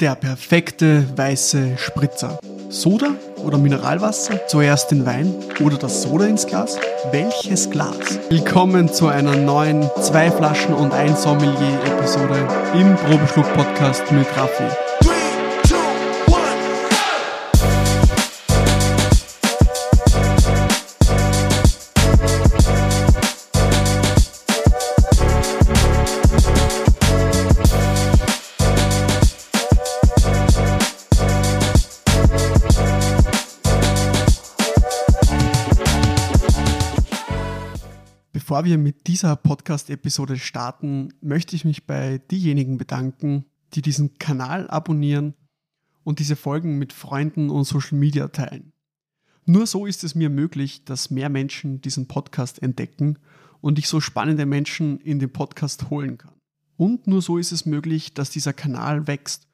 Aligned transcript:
Der 0.00 0.14
perfekte 0.14 1.04
weiße 1.14 1.76
Spritzer. 1.76 2.38
Soda 2.70 3.08
oder 3.44 3.58
Mineralwasser? 3.58 4.46
Zuerst 4.46 4.90
den 4.90 5.04
Wein 5.04 5.34
oder 5.62 5.76
das 5.76 6.00
Soda 6.00 6.24
ins 6.24 6.46
Glas? 6.46 6.78
Welches 7.10 7.68
Glas? 7.68 8.18
Willkommen 8.30 8.90
zu 8.90 9.08
einer 9.08 9.36
neuen 9.36 9.90
Zwei 10.00 10.30
Flaschen 10.30 10.72
und 10.72 10.94
ein 10.94 11.14
Sommelier 11.14 11.78
Episode 11.84 12.48
im 12.72 12.96
Probeschluck 12.96 13.52
Podcast 13.52 14.10
mit 14.10 14.26
Raffi. 14.38 14.89
Bevor 38.60 38.72
wir 38.72 38.76
mit 38.76 39.06
dieser 39.06 39.36
Podcast-Episode 39.36 40.36
starten, 40.36 41.14
möchte 41.22 41.56
ich 41.56 41.64
mich 41.64 41.86
bei 41.86 42.18
diejenigen 42.30 42.76
bedanken, 42.76 43.46
die 43.72 43.80
diesen 43.80 44.18
Kanal 44.18 44.68
abonnieren 44.68 45.32
und 46.04 46.18
diese 46.18 46.36
Folgen 46.36 46.76
mit 46.76 46.92
Freunden 46.92 47.48
und 47.48 47.64
Social 47.64 47.96
Media 47.96 48.28
teilen. 48.28 48.74
Nur 49.46 49.66
so 49.66 49.86
ist 49.86 50.04
es 50.04 50.14
mir 50.14 50.28
möglich, 50.28 50.84
dass 50.84 51.10
mehr 51.10 51.30
Menschen 51.30 51.80
diesen 51.80 52.06
Podcast 52.06 52.62
entdecken 52.62 53.18
und 53.62 53.78
ich 53.78 53.88
so 53.88 53.98
spannende 53.98 54.44
Menschen 54.44 55.00
in 55.00 55.20
den 55.20 55.32
Podcast 55.32 55.88
holen 55.88 56.18
kann. 56.18 56.34
Und 56.76 57.06
nur 57.06 57.22
so 57.22 57.38
ist 57.38 57.52
es 57.52 57.64
möglich, 57.64 58.12
dass 58.12 58.28
dieser 58.28 58.52
Kanal 58.52 59.06
wächst. 59.06 59.48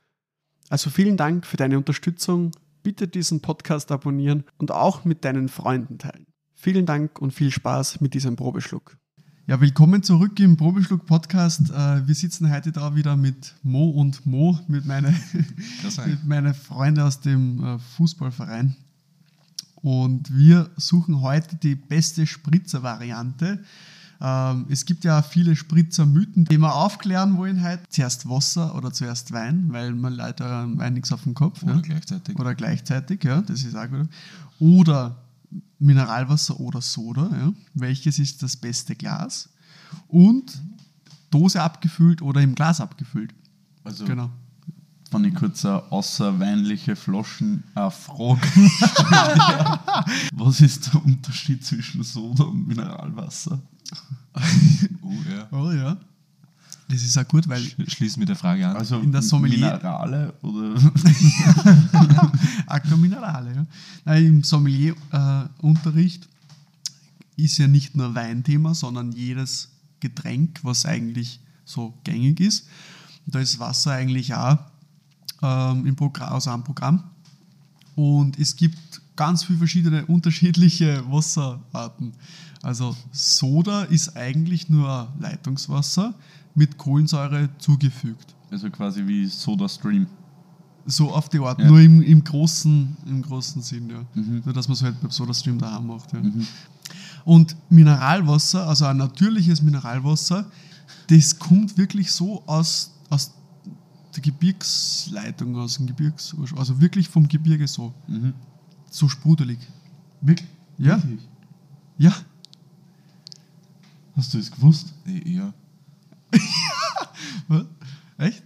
Also 0.68 0.90
vielen 0.90 1.16
Dank 1.16 1.46
für 1.46 1.56
deine 1.56 1.78
Unterstützung. 1.78 2.50
Bitte 2.82 3.06
diesen 3.06 3.40
Podcast 3.40 3.92
abonnieren 3.92 4.42
und 4.58 4.72
auch 4.72 5.04
mit 5.04 5.24
deinen 5.24 5.48
Freunden 5.48 5.98
teilen. 5.98 6.26
Vielen 6.58 6.86
Dank 6.86 7.20
und 7.20 7.32
viel 7.32 7.50
Spaß 7.50 8.00
mit 8.00 8.14
diesem 8.14 8.34
Probeschluck. 8.34 8.96
Ja, 9.46 9.60
willkommen 9.60 10.02
zurück 10.02 10.40
im 10.40 10.56
Probeschluck 10.56 11.04
Podcast. 11.04 11.70
Äh, 11.70 12.08
wir 12.08 12.14
sitzen 12.14 12.50
heute 12.50 12.72
da 12.72 12.96
wieder 12.96 13.14
mit 13.14 13.54
Mo 13.62 13.90
und 13.90 14.24
Mo, 14.24 14.58
mit 14.66 14.86
meinen 14.86 15.14
mit 16.06 16.24
meine 16.26 16.54
Freunden 16.54 17.02
aus 17.02 17.20
dem 17.20 17.62
äh, 17.62 17.78
Fußballverein. 17.78 18.74
Und 19.76 20.34
wir 20.34 20.70
suchen 20.78 21.20
heute 21.20 21.56
die 21.56 21.74
beste 21.74 22.26
Spritzer-Variante. 22.26 23.62
Ähm, 24.22 24.66
es 24.70 24.86
gibt 24.86 25.04
ja 25.04 25.20
viele 25.20 25.54
Spritzer-Mythen, 25.54 26.46
die 26.46 26.56
wir 26.56 26.74
aufklären 26.74 27.36
wollen 27.36 27.62
heute. 27.62 27.82
Zuerst 27.90 28.30
Wasser 28.30 28.74
oder 28.74 28.92
zuerst 28.92 29.30
Wein, 29.30 29.66
weil 29.72 29.92
man 29.92 30.14
leider 30.14 30.66
Wein 30.78 30.94
nichts 30.94 31.12
auf 31.12 31.22
dem 31.24 31.34
Kopf. 31.34 31.62
Oder 31.62 31.74
ja. 31.74 31.80
gleichzeitig. 31.82 32.38
Oder 32.38 32.54
gleichzeitig, 32.54 33.22
ja, 33.24 33.42
das 33.42 33.62
ist 33.62 33.76
auch 33.76 33.88
gut. 33.90 34.08
Oder 34.58 35.25
Mineralwasser 35.78 36.58
oder 36.60 36.80
Soda. 36.80 37.28
Ja. 37.32 37.52
Welches 37.74 38.18
ist 38.18 38.42
das 38.42 38.56
beste 38.56 38.94
Glas? 38.94 39.48
Und 40.08 40.60
Dose 41.30 41.62
abgefüllt 41.62 42.22
oder 42.22 42.40
im 42.40 42.54
Glas 42.54 42.80
abgefüllt. 42.80 43.34
Also, 43.84 44.04
Genau. 44.04 44.30
wenn 45.10 45.24
ich 45.24 45.34
kurz 45.34 45.64
eine 45.64 45.82
außerweinliche 45.92 46.96
Flaschen 46.96 47.62
äh, 47.74 47.90
frage, 47.90 48.40
was 50.32 50.60
ist 50.60 50.92
der 50.92 51.04
Unterschied 51.04 51.64
zwischen 51.64 52.02
Soda 52.02 52.44
und 52.44 52.66
Mineralwasser? 52.66 53.60
Oh 55.02 55.12
ja. 55.30 55.48
Oh 55.52 55.70
ja. 55.72 55.96
Das 56.88 57.02
ist 57.02 57.18
auch 57.18 57.26
gut, 57.26 57.48
weil 57.48 57.60
Sch- 57.62 57.90
Schließ 57.90 58.16
mit 58.16 58.28
der 58.28 58.36
Frage 58.36 58.66
an. 58.68 58.76
Also 58.76 59.00
In 59.00 59.10
der 59.10 59.22
Sommelier- 59.22 59.58
Minerale 59.74 60.32
oder 60.42 60.74
Aqua 62.66 62.96
Minerale. 62.96 63.54
Ja. 63.54 63.66
Nein, 64.04 64.26
Im 64.26 64.42
Sommelier-Unterricht 64.44 66.28
ist 67.36 67.58
ja 67.58 67.66
nicht 67.66 67.96
nur 67.96 68.14
Weinthema, 68.14 68.74
sondern 68.74 69.12
jedes 69.12 69.68
Getränk, 70.00 70.60
was 70.62 70.86
eigentlich 70.86 71.40
so 71.64 71.94
gängig 72.04 72.40
ist. 72.40 72.66
Und 73.26 73.34
da 73.34 73.40
ist 73.40 73.58
Wasser 73.58 73.92
eigentlich 73.92 74.34
auch 74.34 74.58
ähm, 75.42 75.86
im 75.86 75.96
Programm, 75.96 76.32
also 76.32 76.50
am 76.50 76.64
Programm. 76.64 77.02
Und 77.94 78.38
es 78.38 78.54
gibt 78.56 79.00
ganz 79.16 79.44
viele 79.44 79.58
verschiedene 79.58 80.06
unterschiedliche 80.06 81.02
Wasserarten. 81.10 82.12
Also 82.62 82.94
Soda 83.12 83.82
ist 83.84 84.16
eigentlich 84.16 84.68
nur 84.68 85.08
Leitungswasser 85.18 86.14
mit 86.54 86.76
Kohlensäure 86.78 87.48
zugefügt. 87.58 88.34
also 88.50 88.70
quasi 88.70 89.06
wie 89.06 89.26
Soda 89.26 89.68
Stream. 89.68 90.06
So 90.88 91.10
auf 91.12 91.28
die 91.28 91.40
Art, 91.40 91.58
Ja. 91.58 91.66
nur 91.66 91.80
im, 91.80 92.00
im, 92.00 92.22
großen, 92.22 92.96
im 93.06 93.22
großen 93.22 93.60
Sinn, 93.60 93.90
ja. 93.90 94.04
Mhm. 94.14 94.42
Nur, 94.44 94.54
dass 94.54 94.68
man 94.68 94.74
es 94.76 94.82
halt 94.82 95.00
beim 95.00 95.10
SodaStream 95.10 95.58
daheim 95.58 95.86
macht. 95.88 96.12
Ja. 96.12 96.20
Und 97.24 97.56
Mineralwasser, 97.70 98.68
also 98.68 98.84
ein 98.84 98.96
natürliches 98.98 99.60
Mineralwasser, 99.62 100.46
das 101.08 101.36
kommt 101.38 101.76
wirklich 101.76 102.12
so 102.12 102.42
aus, 102.46 102.92
aus 103.10 103.32
der 104.14 104.22
Gebirgsleitung, 104.22 105.56
aus 105.56 105.76
dem 105.76 105.86
Gebirgs, 105.88 106.34
also 106.56 106.80
wirklich 106.80 107.08
vom 107.08 107.26
Gebirge 107.26 107.66
so. 107.66 107.92
Mhm. 108.06 108.32
So 108.90 109.08
sprudelig. 109.08 109.58
Wirklich? 110.20 110.48
Ja. 110.78 111.02
Ja. 111.98 112.12
Hast 114.14 114.32
du 114.34 114.38
es 114.38 114.50
gewusst? 114.50 114.94
ja. 115.24 115.52
Was? 117.48 117.66
Echt? 118.18 118.42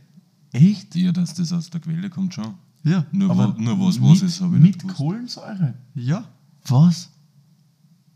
Echt? 0.53 0.95
Ja, 0.97 1.13
dass 1.13 1.35
das 1.35 1.53
aus 1.53 1.71
der 1.71 1.81
Quelle 1.81 2.11
kommt 2.11 2.35
schon. 2.35 2.55
Ja. 2.83 3.05
Nur, 3.13 3.31
Aber 3.31 3.57
wo, 3.57 3.61
nur 3.61 3.79
was 3.81 4.01
was 4.01 4.23
ist, 4.23 4.41
habe 4.41 4.57
ich 4.57 4.63
nicht 4.63 4.75
Mit 4.77 4.81
gewusst. 4.83 4.97
Kohlensäure? 4.97 5.75
Ja. 5.95 6.25
Was? 6.67 7.11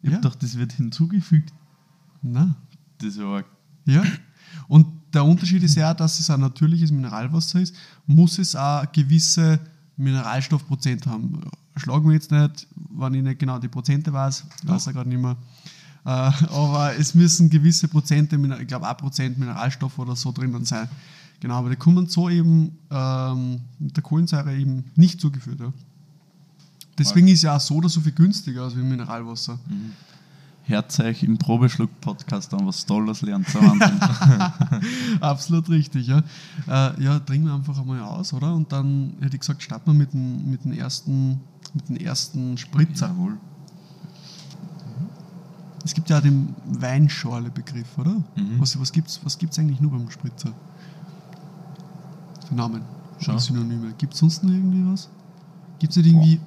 Ich 0.02 0.10
Ja. 0.10 0.16
gedacht, 0.16 0.42
das 0.42 0.56
wird 0.56 0.72
hinzugefügt. 0.72 1.52
Na. 2.22 2.56
Das 2.98 3.08
ist 3.10 3.18
ja 3.18 3.24
arg. 3.26 3.46
Ja. 3.86 4.02
Und 4.68 4.86
der 5.12 5.24
Unterschied 5.24 5.62
ist 5.62 5.76
ja, 5.76 5.94
dass 5.94 6.18
es 6.18 6.30
ein 6.30 6.40
natürliches 6.40 6.90
Mineralwasser 6.90 7.60
ist, 7.60 7.74
muss 8.06 8.38
es 8.38 8.56
auch 8.56 8.90
gewisse 8.92 9.60
Mineralstoffprozent 9.96 11.06
haben. 11.06 11.40
Schlagen 11.76 12.06
wir 12.06 12.14
jetzt 12.14 12.30
nicht, 12.30 12.68
wenn 12.90 13.14
ich 13.14 13.22
nicht 13.22 13.38
genau 13.38 13.58
die 13.58 13.68
Prozente 13.68 14.12
weiß, 14.12 14.44
weiß 14.64 14.86
ich 14.86 14.92
gerade 14.92 15.08
nicht 15.08 15.20
mehr. 15.20 15.36
Äh, 16.04 16.08
aber 16.08 16.92
es 16.98 17.14
müssen 17.14 17.50
gewisse 17.50 17.88
Prozente, 17.88 18.36
ich 18.60 18.68
glaube 18.68 18.86
1% 18.88 19.38
Mineralstoff 19.38 19.98
oder 19.98 20.14
so 20.14 20.32
drinnen 20.32 20.64
sein. 20.64 20.88
Genau, 21.40 21.56
aber 21.56 21.70
die 21.70 21.76
kommen 21.76 22.06
so 22.06 22.28
eben 22.30 22.78
ähm, 22.90 23.60
mit 23.78 23.96
der 23.96 24.02
Kohlensäure 24.02 24.56
eben 24.56 24.84
nicht 24.94 25.20
zugeführt. 25.20 25.60
Ja. 25.60 25.72
Deswegen 26.98 27.28
ist 27.28 27.42
ja 27.42 27.56
auch 27.56 27.60
Soda 27.60 27.88
so 27.88 28.00
viel 28.00 28.12
günstiger 28.12 28.62
als 28.62 28.76
wie 28.76 28.82
Mineralwasser. 28.82 29.58
Hört 30.66 30.98
euch 31.00 31.22
im 31.22 31.36
Probeschluck-Podcast 31.36 32.54
an, 32.54 32.66
was 32.66 32.86
Tolles 32.86 33.20
lernt. 33.20 33.48
So. 33.48 33.58
Absolut 35.20 35.68
richtig, 35.68 36.06
ja. 36.06 36.22
Äh, 36.66 37.02
ja, 37.02 37.18
trinken 37.18 37.48
wir 37.48 37.54
einfach 37.54 37.78
einmal 37.78 38.00
aus, 38.00 38.32
oder? 38.32 38.54
Und 38.54 38.72
dann 38.72 39.12
hätte 39.20 39.36
ich 39.36 39.40
gesagt, 39.40 39.62
starten 39.62 39.90
wir 39.90 39.94
mit 39.94 40.14
dem, 40.14 40.50
mit 40.50 40.64
dem, 40.64 40.72
ersten, 40.72 41.40
mit 41.74 41.88
dem 41.88 41.96
ersten 41.96 42.56
Spritzer. 42.56 43.08
Jawohl. 43.08 43.36
Es 45.84 45.92
gibt 45.92 46.08
ja 46.08 46.20
den 46.20 46.54
Weinschorle-Begriff, 46.66 47.98
oder? 47.98 48.12
Mhm. 48.36 48.58
Was, 48.58 48.78
was 48.80 48.90
gibt 48.90 49.08
es 49.08 49.20
was 49.22 49.36
gibt's 49.36 49.58
eigentlich 49.58 49.80
nur 49.80 49.90
beim 49.90 50.08
Spritzer? 50.10 50.50
Für 52.48 52.54
Namen, 52.54 52.80
Schau. 53.20 53.36
Synonyme. 53.38 53.92
Gibt 53.98 54.14
es 54.14 54.20
sonst 54.20 54.42
noch 54.42 54.50
irgendwie 54.50 54.90
was? 54.90 55.08
Gibt 55.78 55.90
es 55.90 55.96
nicht 55.98 56.06
irgendwie. 56.06 56.40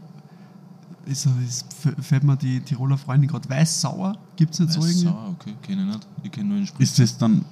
Ist, 1.06 1.26
ist, 1.46 1.66
fällt 2.02 2.24
mir 2.24 2.36
die 2.36 2.60
Tiroler 2.60 2.98
Freundin 2.98 3.30
gerade 3.30 3.48
weiß-sauer? 3.50 4.18
Gibt 4.36 4.54
es 4.54 4.60
nicht 4.60 4.72
so 4.74 4.82
Weiß, 4.82 4.88
irgendwie? 4.90 5.06
sauer, 5.06 5.30
okay, 5.40 5.54
kenne 5.62 5.82
ich 5.84 5.88
nicht. 5.88 6.08
Ich 6.24 6.32
kenne 6.32 6.50
nur 6.50 6.58
den 6.58 6.68
Spritz. 6.68 6.90
Ist 6.90 7.00
das 7.00 7.18
dann 7.18 7.46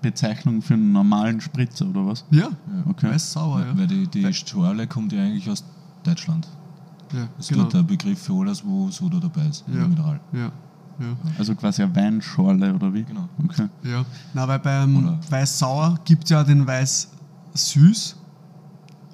Bezeichnung 0.00 0.62
für 0.62 0.74
einen 0.74 0.92
normalen 0.92 1.40
Spritzer 1.40 1.86
oder 1.86 2.06
was? 2.06 2.24
Ja, 2.30 2.44
Ja. 2.44 2.50
Okay. 2.88 3.10
weiß-sauer, 3.10 3.60
ja. 3.66 3.76
Weil 3.76 3.88
die, 3.88 4.06
die 4.06 4.32
Schorle 4.32 4.86
kommt 4.86 5.12
ja 5.12 5.22
eigentlich 5.22 5.50
aus 5.50 5.64
Deutschland. 6.04 6.48
Ja 7.12 7.28
Das 7.36 7.48
genau. 7.48 7.64
ist 7.64 7.72
der 7.74 7.82
Begriff 7.82 8.22
für 8.22 8.34
alles, 8.40 8.64
wo 8.64 8.90
Soda 8.90 9.18
dabei 9.18 9.46
ist. 9.46 9.64
Ja. 9.68 9.86
Mineral. 9.86 10.20
Ja, 10.32 10.38
ja. 10.40 10.50
Also 11.38 11.54
quasi 11.54 11.82
eine 11.82 11.94
Weinschorle 11.94 12.74
oder 12.74 12.92
wie? 12.92 13.04
Genau. 13.04 13.28
Okay. 13.44 13.68
Ja, 13.84 14.04
na, 14.34 14.46
weil 14.48 14.58
beim 14.58 14.96
Oder- 15.04 15.18
Weiß-Sauer 15.30 15.98
gibt 16.04 16.24
es 16.24 16.30
ja 16.30 16.42
den 16.44 16.66
Weiß-Süß, 16.66 18.16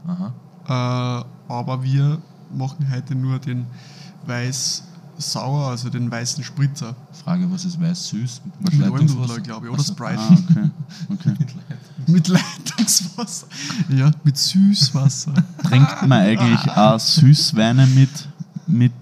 Aha. 0.07 0.33
äh, 0.67 1.25
aber 1.53 1.83
wir 1.83 2.19
machen 2.57 2.87
heute 2.91 3.15
nur 3.15 3.39
den 3.39 3.67
Weiß-Sauer, 4.27 5.69
also 5.69 5.91
den 5.91 6.11
weißen 6.11 6.43
Spritzer. 6.45 6.95
Frage, 7.25 7.51
was 7.51 7.65
ist 7.65 7.81
weiß 7.81 8.09
süß? 8.09 8.43
Mit? 8.61 8.83
Almdudler, 8.83 9.41
glaube 9.41 9.67
ich, 9.67 9.73
oder 9.73 9.81
Ach 9.81 9.85
so. 9.87 9.93
Sprite. 9.93 10.19
Ah, 10.21 10.33
okay. 10.51 10.71
okay. 11.11 11.35
Mit 12.13 12.29
Leitungswasser. 12.29 13.47
Ja, 13.89 14.11
mit 14.25 14.37
Süßwasser. 14.37 15.35
Trinkt 15.63 16.03
man 16.03 16.21
eigentlich 16.21 16.71
auch 16.71 16.99
Süßweine 16.99 17.87
mit, 17.87 18.29
mit 18.67 18.93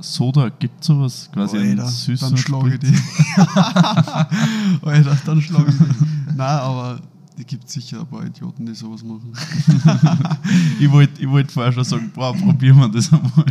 Soda? 0.00 0.48
Gibt 0.48 0.82
sowas? 0.84 1.28
Quasi 1.32 1.58
einen 1.58 1.80
Alter, 1.80 1.90
süßen 1.90 2.28
dann 2.30 2.36
schlage 2.36 2.74
ich 2.74 2.80
die. 2.80 2.94
Alter, 4.86 5.18
dann 5.24 5.42
schlage 5.42 5.70
ich 5.70 5.78
die. 5.78 6.34
Nein, 6.36 6.40
aber 6.40 7.00
Es 7.38 7.46
gibt 7.46 7.70
sicher 7.70 8.00
ein 8.00 8.06
paar 8.06 8.24
Idioten, 8.24 8.66
die 8.66 8.74
sowas 8.74 9.02
machen. 9.02 9.32
Ich 10.80 10.90
wollte 10.90 11.20
ich 11.22 11.28
wollt 11.28 11.50
vorher 11.50 11.72
schon 11.72 11.84
sagen, 11.84 12.10
boah, 12.14 12.34
probieren 12.34 12.78
wir 12.78 12.88
das 12.88 13.12
einmal. 13.12 13.44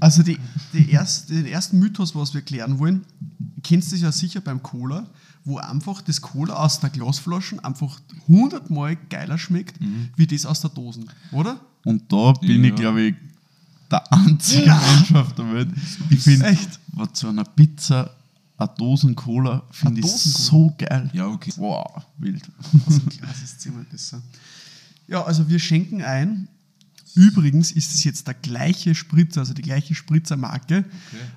Also 0.00 0.22
die, 0.22 0.38
die 0.72 0.90
erste, 0.90 1.34
den 1.34 1.46
ersten 1.46 1.78
Mythos, 1.78 2.14
was 2.14 2.34
wir 2.34 2.42
klären 2.42 2.78
wollen, 2.78 3.04
kennst 3.62 3.92
du 3.92 3.94
das 3.94 4.02
ja 4.02 4.12
sicher 4.12 4.40
beim 4.40 4.62
Cola, 4.62 5.06
wo 5.44 5.58
einfach 5.58 6.02
das 6.02 6.20
Cola 6.20 6.54
aus 6.54 6.80
der 6.80 6.90
Glasflasche 6.90 7.62
einfach 7.64 8.00
hundertmal 8.28 8.96
geiler 9.10 9.38
schmeckt, 9.38 9.76
wie 10.16 10.26
das 10.26 10.46
aus 10.46 10.60
der 10.60 10.70
Dosen, 10.70 11.08
oder? 11.32 11.58
Und 11.84 12.12
da 12.12 12.32
bin 12.32 12.62
Ja. 12.64 12.70
ich, 12.70 12.74
glaube 12.76 13.02
ich, 13.02 13.14
der 13.90 14.12
einzige 14.12 14.66
Mensch 14.70 15.12
auf 15.14 15.32
der 15.34 15.52
Welt. 15.52 15.68
Ich 16.10 16.20
finde, 16.20 16.46
Echt? 16.46 16.78
was 16.92 17.12
zu 17.14 17.28
einer 17.28 17.44
Pizza, 17.44 18.14
eine 18.56 18.70
Dosen 18.78 19.14
Cola, 19.16 19.64
finde 19.70 20.00
ich 20.00 20.06
so 20.06 20.72
geil. 20.78 21.10
Ja, 21.12 21.26
okay. 21.26 21.52
Wow, 21.56 22.02
wild. 22.18 22.48
Aus 22.86 23.00
dem 23.00 23.08
Glas 23.08 23.42
ist 23.42 23.60
zehnmal 23.60 23.84
besser. 23.84 24.22
Ja, 25.08 25.24
also 25.24 25.48
wir 25.48 25.58
schenken 25.58 26.02
ein. 26.02 26.48
Übrigens 27.14 27.72
ist 27.72 27.92
es 27.94 28.04
jetzt 28.04 28.26
der 28.26 28.34
gleiche 28.34 28.94
Spritzer, 28.94 29.40
also 29.40 29.52
die 29.52 29.60
gleiche 29.60 29.94
Spritzermarke. 29.94 30.84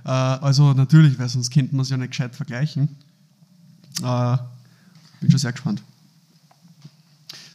Äh, 0.05 0.09
also 0.09 0.73
natürlich, 0.73 1.19
weil 1.19 1.27
sonst 1.27 1.49
könnte 1.51 1.75
man 1.75 1.81
es 1.83 1.89
ja 1.89 1.97
nicht 1.97 2.11
gescheit 2.11 2.33
vergleichen. 2.35 2.87
Äh, 4.03 4.37
bin 5.21 5.29
schon 5.31 5.39
sehr 5.39 5.51
gespannt. 5.51 5.81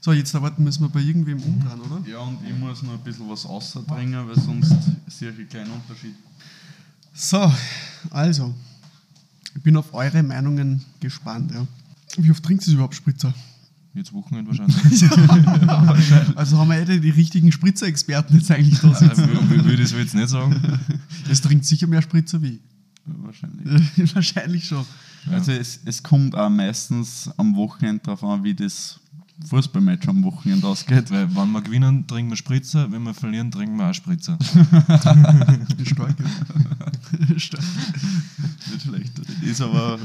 So, 0.02 0.12
jetzt 0.12 0.32
erwarten 0.32 0.64
müssen 0.64 0.82
wir 0.82 0.88
bei 0.88 1.00
irgendwem 1.00 1.42
umdrehen, 1.42 1.80
oder? 1.80 2.08
Ja, 2.08 2.18
und 2.20 2.38
ich 2.46 2.56
muss 2.56 2.82
noch 2.82 2.94
ein 2.94 3.00
bisschen 3.00 3.28
was 3.28 3.44
außerdringen, 3.44 4.26
weil 4.28 4.38
sonst 4.40 4.74
sehe 5.08 5.30
ich 5.30 5.38
einen 5.38 5.48
kleinen 5.48 5.70
Unterschied. 5.72 6.14
So, 7.12 7.52
also, 8.10 8.54
ich 9.54 9.62
bin 9.62 9.76
auf 9.76 9.92
eure 9.92 10.22
Meinungen 10.22 10.82
gespannt. 11.00 11.52
Ja. 11.52 11.66
Wie 12.16 12.30
oft 12.30 12.42
trinkt 12.42 12.66
ihr 12.66 12.74
überhaupt 12.74 12.94
Spritzer? 12.94 13.34
Jetzt 13.92 14.12
Wochenende 14.12 14.48
wahrscheinlich. 14.50 14.76
Also 16.36 16.56
haben 16.58 16.70
wir 16.70 16.88
eh 16.88 17.00
die 17.00 17.10
richtigen 17.10 17.50
Spritzer-Experten 17.52 18.36
jetzt 18.38 18.50
eigentlich 18.50 18.78
da 18.80 18.94
sitzen. 18.94 19.24
wür- 19.24 19.64
würde 19.64 19.82
ich 19.82 19.90
jetzt 19.90 20.14
nicht 20.14 20.28
sagen. 20.28 20.78
Es 21.28 21.40
trinkt 21.42 21.64
sicher 21.66 21.86
mehr 21.88 22.00
Spritzer 22.00 22.40
wie 22.40 22.60
Wahrscheinlich. 23.04 23.82
ich. 23.98 24.14
Wahrscheinlich 24.14 24.64
schon. 24.68 24.86
Also 25.28 25.52
es, 25.52 25.80
es 25.84 26.02
kommt 26.02 26.34
auch 26.34 26.50
meistens 26.50 27.30
am 27.36 27.54
Wochenende 27.56 28.02
darauf 28.04 28.24
an, 28.24 28.42
wie 28.42 28.54
das 28.54 29.00
Fußballmatch 29.46 30.06
am 30.08 30.22
Wochenende 30.22 30.66
ausgeht. 30.66 31.10
Weil, 31.10 31.34
wenn 31.34 31.50
wir 31.52 31.62
gewinnen, 31.62 32.06
trinken 32.06 32.30
wir 32.30 32.36
Spritzer, 32.36 32.90
wenn 32.92 33.02
wir 33.02 33.14
verlieren, 33.14 33.50
trinken 33.50 33.76
wir 33.76 33.90
auch 33.90 33.94
Spritzer. 33.94 34.38
Stark. 35.84 36.16
Stark. 37.36 37.64
Nicht 38.70 38.82
schlecht. 38.82 39.18
Ist 39.42 39.60
aber 39.60 39.98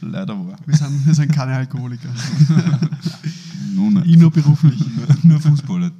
leider 0.00 0.38
wahr. 0.38 0.58
Wir 0.64 0.76
sind, 0.76 1.06
wir 1.06 1.14
sind 1.14 1.32
keine 1.32 1.54
Alkoholiker. 1.54 2.08
Nun 3.74 3.94
nicht. 3.94 4.06
Ich 4.06 4.16
nur 4.16 4.30
beruflich. 4.30 4.82
Nur 5.22 5.40
Fußballer. 5.40 5.90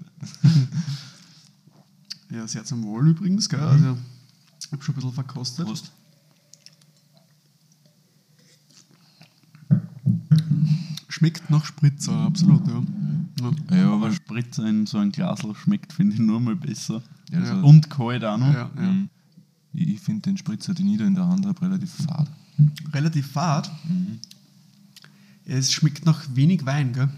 Ja, 2.30 2.46
sehr 2.46 2.64
zum 2.64 2.82
Wohl 2.82 3.08
übrigens, 3.08 3.48
gell? 3.48 3.60
Also, 3.60 3.96
ich 4.60 4.72
habe 4.72 4.82
schon 4.82 4.94
ein 4.94 4.96
bisschen 4.96 5.12
verkostet. 5.12 5.66
Prost. 5.66 5.92
Schmeckt 11.18 11.50
nach 11.50 11.64
Spritzer, 11.64 12.12
absolut, 12.12 12.66
ja. 12.68 12.82
ja. 13.70 13.76
Ja, 13.76 13.92
Aber 13.92 14.12
Spritzer 14.12 14.66
in 14.66 14.86
so 14.86 14.98
ein 14.98 15.10
Glasl 15.10 15.54
schmeckt, 15.54 15.92
finde 15.92 16.14
ich, 16.14 16.20
nur 16.20 16.40
mal 16.40 16.54
besser. 16.56 17.02
Ja, 17.30 17.40
hat- 17.40 17.62
Und 17.64 17.90
kalt 17.90 18.24
auch 18.24 18.38
noch. 18.38 18.52
ja, 18.54 18.70
ja. 18.76 18.82
Mhm. 18.92 19.08
Ich, 19.74 19.88
ich 19.88 20.00
finde 20.00 20.22
den 20.22 20.36
Spritzer, 20.36 20.74
den 20.74 20.88
ich 20.88 20.98
da 20.98 21.06
in 21.06 21.14
der 21.14 21.26
Hand 21.26 21.44
habe, 21.44 21.60
relativ 21.62 21.90
fad. 21.92 22.30
Relativ 22.92 23.26
fad. 23.32 23.70
Mhm. 23.88 24.18
Es 25.44 25.72
schmeckt 25.72 26.04
nach 26.06 26.24
wenig 26.34 26.64
Wein, 26.66 26.92
gell? 26.92 27.08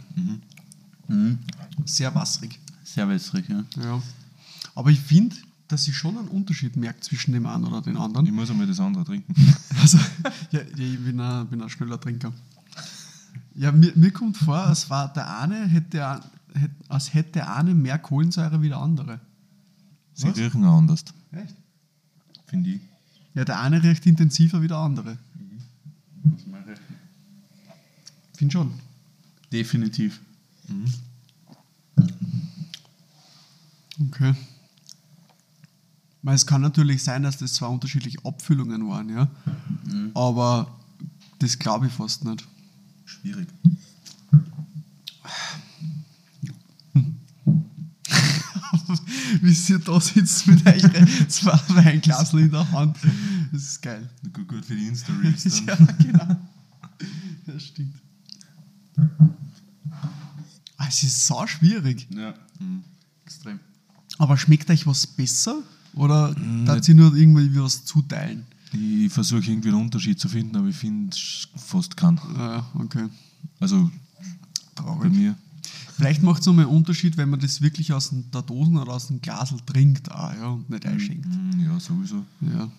Mhm. 1.08 1.38
Sehr 1.84 2.14
wasserig. 2.14 2.58
Sehr 2.84 3.08
wässrig, 3.08 3.48
ja. 3.48 3.64
Ja. 3.82 4.02
Aber 4.74 4.90
ich 4.90 5.00
finde, 5.00 5.36
dass 5.68 5.86
ich 5.88 5.96
schon 5.96 6.16
einen 6.18 6.28
Unterschied 6.28 6.76
merkt 6.76 7.04
zwischen 7.04 7.32
dem 7.32 7.46
einen 7.46 7.64
oder 7.64 7.80
den 7.82 7.94
Ich 7.94 8.00
anderen. 8.00 8.32
muss 8.34 8.50
einmal 8.50 8.66
das 8.66 8.80
andere 8.80 9.04
trinken. 9.04 9.34
Also, 9.80 9.98
ja, 10.50 10.60
ich 10.76 10.98
bin 10.98 11.18
ein, 11.20 11.46
bin 11.48 11.62
ein 11.62 11.68
schneller 11.70 11.98
Trinker. 11.98 12.32
Ja, 13.60 13.72
mir, 13.72 13.92
mir 13.94 14.10
kommt 14.10 14.38
vor, 14.38 14.56
als 14.56 14.88
war 14.88 15.12
der 15.12 15.38
eine 15.38 15.66
hätte, 15.68 16.22
als 16.88 17.12
hätte 17.12 17.32
der 17.32 17.54
eine 17.54 17.74
mehr 17.74 17.98
Kohlensäure 17.98 18.62
wie 18.62 18.70
der 18.70 18.78
andere. 18.78 19.20
Sie 20.14 20.28
Was? 20.28 20.38
riechen 20.38 20.64
auch 20.64 20.78
anders, 20.78 21.04
Echt? 21.30 21.54
finde 22.46 22.70
ich. 22.70 22.80
Ja, 23.34 23.44
der 23.44 23.60
eine 23.60 23.82
riecht 23.82 24.06
intensiver 24.06 24.62
wie 24.62 24.68
der 24.68 24.78
andere. 24.78 25.18
Finde 28.32 28.52
schon. 28.52 28.72
Definitiv. 29.52 30.22
Okay. 34.06 34.34
Weil 36.22 36.34
es 36.34 36.46
kann 36.46 36.62
natürlich 36.62 37.02
sein, 37.02 37.24
dass 37.24 37.36
das 37.36 37.52
zwei 37.52 37.66
unterschiedliche 37.66 38.24
Abfüllungen 38.24 38.88
waren, 38.88 39.10
ja. 39.10 39.28
Aber 40.14 40.78
das 41.40 41.58
glaube 41.58 41.88
ich 41.88 41.92
fast 41.92 42.24
nicht. 42.24 42.48
Schwierig. 43.10 43.48
Wie 49.42 49.72
ihr 49.72 49.78
da 49.78 50.00
sitzt 50.00 50.46
mit 50.46 50.66
euren 50.66 51.28
zwei 51.28 51.58
Weinglasen 51.68 52.40
in 52.40 52.50
der 52.50 52.70
Hand. 52.72 52.96
Das 53.52 53.62
ist 53.62 53.82
geil. 53.82 54.08
Gut, 54.32 54.48
gut 54.48 54.64
für 54.64 54.74
die 54.76 54.86
Insta-Reels 54.86 55.60
Ja, 55.66 55.74
genau. 55.76 56.36
Das 57.46 57.62
stimmt. 57.64 57.94
Ah, 60.76 60.86
es 60.88 61.02
ist 61.02 61.26
so 61.26 61.46
schwierig. 61.46 62.06
Ja. 62.10 62.34
Extrem. 63.24 63.60
Aber 64.18 64.36
schmeckt 64.36 64.70
euch 64.70 64.86
was 64.86 65.06
besser? 65.06 65.62
Oder 65.94 66.34
Mm, 66.38 66.66
darf 66.66 66.84
sie 66.84 66.94
nur 66.94 67.14
irgendwie 67.16 67.58
was 67.60 67.84
zuteilen? 67.84 68.46
Ich 68.72 69.12
versuche 69.12 69.50
irgendwie 69.50 69.68
einen 69.68 69.80
Unterschied 69.80 70.18
zu 70.20 70.28
finden, 70.28 70.56
aber 70.56 70.68
ich 70.68 70.76
finde 70.76 71.16
fast 71.56 71.96
keinen. 71.96 72.18
Ah, 72.36 72.64
okay. 72.74 73.08
Also 73.58 73.90
bei 74.76 74.82
Traurig. 74.82 75.12
mir. 75.12 75.36
Vielleicht 75.96 76.22
macht 76.22 76.40
es 76.40 76.46
nochmal 76.46 76.64
einen 76.66 76.74
Unterschied, 76.74 77.16
wenn 77.16 77.28
man 77.30 77.40
das 77.40 77.60
wirklich 77.60 77.92
aus 77.92 78.10
der 78.32 78.42
Dosen 78.42 78.78
oder 78.78 78.92
aus 78.92 79.08
dem 79.08 79.20
Glasel 79.20 79.58
trinkt 79.66 80.10
auch, 80.10 80.32
ja, 80.32 80.46
und 80.48 80.70
nicht 80.70 80.86
einschenkt. 80.86 81.26
mm, 81.26 81.60
Ja, 81.64 81.78
sowieso. 81.80 82.24
Ja. 82.40 82.70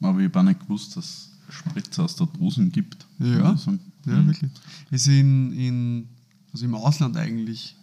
Aber 0.00 0.18
ich 0.18 0.24
habe 0.26 0.40
auch 0.40 0.44
nicht 0.44 0.60
gewusst, 0.60 0.96
dass 0.96 1.04
es 1.48 1.54
Spritzer 1.54 2.04
aus 2.04 2.16
der 2.16 2.26
Dosen 2.26 2.72
gibt. 2.72 3.06
Ja. 3.20 3.50
Also, 3.50 3.72
Ja, 4.06 4.26
wirklich. 4.26 4.50
Ist 4.90 5.06
in, 5.06 5.52
in, 5.52 6.08
also 6.52 6.64
im 6.64 6.74
Ausland 6.74 7.16
eigentlich 7.16 7.76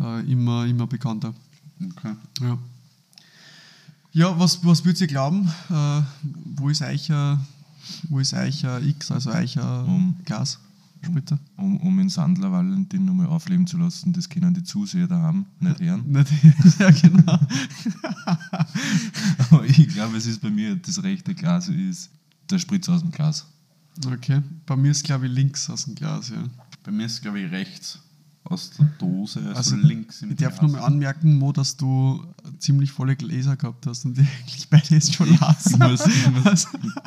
äh, 0.00 0.20
immer, 0.30 0.66
immer 0.66 0.86
bekannter. 0.86 1.32
okay. 1.96 2.14
Ja. 2.40 2.58
Ja, 4.12 4.38
was, 4.38 4.64
was 4.64 4.84
würdet 4.84 5.02
ihr 5.02 5.06
glauben? 5.06 5.48
Äh, 5.70 6.02
wo 6.56 6.68
ist 6.68 6.82
euer, 6.82 7.40
wo 8.08 8.18
ist 8.18 8.34
euer 8.34 8.80
X, 8.80 9.10
also 9.10 9.30
euer 9.30 9.84
Um. 9.86 10.16
Glas? 10.24 10.58
Spritzer? 11.02 11.38
Um, 11.56 11.78
um 11.78 11.96
den 11.96 12.08
Sandler 12.08 12.52
Valentin 12.52 13.04
nochmal 13.04 13.26
aufleben 13.26 13.66
zu 13.66 13.78
lassen, 13.78 14.12
das 14.12 14.28
können 14.28 14.52
die 14.52 14.62
Zuseher 14.64 15.06
daheim 15.06 15.46
nicht 15.58 15.80
hören. 15.80 16.04
Nicht, 16.06 16.30
ja, 16.78 16.90
genau. 16.90 17.38
Aber 19.38 19.64
ich 19.64 19.88
glaube, 19.88 20.16
es 20.16 20.26
ist 20.26 20.42
bei 20.42 20.50
mir 20.50 20.76
das 20.76 21.02
rechte 21.02 21.34
Glas 21.34 21.68
ist 21.68 22.10
der 22.50 22.58
Spritz 22.58 22.88
aus 22.88 23.00
dem 23.00 23.12
Glas. 23.12 23.46
Okay. 24.06 24.42
Bei 24.66 24.76
mir 24.76 24.90
ist, 24.90 25.04
glaube 25.04 25.26
ich, 25.26 25.32
links 25.32 25.70
aus 25.70 25.84
dem 25.84 25.94
Glas, 25.94 26.28
ja. 26.30 26.44
Bei 26.82 26.90
mir 26.90 27.06
ist 27.06 27.12
es, 27.14 27.20
glaube 27.22 27.40
ich, 27.40 27.50
rechts 27.50 27.98
aus 28.50 28.70
der 28.78 28.86
Dose, 28.98 29.38
also, 29.40 29.54
Also, 29.54 29.76
links 29.76 30.22
im 30.22 30.30
Ich 30.32 30.36
darf 30.36 30.58
Glas. 30.58 30.70
nochmal 30.72 30.86
anmerken, 30.86 31.38
Mo, 31.38 31.52
dass 31.52 31.76
du 31.76 32.24
ziemlich 32.58 32.90
volle 32.90 33.14
Gläser 33.16 33.56
gehabt 33.56 33.86
hast 33.86 34.04
und 34.04 34.14
die 34.18 34.20
eigentlich 34.40 34.68
beide 34.68 34.94
jetzt 34.94 35.14
schon 35.14 35.32
Ich 35.32 35.40
las. 35.40 35.78
muss, 35.78 36.06
ich 36.06 36.30
muss, 36.44 36.66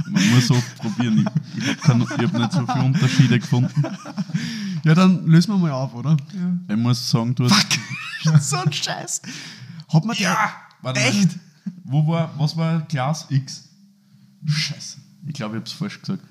man 0.09 0.29
muss 0.33 0.49
oft 0.51 0.75
probieren. 0.77 1.25
Ich, 1.55 1.63
ich 1.63 1.83
habe 1.87 2.05
hab 2.07 2.33
nicht 2.33 2.51
so 2.53 2.65
viele 2.65 2.85
Unterschiede 2.85 3.39
gefunden. 3.39 3.83
Ja, 4.83 4.95
dann 4.95 5.25
lösen 5.27 5.51
wir 5.53 5.57
mal 5.57 5.71
auf, 5.71 5.93
oder? 5.93 6.17
Ich 6.67 6.75
muss 6.75 7.09
sagen, 7.09 7.35
du 7.35 7.49
hast. 7.49 7.79
so 8.49 8.57
ein 8.57 8.71
Scheiß. 8.73 9.21
Hat 9.93 10.05
man 10.05 10.15
der. 10.17 10.37
Warte 10.81 10.99
mal. 10.99 11.05
Echt? 11.07 11.29
Wo 11.83 12.07
war, 12.07 12.33
was 12.37 12.55
war 12.57 12.81
Glas 12.81 13.27
X? 13.29 13.69
Scheiße. 14.45 14.97
Ich 15.27 15.33
glaube, 15.33 15.55
ich 15.55 15.59
habe 15.61 15.65
es 15.69 15.71
falsch 15.73 15.99
gesagt. 16.01 16.23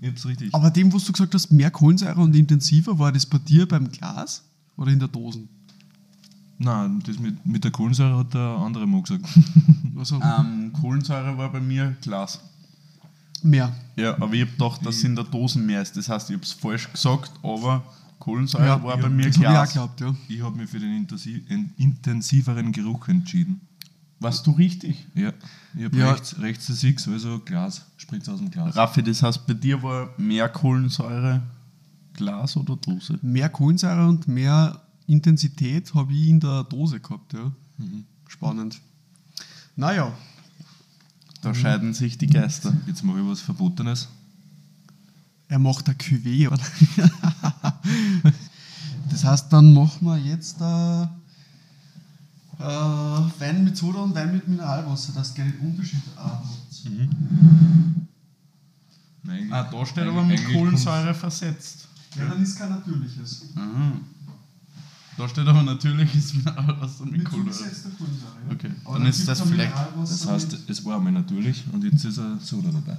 Ich 0.00 0.08
hab's 0.08 0.24
richtig. 0.26 0.54
Aber 0.54 0.70
dem, 0.70 0.92
was 0.92 1.04
du 1.04 1.12
gesagt 1.12 1.34
hast, 1.34 1.50
mehr 1.52 1.70
Kohlensäure 1.70 2.20
und 2.20 2.34
intensiver, 2.34 2.98
war 2.98 3.12
das 3.12 3.26
bei 3.26 3.38
dir 3.38 3.66
beim 3.68 3.90
Glas 3.90 4.42
oder 4.76 4.90
in 4.90 4.98
der 4.98 5.08
Dosen? 5.08 5.48
Nein, 6.58 7.02
das 7.06 7.18
mit, 7.18 7.44
mit 7.46 7.64
der 7.64 7.70
Kohlensäure 7.70 8.18
hat 8.18 8.34
der 8.34 8.40
andere 8.40 8.86
mal 8.86 9.02
gesagt. 9.02 9.24
Also 9.98 10.18
Ähm, 10.22 10.72
Kohlensäure 10.72 11.36
war 11.36 11.52
bei 11.52 11.60
mir 11.60 11.94
Glas. 12.00 12.40
mehr. 13.42 13.70
Ja, 13.96 14.14
aber 14.14 14.32
ich 14.32 14.42
habe 14.42 14.52
gedacht, 14.52 14.86
dass 14.86 14.96
es 14.96 15.04
in 15.04 15.14
der 15.14 15.24
Dosen 15.24 15.66
mehr 15.66 15.82
ist. 15.82 15.94
Das 15.96 16.08
heißt, 16.08 16.30
ich 16.30 16.36
habe 16.36 16.44
es 16.44 16.52
falsch 16.52 16.90
gesagt, 16.90 17.32
aber 17.42 17.82
Kohlensäure 18.18 18.82
war 18.82 18.96
ja, 18.96 19.02
bei 19.02 19.10
mir 19.10 19.26
ich 19.26 19.36
auch 19.36 19.40
Glas. 19.40 19.72
geglaubt, 19.72 20.00
ja. 20.00 20.14
Ich 20.28 20.42
habe 20.42 20.56
mich 20.56 20.70
für 20.70 20.78
den 20.78 20.96
intensiv, 20.96 21.42
intensiveren 21.76 22.72
Geruch 22.72 23.08
entschieden. 23.08 23.60
Warst 24.20 24.46
du 24.46 24.50
richtig? 24.52 25.06
Ja, 25.14 25.32
ich 25.74 25.84
habe 25.84 25.96
Ja. 25.96 26.10
rechts, 26.12 26.38
rechts 26.38 26.66
das 26.66 26.82
X, 26.84 27.08
also 27.08 27.38
Glas, 27.40 27.86
Spritz 27.96 28.28
aus 28.28 28.38
dem 28.38 28.50
Glas. 28.50 28.76
Raffi, 28.76 29.02
das 29.02 29.22
heißt, 29.22 29.46
bei 29.46 29.54
dir 29.54 29.82
war 29.82 30.10
mehr 30.18 30.48
Kohlensäure 30.48 31.42
Glas 32.12 32.56
oder 32.56 32.76
Dose? 32.76 33.18
Mehr 33.22 33.48
Kohlensäure 33.48 34.06
und 34.06 34.28
mehr 34.28 34.80
Intensität 35.06 35.94
habe 35.94 36.12
ich 36.12 36.28
in 36.28 36.38
der 36.40 36.64
Dose 36.64 37.00
gehabt, 37.00 37.32
ja. 37.32 37.50
Spannend. 38.28 38.78
Naja, 39.74 40.12
Da 41.42 41.54
scheiden 41.54 41.94
sich 41.94 42.18
die 42.18 42.26
Geister. 42.26 42.74
Jetzt 42.86 43.02
mache 43.02 43.20
ich 43.20 43.26
was 43.26 43.40
Verbotenes. 43.40 44.08
er 45.48 45.58
macht 45.58 45.88
ein 45.88 45.96
Cuvée, 45.96 46.46
oder? 46.48 46.60
das 49.10 49.24
heißt, 49.24 49.50
dann 49.52 49.72
machen 49.72 50.06
wir 50.06 50.18
jetzt 50.18 50.60
äh, 50.60 51.06
äh, 52.60 53.40
Wein 53.40 53.64
mit 53.64 53.76
Soda 53.76 54.00
und 54.00 54.14
Wein 54.14 54.32
mit 54.32 54.46
Mineralwasser, 54.46 55.12
dass 55.14 55.36
ihr 55.38 55.44
den 55.44 55.58
Unterschied 55.60 56.02
auch 56.16 56.24
habt. 56.24 56.46
Nein, 59.22 59.52
Ah, 59.52 59.64
da 59.70 59.86
steht 59.86 60.06
aber 60.06 60.22
mit 60.24 60.44
Kohlensäure 60.46 61.14
versetzt. 61.14 61.88
Ja, 62.16 62.26
dann 62.26 62.42
ist 62.42 62.58
kein 62.58 62.70
natürliches. 62.70 63.44
Aha. 63.54 63.92
Da 65.16 65.28
steht 65.28 65.46
aber 65.46 65.62
natürliches 65.62 66.34
Mineralwasser 66.34 67.04
mit 67.06 67.24
Kohlensäure. 67.24 67.52
zugesetzter 67.70 67.90
Kohlensäure. 67.90 68.32
Ja. 68.48 68.54
Okay, 68.54 68.70
Aber 68.84 68.98
dann 68.98 69.06
ist 69.08 69.28
das 69.28 69.40
vielleicht- 69.42 69.72
Das 69.98 70.26
heißt, 70.26 70.52
mit- 70.52 70.70
es 70.70 70.84
war 70.84 70.96
einmal 70.96 71.12
natürlich 71.12 71.64
und 71.72 71.84
jetzt 71.84 72.04
ist 72.04 72.18
ein 72.18 72.40
Soda 72.40 72.70
dabei. 72.72 72.96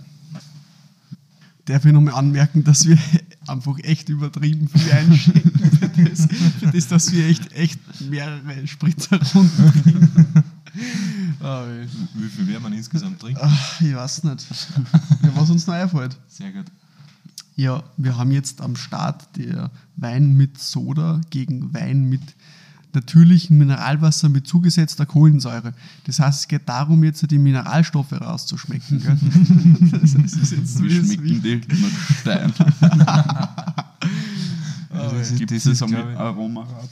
darf 1.65 1.86
ich 1.86 1.91
nochmal 1.94 2.13
anmerken, 2.15 2.63
dass 2.63 2.86
wir 2.88 2.98
einfach 3.48 3.77
echt 3.80 4.10
übertrieben 4.10 4.68
viel 4.68 4.91
einschenken 4.91 5.50
für 5.72 6.04
das, 6.04 6.28
für 6.60 6.68
das 6.72 6.88
dass 6.88 7.12
wir 7.12 7.28
echt, 7.28 7.51
echt 7.54 7.80
mehrere 8.10 8.68
Spritzer 8.68 9.20
runterbringen. 9.34 10.44
Ah, 11.42 11.66
weh. 11.68 11.86
Wie 12.13 12.30
viel 12.30 12.48
werden 12.48 12.63
wir 12.63 12.78
insgesamt 12.78 13.20
trinken? 13.20 13.42
Ach, 13.44 13.82
ich 13.82 13.94
weiß 13.94 14.24
nicht. 14.24 14.46
Ja, 15.22 15.30
was 15.36 15.50
uns 15.50 15.68
noch 15.68 15.74
einfällt. 15.74 16.18
Sehr 16.30 16.51
gut. 16.51 16.66
Ja, 17.56 17.84
wir 17.98 18.18
haben 18.18 18.32
jetzt 18.32 18.62
am 18.62 18.75
Start 18.75 19.36
der 19.36 19.72
Wein 19.98 20.38
mit 20.38 20.60
Soda 20.60 21.20
gegen 21.30 21.74
Wein 21.74 22.08
mit 22.08 22.22
natürlichem 22.94 23.58
Mineralwasser 23.58 24.30
mit 24.30 24.48
zugesetzter 24.48 25.06
Kohlensäure. 25.06 25.74
Das 26.06 26.20
heißt, 26.20 26.42
es 26.42 26.48
geht 26.48 26.68
darum, 26.68 27.04
jetzt 27.04 27.30
die 27.30 27.38
Mineralstoffe 27.38 28.13
rauszuschmecken. 28.13 29.01
Gell? 29.01 29.18
das 30.01 30.13
ist 30.13 30.51
jetzt 30.51 30.84
Wie 30.84 30.92
schmecken 30.92 31.42
die 31.42 31.62
nach 32.25 33.86
Also, 35.12 35.36
Gibt 35.36 35.51
das 35.51 35.58
es 35.58 35.65
ist, 35.65 35.80
so 35.80 35.88
mit 35.88 36.00
Aromarad? 36.00 36.89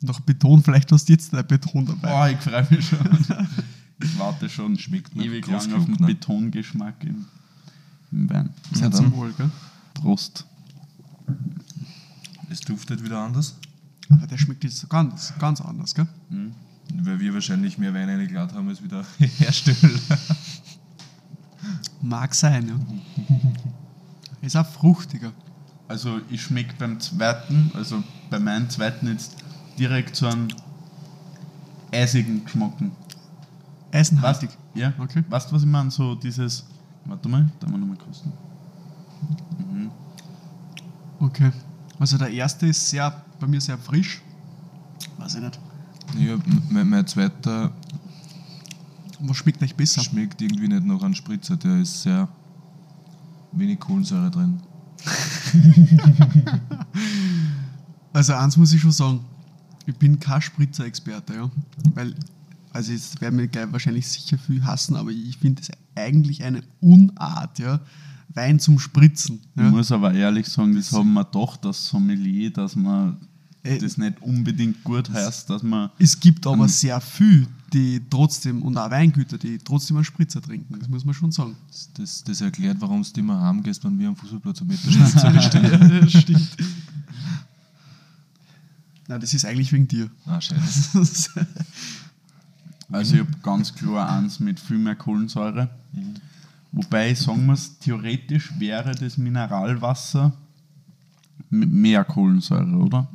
Noch 0.00 0.20
Beton, 0.20 0.62
vielleicht 0.62 0.92
hast 0.92 1.08
du 1.08 1.12
jetzt 1.12 1.32
dein 1.32 1.46
Beton 1.46 1.86
dabei. 1.86 2.08
Boah, 2.08 2.28
ich 2.28 2.38
freue 2.38 2.66
mich 2.70 2.88
schon. 2.88 2.98
Ich 4.02 4.18
warte 4.18 4.48
schon 4.50 4.76
Schmeckt 4.76 5.14
nach 5.14 5.24
ewig 5.24 5.46
lang 5.46 5.72
auf 5.72 5.84
den. 5.84 5.96
Betongeschmack 5.96 7.04
im, 7.04 7.24
im 8.10 8.28
Wein. 8.28 8.50
Sehr 8.72 8.90
zum 8.90 9.12
Wohl, 9.12 9.32
gell? 9.32 9.50
Prost. 9.94 10.44
Es 12.50 12.60
duftet 12.60 13.02
wieder 13.02 13.20
anders, 13.20 13.54
Aber 14.10 14.26
der 14.26 14.36
schmeckt 14.36 14.64
jetzt 14.64 14.86
ganz, 14.90 15.32
ganz 15.38 15.60
anders, 15.60 15.94
gell? 15.94 16.08
weil 16.92 17.20
wir 17.20 17.32
wahrscheinlich 17.32 17.78
mehr 17.78 17.94
Wein 17.94 18.08
reingeladen 18.08 18.56
haben 18.56 18.68
als 18.68 18.82
wieder 18.82 19.04
Hersteller. 19.18 19.98
Mag 22.02 22.34
sein, 22.34 22.68
ja. 22.68 23.34
Ist 24.42 24.56
auch 24.56 24.66
fruchtiger. 24.66 25.32
Also 25.88 26.20
ich 26.30 26.42
schmecke 26.42 26.74
beim 26.78 26.98
zweiten, 27.00 27.70
also 27.74 28.02
bei 28.30 28.38
meinem 28.38 28.70
zweiten 28.70 29.06
jetzt 29.08 29.36
direkt 29.78 30.16
so 30.16 30.26
einen 30.26 30.48
eisigen 31.92 32.44
Geschmacken. 32.44 32.92
Eisenhaltig. 33.92 34.50
Ja, 34.74 34.92
Okay. 34.98 35.22
Weißt 35.28 35.50
du, 35.50 35.54
was 35.54 35.62
ich 35.62 35.68
meine? 35.68 35.90
So 35.90 36.14
dieses. 36.14 36.64
Warte 37.04 37.28
mal, 37.28 37.50
da 37.60 37.68
mal 37.68 37.78
nochmal 37.78 37.98
kosten. 37.98 38.32
Okay. 41.20 41.52
Also 41.98 42.18
der 42.18 42.30
erste 42.30 42.66
ist 42.66 42.88
sehr, 42.90 43.22
bei 43.38 43.46
mir 43.46 43.60
sehr 43.60 43.78
frisch. 43.78 44.20
Weiß 45.18 45.34
ich 45.36 45.42
nicht. 45.42 45.60
Ja, 46.18 46.36
mein, 46.70 46.88
mein 46.88 47.06
zweiter 47.06 47.72
Was 49.20 49.36
schmeckt 49.36 49.62
euch 49.62 49.74
besser? 49.74 50.02
schmeckt 50.02 50.40
irgendwie 50.42 50.68
nicht 50.68 50.84
nach 50.84 51.02
einem 51.02 51.14
Spritzer, 51.14 51.56
der 51.56 51.78
ist 51.80 52.02
sehr 52.02 52.28
wenig 53.52 53.80
Kohlensäure 53.80 54.30
drin. 54.30 54.60
Also 58.12 58.32
eins 58.34 58.56
muss 58.56 58.72
ich 58.72 58.80
schon 58.80 58.92
sagen, 58.92 59.20
ich 59.86 59.96
bin 59.96 60.20
kein 60.20 60.40
Spritzer-Experte, 60.40 61.34
ja. 61.34 61.50
Weil, 61.94 62.14
also 62.72 62.92
jetzt 62.92 63.20
werden 63.20 63.36
mir 63.36 63.48
gleich 63.48 63.70
wahrscheinlich 63.72 64.06
sicher 64.06 64.38
viel 64.38 64.64
hassen, 64.64 64.94
aber 64.96 65.10
ich 65.10 65.36
finde 65.38 65.62
es 65.62 65.70
eigentlich 65.96 66.44
eine 66.44 66.62
Unart, 66.80 67.58
ja. 67.58 67.80
Wein 68.32 68.58
zum 68.60 68.78
Spritzen. 68.78 69.40
Ich 69.56 69.62
Ja. 69.62 69.70
muss 69.70 69.90
aber 69.92 70.14
ehrlich 70.14 70.46
sagen, 70.46 70.74
das 70.76 70.92
haben 70.92 71.12
wir 71.12 71.24
doch 71.24 71.56
das 71.56 71.86
Sommelier, 71.88 72.52
dass 72.52 72.76
man 72.76 73.16
das 73.64 73.96
nicht 73.96 74.20
unbedingt 74.20 74.84
gut 74.84 75.10
heißt, 75.10 75.48
dass 75.48 75.62
man. 75.62 75.90
Es 75.98 76.18
gibt 76.20 76.46
aber 76.46 76.68
sehr 76.68 77.00
viel, 77.00 77.46
die 77.72 78.00
trotzdem, 78.10 78.62
und 78.62 78.76
auch 78.76 78.90
Weingüter, 78.90 79.38
die 79.38 79.58
trotzdem 79.58 79.96
einen 79.96 80.04
Spritzer 80.04 80.42
trinken, 80.42 80.78
das 80.78 80.88
muss 80.88 81.04
man 81.04 81.14
schon 81.14 81.32
sagen. 81.32 81.56
Das, 81.96 82.22
das 82.22 82.40
erklärt, 82.40 82.76
warum 82.80 83.02
du 83.02 83.20
immer 83.20 83.40
heimgehst, 83.40 83.82
wenn 83.84 83.98
wir 83.98 84.08
am 84.08 84.16
Fußballplatz 84.16 84.60
am 84.60 84.68
Meterspritzer 84.68 85.30
bestellen. 85.30 85.90
ja, 85.92 86.00
das 86.00 86.12
stimmt. 86.12 86.56
Nein, 89.08 89.20
das 89.20 89.34
ist 89.34 89.44
eigentlich 89.44 89.72
wegen 89.72 89.88
dir. 89.88 90.10
Ah, 90.26 90.40
scheiße. 90.40 91.46
Also 92.90 93.14
ich 93.14 93.20
habe 93.20 93.32
ganz 93.42 93.74
klar 93.74 94.08
eins 94.10 94.38
mit 94.38 94.60
viel 94.60 94.78
mehr 94.78 94.94
Kohlensäure. 94.94 95.68
Wobei, 96.70 97.14
sagen 97.14 97.46
wir 97.46 97.54
es, 97.54 97.78
theoretisch 97.78 98.52
wäre 98.58 98.94
das 98.94 99.16
Mineralwasser 99.16 100.32
mit 101.50 101.72
mehr 101.72 102.04
Kohlensäure, 102.04 102.76
oder? 102.76 103.08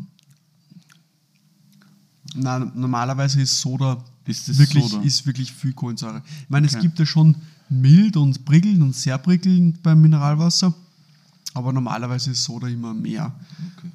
Nein, 2.36 2.72
normalerweise 2.76 3.42
ist 3.42 3.60
Soda 3.60 4.04
Ist 4.26 4.48
das 4.50 4.58
wirklich, 4.58 4.86
Soda? 4.86 5.04
ist 5.04 5.26
wirklich 5.26 5.52
viel 5.52 5.74
Kohlensäure. 5.74 6.22
Ich 6.44 6.50
meine, 6.50 6.68
es 6.68 6.74
Okay. 6.74 6.84
gibt 6.84 7.00
ja 7.00 7.06
schon 7.06 7.36
mild 7.70 8.18
und 8.18 8.46
prickelnd 8.46 8.82
und 8.82 8.96
sehr 8.96 9.18
prickelnd 9.18 9.82
beim 9.84 10.02
Mineralwasser, 10.02 10.74
aber 11.54 11.74
normalerweise 11.74 12.32
ist 12.32 12.44
Soda 12.44 12.68
immer 12.68 12.94
mehr. 12.94 13.34
Okay. 13.78 13.92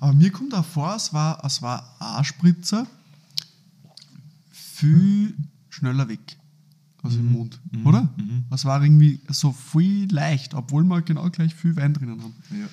Aber 0.00 0.12
mir 0.12 0.30
kommt 0.30 0.54
auch 0.54 0.64
vor, 0.64 0.94
es 0.94 1.12
war, 1.12 1.44
es 1.44 1.60
war 1.62 1.96
ein 1.98 2.24
Spritzer 2.24 2.86
viel 4.50 5.34
schneller 5.68 6.08
weg. 6.08 6.36
Also 7.02 7.18
im 7.20 7.30
Mund, 7.32 7.60
oder? 7.84 8.08
Es 8.50 8.64
war 8.64 8.82
irgendwie 8.82 9.20
so 9.28 9.52
viel 9.52 10.12
leicht, 10.12 10.54
obwohl 10.54 10.82
wir 10.84 11.02
genau 11.02 11.30
gleich 11.30 11.54
viel 11.54 11.76
Wein 11.76 11.94
drinnen 11.94 12.20
haben. 12.20 12.34
Ja. 12.50 12.66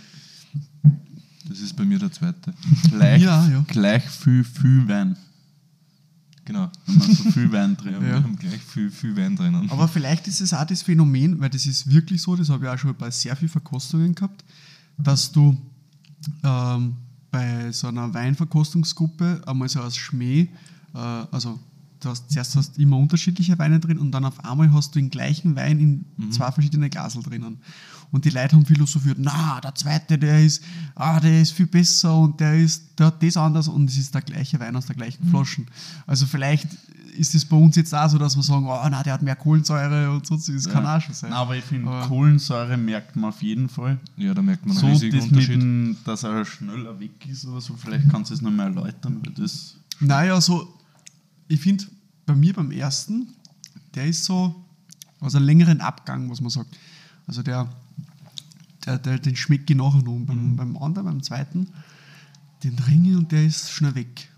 Das 1.48 1.60
ist 1.60 1.76
bei 1.76 1.84
mir 1.84 2.00
der 2.00 2.12
zweite. 2.12 2.54
Gleich, 2.90 3.22
Ja, 3.22 3.48
ja. 3.48 3.64
gleich 3.68 4.04
viel, 4.04 4.44
viel 4.44 4.88
Wein. 4.88 5.18
Genau. 6.46 6.70
Wenn 6.86 6.98
man 6.98 7.16
so 7.16 7.32
viel 7.32 7.52
Wein 7.52 7.78
drin 7.78 7.94
Ja. 7.94 8.02
Wir 8.02 8.14
haben 8.16 8.36
gleich 8.36 8.62
viel, 8.62 8.92
viel 8.92 9.16
Wein 9.16 9.36
drinnen. 9.36 9.70
Aber 9.70 9.88
vielleicht 9.88 10.28
ist 10.28 10.42
es 10.42 10.54
auch 10.54 10.66
das 10.66 10.82
Phänomen, 10.82 11.40
weil 11.40 11.50
das 11.50 11.66
ist 11.66 11.90
wirklich 11.90 12.22
so, 12.22 12.36
das 12.36 12.50
habe 12.50 12.66
ich 12.66 12.72
auch 12.72 12.78
schon 12.78 12.96
bei 12.96 13.10
sehr 13.12 13.36
vielen 13.36 13.50
Verkostungen 13.50 14.14
gehabt, 14.14 14.44
dass 14.98 15.32
du 15.32 15.58
ähm, 16.44 16.96
bei 17.32 17.72
so 17.72 17.88
einer 17.88 18.14
Weinverkostungsgruppe 18.14 19.42
einmal 19.46 19.70
so 19.70 19.82
als 19.82 19.96
Schmäh, 19.98 20.50
äh, 20.94 20.98
also 20.98 21.60
du 22.00 22.10
hast, 22.10 22.30
zuerst 22.30 22.56
hast 22.56 22.78
du 22.78 22.82
immer 22.82 22.98
unterschiedliche 22.98 23.58
Weine 23.58 23.80
drin 23.80 23.98
und 23.98 24.12
dann 24.12 24.26
auf 24.26 24.44
einmal 24.44 24.72
hast 24.74 24.94
du 24.96 25.00
den 25.00 25.10
gleichen 25.10 25.56
Wein 25.56 25.80
in 26.18 26.32
zwei 26.32 26.52
verschiedene 26.52 26.90
Glasel 26.90 27.24
drinnen. 27.24 27.58
Und 28.12 28.26
die 28.26 28.30
Leute 28.30 28.56
haben 28.56 28.66
philosophiert, 28.66 29.18
na, 29.20 29.60
der 29.62 29.74
zweite, 29.76 30.18
der 30.18 30.44
ist, 30.44 30.64
ah, 30.96 31.20
der 31.20 31.42
ist 31.42 31.52
viel 31.52 31.68
besser 31.68 32.18
und 32.18 32.40
der 32.40 32.56
ist, 32.56 32.84
der 32.98 33.08
hat 33.08 33.24
das 33.24 33.38
anders 33.38 33.68
und 33.68 33.90
es 33.90 33.98
ist 33.98 34.14
der 34.14 34.22
gleiche 34.22 34.60
Wein 34.60 34.76
aus 34.76 34.86
der 34.86 34.96
gleichen 34.96 35.28
Flaschen. 35.30 35.68
Also 36.06 36.26
vielleicht 36.26 36.68
ist 37.18 37.36
es 37.36 37.46
bei 37.46 37.56
uns 37.56 37.76
jetzt 37.76 37.94
auch 37.94 38.10
so, 38.10 38.18
dass 38.18 38.36
wir 38.36 38.44
sagen, 38.44 38.66
oh, 38.68 38.88
na, 38.90 39.04
der 39.04 39.14
hat 39.14 39.22
mehr 39.22 39.36
Kohlensäure 39.36 40.12
und 40.12 40.26
so, 40.26 40.36
das 40.36 40.68
kann 40.70 40.86
auch 40.86 41.00
schon 41.02 41.14
sein. 41.14 41.30
Nein, 41.30 41.40
aber 41.40 41.56
ich 41.56 41.64
finde, 41.64 41.90
Kohlensäure 42.08 42.78
merkt 42.78 43.16
man 43.16 43.30
auf 43.30 43.42
jeden 43.42 43.70
Fall. 43.70 44.00
Ja, 44.18 44.34
da 44.34 44.42
merkt 44.42 44.66
man 44.66 44.76
einen 44.76 44.82
So 44.82 44.88
riesigen 44.88 45.18
das 45.18 45.26
Unterschied. 45.28 45.62
dem, 45.62 45.98
dass 46.06 46.24
er 46.24 46.46
schneller 46.46 47.00
weg 47.00 47.12
ist 47.28 47.46
oder 47.46 47.62
so, 47.62 47.76
vielleicht 47.76 48.10
kannst 48.10 48.32
du 48.32 48.36
es 48.36 48.42
nochmal 48.42 48.76
erläutern, 48.76 49.22
weil 49.24 49.34
das 49.34 49.76
Naja, 50.00 50.40
so, 50.42 50.74
ich 51.48 51.60
finde, 51.60 51.86
bei 52.26 52.36
mir 52.36 52.54
beim 52.54 52.72
ersten, 52.72 53.28
der 53.94 54.08
ist 54.08 54.24
so, 54.24 54.56
also 55.22 55.38
einen 55.38 55.46
längeren 55.46 55.82
Abgang, 55.82 56.30
was 56.30 56.42
man 56.42 56.50
sagt. 56.50 56.76
Also 57.28 57.44
der, 57.44 57.70
der, 58.86 58.98
der 58.98 59.20
den 59.20 59.36
schmecke 59.36 59.74
ich 59.74 59.78
nachher 59.78 60.02
noch. 60.02 60.20
Beim, 60.26 60.56
beim 60.56 60.78
anderen, 60.78 61.06
beim 61.08 61.24
zweiten, 61.24 61.68
den 62.64 62.76
ich 63.04 63.16
und 63.16 63.32
der 63.32 63.46
ist 63.46 63.72
schnell 63.72 63.96
weg. 63.96 64.30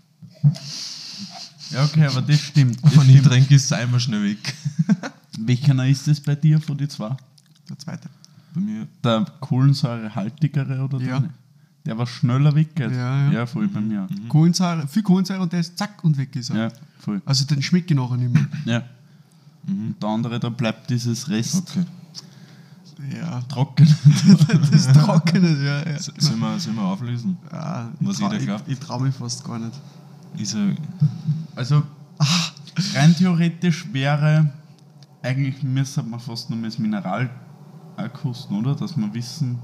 Ja, 1.70 1.84
okay, 1.84 2.06
aber 2.06 2.22
das 2.22 2.40
stimmt. 2.40 2.78
Das 2.84 2.96
Wenn 2.96 3.02
ich 3.08 3.16
stimmt. 3.18 3.26
trinke, 3.26 3.54
ist 3.54 3.64
es 3.64 3.72
einmal 3.72 4.00
schnell 4.00 4.22
weg. 4.22 4.54
Welcher 5.38 5.86
ist 5.86 6.06
das 6.06 6.20
bei 6.20 6.34
dir 6.34 6.60
von 6.60 6.78
den 6.78 6.88
zwei? 6.88 7.16
Der 7.68 7.78
zweite. 7.78 8.08
Bei 8.54 8.60
mir, 8.60 8.86
Der 9.02 9.24
kohlensäurehaltigere 9.40 10.82
oder 10.84 11.00
Ja. 11.00 11.20
der? 11.20 11.30
Der 11.84 11.96
war 11.98 12.06
schneller 12.06 12.52
weggeht. 12.54 12.90
Ja, 12.90 13.26
ja. 13.26 13.32
ja 13.32 13.46
voll 13.46 13.68
bei 13.68 13.80
mir. 13.80 14.08
Kohlensäure, 14.28 14.88
viel 14.88 15.02
Kohlensäure 15.04 15.40
und 15.42 15.52
der 15.52 15.60
ist 15.60 15.78
zack 15.78 16.02
und 16.02 16.16
weg 16.18 16.34
ist 16.34 16.50
er. 16.50 16.56
Ja, 16.56 16.68
voll. 16.98 17.22
Also 17.24 17.44
den 17.44 17.62
schmecke 17.62 17.94
ich 17.94 18.00
nachher 18.00 18.16
nicht 18.16 18.32
mehr. 18.32 18.46
Ja. 18.64 18.82
Und 19.68 19.94
der 20.00 20.08
andere, 20.08 20.40
da 20.40 20.48
bleibt 20.48 20.90
dieses 20.90 21.28
Rest. 21.28 21.70
okay. 21.70 21.84
Ja, 23.14 23.40
Trocken. 23.42 23.86
das 24.72 24.86
Trockene, 24.92 25.64
ja. 25.64 25.90
ja. 25.90 25.98
Sollen 25.98 26.40
wir, 26.40 26.58
sollen 26.58 26.76
wir 26.76 26.82
auflösen? 26.82 27.36
ja 27.52 27.88
Was 28.00 28.18
ich 28.20 28.26
trau-. 28.26 28.56
Ich, 28.66 28.72
ich 28.72 28.78
traue 28.78 29.02
mich 29.02 29.14
fast 29.14 29.44
gar 29.44 29.58
nicht. 29.58 29.78
Ist 30.36 30.54
er, 30.54 30.74
Also, 31.54 31.82
rein 32.94 33.14
theoretisch 33.16 33.86
wäre, 33.92 34.50
eigentlich 35.22 35.62
müsste 35.62 36.02
man 36.02 36.20
fast 36.20 36.50
nur 36.50 36.60
das 36.62 36.78
Mineral 36.78 37.30
kosten, 38.12 38.54
oder? 38.56 38.74
Dass 38.74 38.96
wir 38.96 39.12
wissen, 39.14 39.58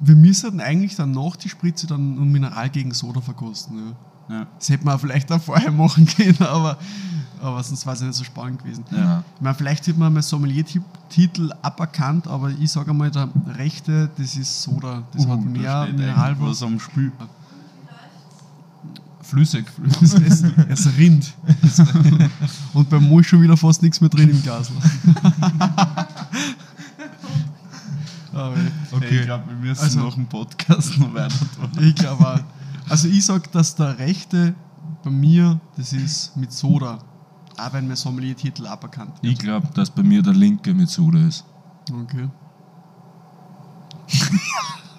Wir 0.00 0.16
müssten 0.16 0.60
eigentlich 0.60 0.96
dann 0.96 1.12
nach 1.12 1.36
die 1.36 1.48
Spritze 1.48 1.86
dann 1.86 2.18
ein 2.20 2.32
Mineral 2.32 2.68
gegen 2.70 2.92
Soda 2.92 3.20
verkosten. 3.20 3.94
Ja. 4.28 4.34
ja, 4.34 4.46
Das 4.58 4.68
hätte 4.68 4.84
man 4.84 4.98
vielleicht 4.98 5.30
auch 5.30 5.40
vorher 5.40 5.70
machen 5.70 6.06
können, 6.16 6.36
aber, 6.40 6.78
aber 7.46 7.62
sonst 7.62 7.86
war 7.86 7.94
es 7.94 8.00
nicht 8.00 8.14
so 8.14 8.24
spannend 8.24 8.62
gewesen. 8.62 8.84
ja. 8.90 9.22
Ich 9.36 9.40
meine, 9.42 9.54
vielleicht 9.54 9.86
hätte 9.86 9.98
man 9.98 10.12
mal 10.12 10.22
Sommelier-Titel 10.22 11.52
aberkannt, 11.62 12.26
aber 12.26 12.50
ich 12.50 12.70
sage 12.70 12.90
einmal, 12.90 13.10
der 13.10 13.28
rechte, 13.56 14.10
das 14.18 14.36
ist 14.36 14.62
Soda. 14.62 15.02
Das 15.12 15.26
hat 15.26 15.38
Uh, 15.38 15.44
da 15.44 15.48
mehr 15.50 15.82
steht 15.84 15.98
Mineral. 15.98 16.30
eigentlich 16.32 16.50
was 16.50 16.62
am 16.62 16.78
Spiel. 16.80 17.12
flüssig. 19.22 19.66
Es, 20.00 20.14
es, 20.14 20.44
es 20.68 20.96
rinnt. 20.96 21.34
Und 22.74 22.88
beim 22.90 23.08
Mo 23.08 23.18
ist 23.20 23.26
schon 23.26 23.42
wieder 23.42 23.56
fast 23.56 23.82
nichts 23.82 24.00
mehr 24.00 24.10
drin 24.10 24.30
im 24.30 24.42
Glas. 24.42 24.70
Okay. 28.92 29.20
Ich 29.20 29.24
glaube, 29.24 29.44
wir 29.48 29.56
müssen 29.56 29.82
Also- 29.82 30.00
nach 30.04 30.14
dem 30.14 30.26
Podcast 30.26 30.98
noch 30.98 31.14
weiter 31.14 31.34
tun. 31.38 31.70
ich 31.82 31.94
glaube 31.94 32.26
auch. 32.34 32.40
Also 32.88 33.08
ich 33.08 33.24
sage, 33.24 33.44
dass 33.50 33.74
der 33.74 33.98
rechte 33.98 34.54
bei 35.02 35.10
mir, 35.10 35.58
das 35.76 35.92
ist 35.94 36.36
mit 36.36 36.52
Soda. 36.52 36.98
Auch 37.58 37.72
wenn 37.72 37.86
mein 37.86 37.96
Sommelier-Titel 37.96 38.66
aberkannt 38.66 39.22
wird. 39.22 39.32
Ich 39.32 39.38
glaube, 39.38 39.68
dass 39.74 39.90
bei 39.90 40.02
mir 40.02 40.22
der 40.22 40.34
linke 40.34 40.74
mit 40.74 40.90
Soda 40.90 41.18
ist. 41.26 41.44
Okay. 41.90 42.28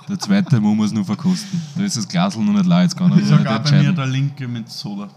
Der 0.10 0.18
zweite 0.18 0.62
muss 0.62 0.78
man 0.78 0.86
es 0.86 0.94
nur 0.94 1.04
verkosten. 1.04 1.62
Da 1.76 1.84
ist 1.84 1.98
das 1.98 2.08
Glasl 2.08 2.40
noch 2.40 2.54
nicht 2.54 2.66
leer, 2.66 2.84
jetzt 2.84 2.96
kann 2.96 3.12
er 3.12 3.18
Ich 3.18 3.28
sage 3.28 3.50
auch 3.50 3.60
bei 3.60 3.72
mir 3.84 3.92
der 3.92 4.06
linke 4.06 4.48
mit 4.48 4.70
Soda. 4.70 5.10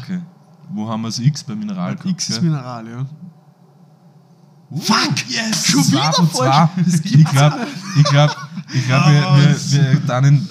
Okay. 0.00 0.22
Wo 0.70 0.88
haben 0.88 1.02
wir 1.02 1.08
das 1.08 1.18
X 1.18 1.44
beim 1.44 1.58
Mineral 1.58 1.94
gehabt, 1.94 2.10
X 2.10 2.30
ist? 2.30 2.42
Mineral, 2.42 2.88
ja. 2.88 3.06
Fuck! 4.70 5.28
Yes! 5.28 5.66
Schon 5.66 5.86
wieder 5.88 6.12
falsch! 6.12 6.70
Ich 7.04 7.24
glaube, 7.24 7.66
ich 7.96 8.04
glaub, 8.04 8.36
ich 8.72 8.86
glaub, 8.86 9.06
wir, 9.06 9.22
wir, 9.22 9.92
wir 9.92 10.00
dann 10.00 10.24
in 10.24 10.48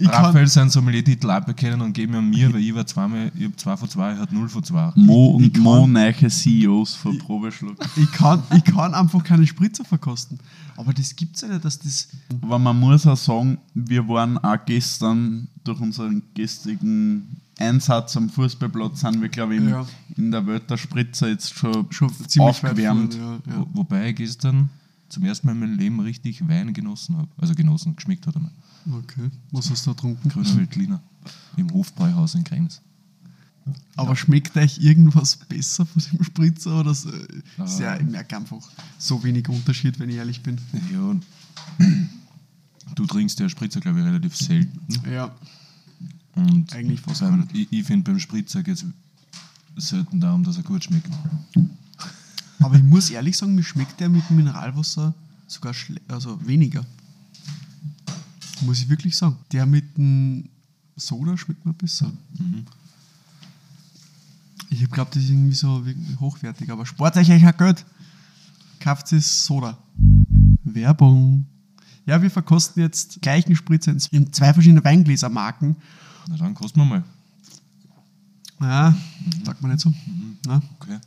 Ich 0.00 0.10
kann- 0.10 0.24
Raphael 0.26 0.46
seinen 0.48 0.70
Sommelier-Titel 0.70 1.28
aberkennen 1.30 1.80
und 1.82 1.92
geben 1.92 2.14
ihn 2.14 2.30
mir, 2.30 2.52
weil 2.52 2.60
ich 2.60 2.74
war 2.74 2.86
zweimal, 2.86 3.30
ich 3.36 3.44
habe 3.44 3.56
zwei 3.56 3.76
von 3.76 3.88
zwei, 3.88 4.10
er 4.12 4.18
hat 4.18 4.32
null 4.32 4.48
von 4.48 4.64
zwei. 4.64 4.92
Mo 4.96 5.28
und 5.36 5.52
kann- 5.52 5.62
Mo 5.62 5.86
neue 5.86 6.14
CEOs 6.28 6.94
von 6.94 7.18
Probeschluck. 7.18 7.76
Ich 7.96 8.10
kann, 8.12 8.42
ich 8.56 8.64
kann 8.64 8.94
einfach 8.94 9.22
keine 9.22 9.46
Spritzer 9.46 9.84
verkosten. 9.84 10.38
Aber 10.76 10.94
das 10.94 11.14
gibt's 11.14 11.42
ja 11.42 11.48
nicht, 11.48 11.64
dass 11.64 11.78
das. 11.78 12.08
Aber 12.40 12.58
man 12.58 12.78
muss 12.80 13.06
auch 13.06 13.16
sagen, 13.16 13.58
wir 13.74 14.08
waren 14.08 14.38
auch 14.38 14.56
gestern 14.64 15.46
durch 15.64 15.78
unseren 15.80 16.22
gestrigen 16.34 17.36
Einsatz 17.58 18.16
am 18.16 18.30
Fußballplatz, 18.30 19.00
sind 19.00 19.20
wir, 19.20 19.28
glaube 19.28 19.56
ich, 19.56 19.62
Ja. 19.62 19.86
in 20.16 20.30
der 20.30 20.46
Welt 20.46 20.70
der 20.70 20.78
Spritzer 20.78 21.28
jetzt 21.28 21.52
schon, 21.54 21.86
Schon 21.90 22.08
ziemlich 22.26 22.40
aufgewärmt. 22.40 23.14
ja, 23.14 23.32
ja. 23.34 23.40
Wo, 23.58 23.66
wobei 23.80 24.08
ich 24.10 24.16
gestern 24.16 24.70
zum 25.10 25.24
ersten 25.24 25.46
Mal 25.46 25.52
in 25.52 25.60
meinem 25.60 25.76
Leben 25.78 26.00
richtig 26.00 26.48
Wein 26.48 26.72
genossen 26.72 27.18
habe. 27.18 27.28
Also 27.36 27.54
genossen, 27.54 27.94
geschmeckt 27.96 28.26
hat 28.26 28.34
er 28.36 28.40
mir. 28.40 28.50
Okay. 28.86 29.30
Was 29.52 29.70
hast 29.70 29.86
du 29.86 29.90
da 29.90 29.94
getrunken? 29.94 30.66
Grüner. 30.70 31.02
Im 31.56 31.70
Hofbräuhaus 31.72 32.34
in 32.34 32.44
Grenz. 32.44 32.80
Aber 33.96 34.16
schmeckt 34.16 34.56
euch 34.56 34.78
irgendwas 34.78 35.36
besser 35.36 35.84
von 35.86 36.02
dem 36.12 36.24
Spritzer? 36.24 36.80
Oder 36.80 36.94
so? 36.94 37.10
Ist 37.10 37.78
ja, 37.78 37.92
Ah. 37.92 37.96
ich 38.00 38.06
merke 38.06 38.36
einfach 38.36 38.58
so 38.98 39.22
wenig 39.22 39.48
Unterschied, 39.48 39.98
wenn 40.00 40.08
ich 40.08 40.16
ehrlich 40.16 40.42
bin. 40.42 40.58
Ja, 40.90 41.86
du 42.94 43.06
trinkst 43.06 43.38
ja 43.38 43.48
Spritzer, 43.48 43.80
glaube 43.80 44.00
ich, 44.00 44.06
relativ 44.06 44.34
selten. 44.36 44.80
Ja. 45.10 45.30
Und 46.34 46.72
Eigentlich 46.72 47.00
fast 47.00 47.20
beim, 47.20 47.46
ich, 47.52 47.68
ich 47.70 47.84
finde, 47.84 48.10
beim 48.10 48.18
Spritzer 48.18 48.62
geht 48.62 48.76
es 48.76 48.86
selten 49.76 50.20
darum, 50.20 50.42
dass 50.42 50.56
er 50.56 50.62
gut 50.62 50.84
schmeckt. 50.84 51.10
Aber 52.60 52.76
ich 52.76 52.82
muss 52.82 53.10
ehrlich 53.10 53.36
sagen, 53.36 53.54
mir 53.54 53.62
schmeckt 53.62 54.00
der 54.00 54.08
mit 54.08 54.28
dem 54.30 54.36
Mineralwasser 54.36 55.14
sogar 55.46 55.74
also 56.08 56.44
weniger. 56.46 56.84
Muss 58.62 58.80
ich 58.80 58.88
wirklich 58.88 59.16
sagen. 59.16 59.36
Der 59.52 59.66
mit 59.66 59.96
dem 59.96 60.48
Soda 60.96 61.36
schmeckt 61.36 61.64
mir 61.64 61.72
besser. 61.72 62.10
Ich 64.70 64.88
glaube, 64.90 65.10
das 65.12 65.22
ist 65.24 65.30
irgendwie 65.30 65.54
so 65.54 65.84
hochwertig. 66.20 66.70
Aber 66.70 66.86
spart 66.86 67.16
euch 67.16 67.30
euch 67.30 67.56
Geld. 67.56 67.84
Kauft 68.78 69.12
es 69.12 69.44
Soda. 69.44 69.78
Werbung. 70.64 71.46
Ja, 72.06 72.20
wir 72.22 72.30
verkosten 72.30 72.82
jetzt 72.82 73.20
gleichen 73.22 73.54
Spritzer 73.56 73.94
in- 74.10 74.32
zwei 74.32 74.52
verschiedene 74.52 74.82
Weingläsermarken. 74.84 75.76
Na 76.28 76.36
dann, 76.36 76.54
kosten 76.54 76.80
wir 76.80 76.84
mal. 76.86 77.04
Ja, 78.60 78.94
sagt 79.44 79.62
man 79.62 79.70
nicht 79.72 79.80
so. 79.80 79.92
Ja, 80.46 80.60
Okay. 80.78 80.98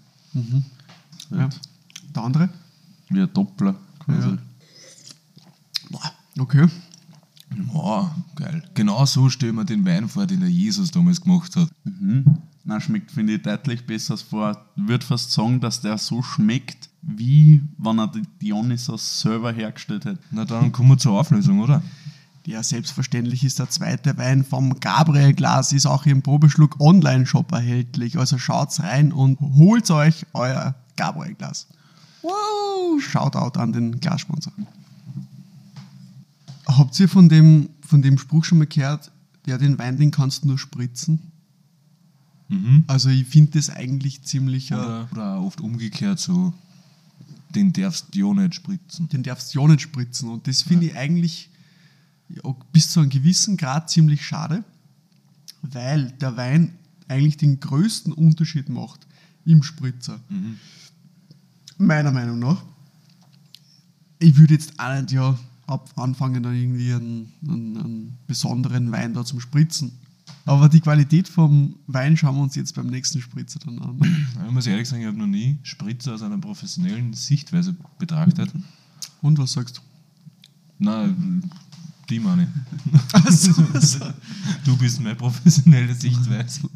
ja. 1.31 1.49
Der 2.15 2.23
andere? 2.23 2.49
Wie 3.09 3.21
ein 3.21 3.33
Doppler 3.33 3.75
quasi. 3.99 4.37
Ja. 5.89 5.99
Okay. 6.39 6.67
Oh, 7.73 8.07
geil. 8.35 8.63
Genau 8.73 9.05
so 9.05 9.29
stellen 9.29 9.55
wir 9.55 9.65
den 9.65 9.85
Wein 9.85 10.07
vor, 10.09 10.25
den 10.25 10.41
der 10.41 10.49
Jesus 10.49 10.91
damals 10.91 11.21
gemacht 11.21 11.55
hat. 11.55 11.69
Mhm. 11.83 12.25
Na, 12.65 12.79
schmeckt, 12.79 13.11
finde 13.11 13.33
ich, 13.33 13.41
deutlich 13.41 13.85
besser 13.85 14.13
als 14.13 14.21
vor. 14.21 14.65
Ich 14.75 14.87
würde 14.87 15.05
fast 15.05 15.31
sagen, 15.31 15.59
dass 15.59 15.81
der 15.81 15.97
so 15.97 16.21
schmeckt, 16.21 16.89
wie 17.01 17.61
wenn 17.77 17.99
er 17.99 18.07
die 18.07 18.23
Dionysos 18.41 19.19
selber 19.19 19.51
hergestellt 19.51 20.05
hätte. 20.05 20.19
Na 20.31 20.45
dann 20.45 20.71
kommen 20.71 20.89
wir 20.89 20.97
zur 20.97 21.19
Auflösung, 21.19 21.59
oder? 21.59 21.81
Ja, 22.45 22.61
selbstverständlich 22.61 23.43
ist 23.43 23.59
der 23.59 23.69
zweite 23.69 24.17
Wein 24.17 24.43
vom 24.43 24.79
Gabriel 24.79 25.33
Glas, 25.33 25.71
ist 25.71 25.85
auch 25.85 26.05
im 26.05 26.21
Probeschluck 26.21 26.79
Online-Shop 26.79 27.51
erhältlich. 27.51 28.17
Also 28.17 28.37
schaut's 28.37 28.81
rein 28.81 29.13
und 29.13 29.39
holt 29.39 29.89
euch 29.91 30.25
euer 30.33 30.75
Gabriel 30.95 31.35
Glas. 31.35 31.67
Wow, 32.21 33.01
Shoutout 33.01 33.59
an 33.59 33.73
den 33.73 33.99
Glassponsor. 33.99 34.53
Habt 36.77 36.99
ihr 36.99 37.09
von 37.09 37.29
dem, 37.29 37.69
von 37.85 38.01
dem 38.01 38.17
Spruch 38.17 38.45
schon 38.45 38.57
mal 38.59 38.67
gehört, 38.67 39.11
ja, 39.45 39.57
den 39.57 39.77
Wein, 39.77 39.97
den 39.97 40.11
kannst 40.11 40.43
du 40.43 40.47
nur 40.47 40.57
spritzen? 40.57 41.19
Mhm. 42.49 42.83
Also 42.87 43.09
ich 43.09 43.27
finde 43.27 43.51
das 43.51 43.69
eigentlich 43.69 44.23
ziemlich, 44.23 44.71
äh, 44.71 44.75
Oder, 44.75 45.09
oder 45.11 45.41
oft 45.41 45.61
umgekehrt 45.61 46.19
so, 46.19 46.53
den 47.49 47.73
darfst 47.73 48.15
du 48.15 48.19
ja 48.19 48.33
nicht 48.33 48.55
spritzen. 48.55 49.09
den 49.09 49.23
darfst 49.23 49.53
du 49.53 49.61
ja 49.61 49.67
nicht 49.67 49.81
spritzen. 49.81 50.29
Und 50.29 50.47
das 50.47 50.61
finde 50.61 50.87
ich 50.87 50.95
eigentlich 50.95 51.49
ja, 52.29 52.55
bis 52.71 52.91
zu 52.91 52.99
einem 52.99 53.09
gewissen 53.09 53.57
Grad 53.57 53.89
ziemlich 53.89 54.25
schade, 54.25 54.63
weil 55.61 56.11
der 56.13 56.35
Wein 56.37 56.73
eigentlich 57.07 57.37
den 57.37 57.59
größten 57.59 58.13
Unterschied 58.13 58.69
macht 58.69 59.05
im 59.45 59.61
Spritzer. 59.63 60.19
Mhm. 60.29 60.57
Meiner 61.77 62.11
Meinung 62.11 62.39
nach. 62.39 62.63
Ich 64.19 64.37
würde 64.37 64.53
jetzt 64.53 64.79
auch 64.79 64.95
nicht 64.95 65.11
ja, 65.11 65.37
ab 65.67 65.89
anfangen, 65.95 66.43
dann 66.43 66.55
irgendwie 66.55 66.93
einen, 66.93 67.31
einen, 67.47 67.77
einen 67.77 68.17
besonderen 68.27 68.91
Wein 68.91 69.13
da 69.13 69.23
zum 69.23 69.39
Spritzen. 69.39 69.91
Aber 70.45 70.67
die 70.67 70.81
Qualität 70.81 71.29
vom 71.29 71.75
Wein 71.87 72.17
schauen 72.17 72.35
wir 72.35 72.43
uns 72.43 72.55
jetzt 72.55 72.75
beim 72.75 72.87
nächsten 72.87 73.21
Spritzer 73.21 73.59
dann 73.59 73.79
an. 73.79 73.99
Ich 74.45 74.51
muss 74.51 74.67
ehrlich 74.67 74.89
sagen, 74.89 75.01
ich 75.01 75.07
habe 75.07 75.17
noch 75.17 75.27
nie 75.27 75.57
Spritzer 75.63 76.13
aus 76.13 76.21
einer 76.21 76.37
professionellen 76.37 77.13
Sichtweise 77.13 77.75
betrachtet. 77.97 78.51
Und 79.21 79.37
was 79.37 79.53
sagst 79.53 79.77
du? 79.77 79.81
Nein, 80.79 81.49
die 82.09 82.19
meine 82.19 82.43
ich. 82.43 82.49
Also, 83.13 83.63
also, 83.73 83.99
Du 84.65 84.75
bist 84.77 84.99
meine 84.99 85.15
professionelle 85.15 85.93
Sichtweise. 85.93 86.61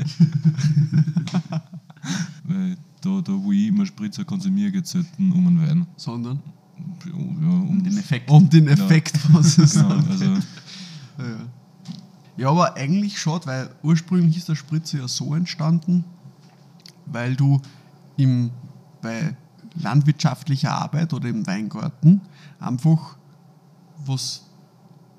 Weil 2.44 2.78
da, 3.02 3.22
da, 3.22 3.34
wo 3.34 3.52
ich 3.52 3.68
immer 3.68 3.86
Spritzer 3.86 4.24
konsumiere, 4.24 4.72
geht 4.72 4.86
es 4.86 4.92
selten 4.92 5.32
um 5.32 5.46
einen 5.48 5.62
Wein. 5.62 5.86
sondern 5.98 6.40
Ja, 7.06 7.14
um 7.14 7.84
den 7.84 7.98
Effekt. 7.98 8.30
um 8.30 8.50
den 8.50 8.68
Effekt, 8.68 9.20
was 9.34 9.58
es 9.58 9.74
Genau, 9.74 9.90
also 9.90 10.26
Ja. 10.26 10.40
ja, 12.38 12.50
aber 12.50 12.76
eigentlich 12.76 13.20
schade, 13.20 13.46
weil 13.46 13.70
ursprünglich 13.84 14.38
ist 14.38 14.50
der 14.50 14.56
Spritzer 14.56 15.00
ja 15.00 15.08
so 15.08 15.34
entstanden, 15.34 16.04
weil 17.06 17.36
du 17.36 17.62
im, 18.18 18.52
bei 19.02 19.36
landwirtschaftlicher 19.76 20.72
Arbeit 20.72 21.14
oder 21.14 21.30
im 21.30 21.46
Weingarten 21.48 22.22
einfach 22.60 23.18
was 24.06 24.46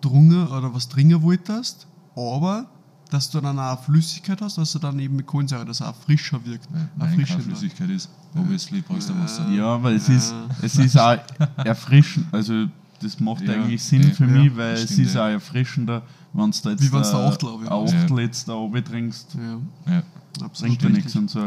drungen 0.01 0.47
oder 0.47 0.75
was 0.75 0.89
trinken 0.89 1.23
wolltest, 1.23 1.87
aber 2.15 2.67
dass 3.11 3.31
du 3.31 3.41
dann 3.41 3.59
auch 3.59 3.77
eine 3.77 3.83
Flüssigkeit 3.83 4.41
hast, 4.43 4.59
dass 4.59 4.73
du 4.73 4.79
dann 4.79 4.99
eben 4.99 5.17
mit 5.17 5.27
Kohlensäure, 5.27 5.65
dass 5.65 5.81
er 5.81 5.91
auch 5.91 5.95
frischer 5.97 6.45
wirkt. 6.45 6.69
Wein 6.73 6.89
keine 6.99 7.15
frischer 7.17 7.41
Flüssigkeit 7.41 7.91
ist. 7.91 8.11
Obviously 8.37 8.83
brauchst 8.83 9.09
du 9.09 9.19
Wasser. 9.19 9.49
Ja, 9.51 9.83
weil 9.83 9.95
es 9.97 10.09
ist, 10.09 10.33
Ja. 10.33 10.47
es 10.63 10.77
ist 10.77 10.99
auch 10.99 11.17
erfrischend. 11.57 12.27
Also 12.33 12.67
das 13.01 13.19
macht 13.21 13.43
Ja, 13.43 13.55
eigentlich 13.55 13.83
Sinn 13.83 14.03
eh. 14.03 14.13
für 14.13 14.25
Ja, 14.27 14.31
mich, 14.43 14.57
weil 14.57 14.75
es 14.75 14.93
stimmt, 14.93 15.07
ist 15.07 15.15
ja. 15.15 15.25
auch 15.25 15.29
erfrischender, 15.31 16.03
wenn 16.33 16.51
du 16.51 16.59
da 16.63 16.71
jetzt 16.71 16.83
Wie 16.93 16.97
Achtel 16.97 17.49
ein 17.49 17.69
Achtel 17.69 18.21
jetzt 18.21 18.49
da 18.49 18.53
oben 18.55 18.85
trinkst. 18.85 19.35
Ja, 19.35 19.93
Ja. 19.95 20.03
absolut 20.45 20.79
Bringt 20.79 20.83
ja 20.83 20.89
nichts 20.91 21.17
und 21.17 21.31
so. 21.31 21.43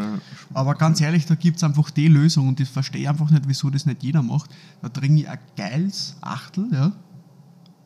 Aber 0.53 0.73
ganz 0.75 0.99
ehrlich, 1.01 1.25
da 1.27 1.35
gibt 1.35 1.57
es 1.57 1.63
einfach 1.63 1.91
die 1.91 2.07
Lösung 2.07 2.47
und 2.47 2.59
ich 2.59 2.69
verstehe 2.69 3.07
einfach 3.07 3.29
nicht, 3.29 3.43
wieso 3.47 3.69
das 3.69 3.85
nicht 3.85 4.01
jeder 4.01 4.23
macht. 4.23 4.49
Da 4.81 4.89
trinke 4.89 5.21
ich 5.21 5.29
ein 5.29 5.37
geiles 5.55 6.15
Achtel, 6.21 6.67
ja, 6.71 6.91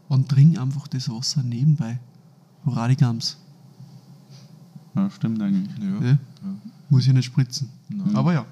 und 0.07 0.29
trinke 0.29 0.61
einfach 0.61 0.87
das 0.87 1.09
Wasser 1.09 1.43
nebenbei. 1.43 1.99
Hurra 2.65 2.87
die 2.87 2.95
Gams. 2.95 3.37
Ja, 4.95 5.09
stimmt 5.09 5.41
eigentlich. 5.41 5.69
Ja. 5.79 6.07
Ja. 6.11 6.17
Muss 6.89 7.07
ich 7.07 7.13
nicht 7.13 7.25
spritzen. 7.25 7.69
Nein. 7.89 8.15
Aber 8.15 8.33
ja. 8.33 8.45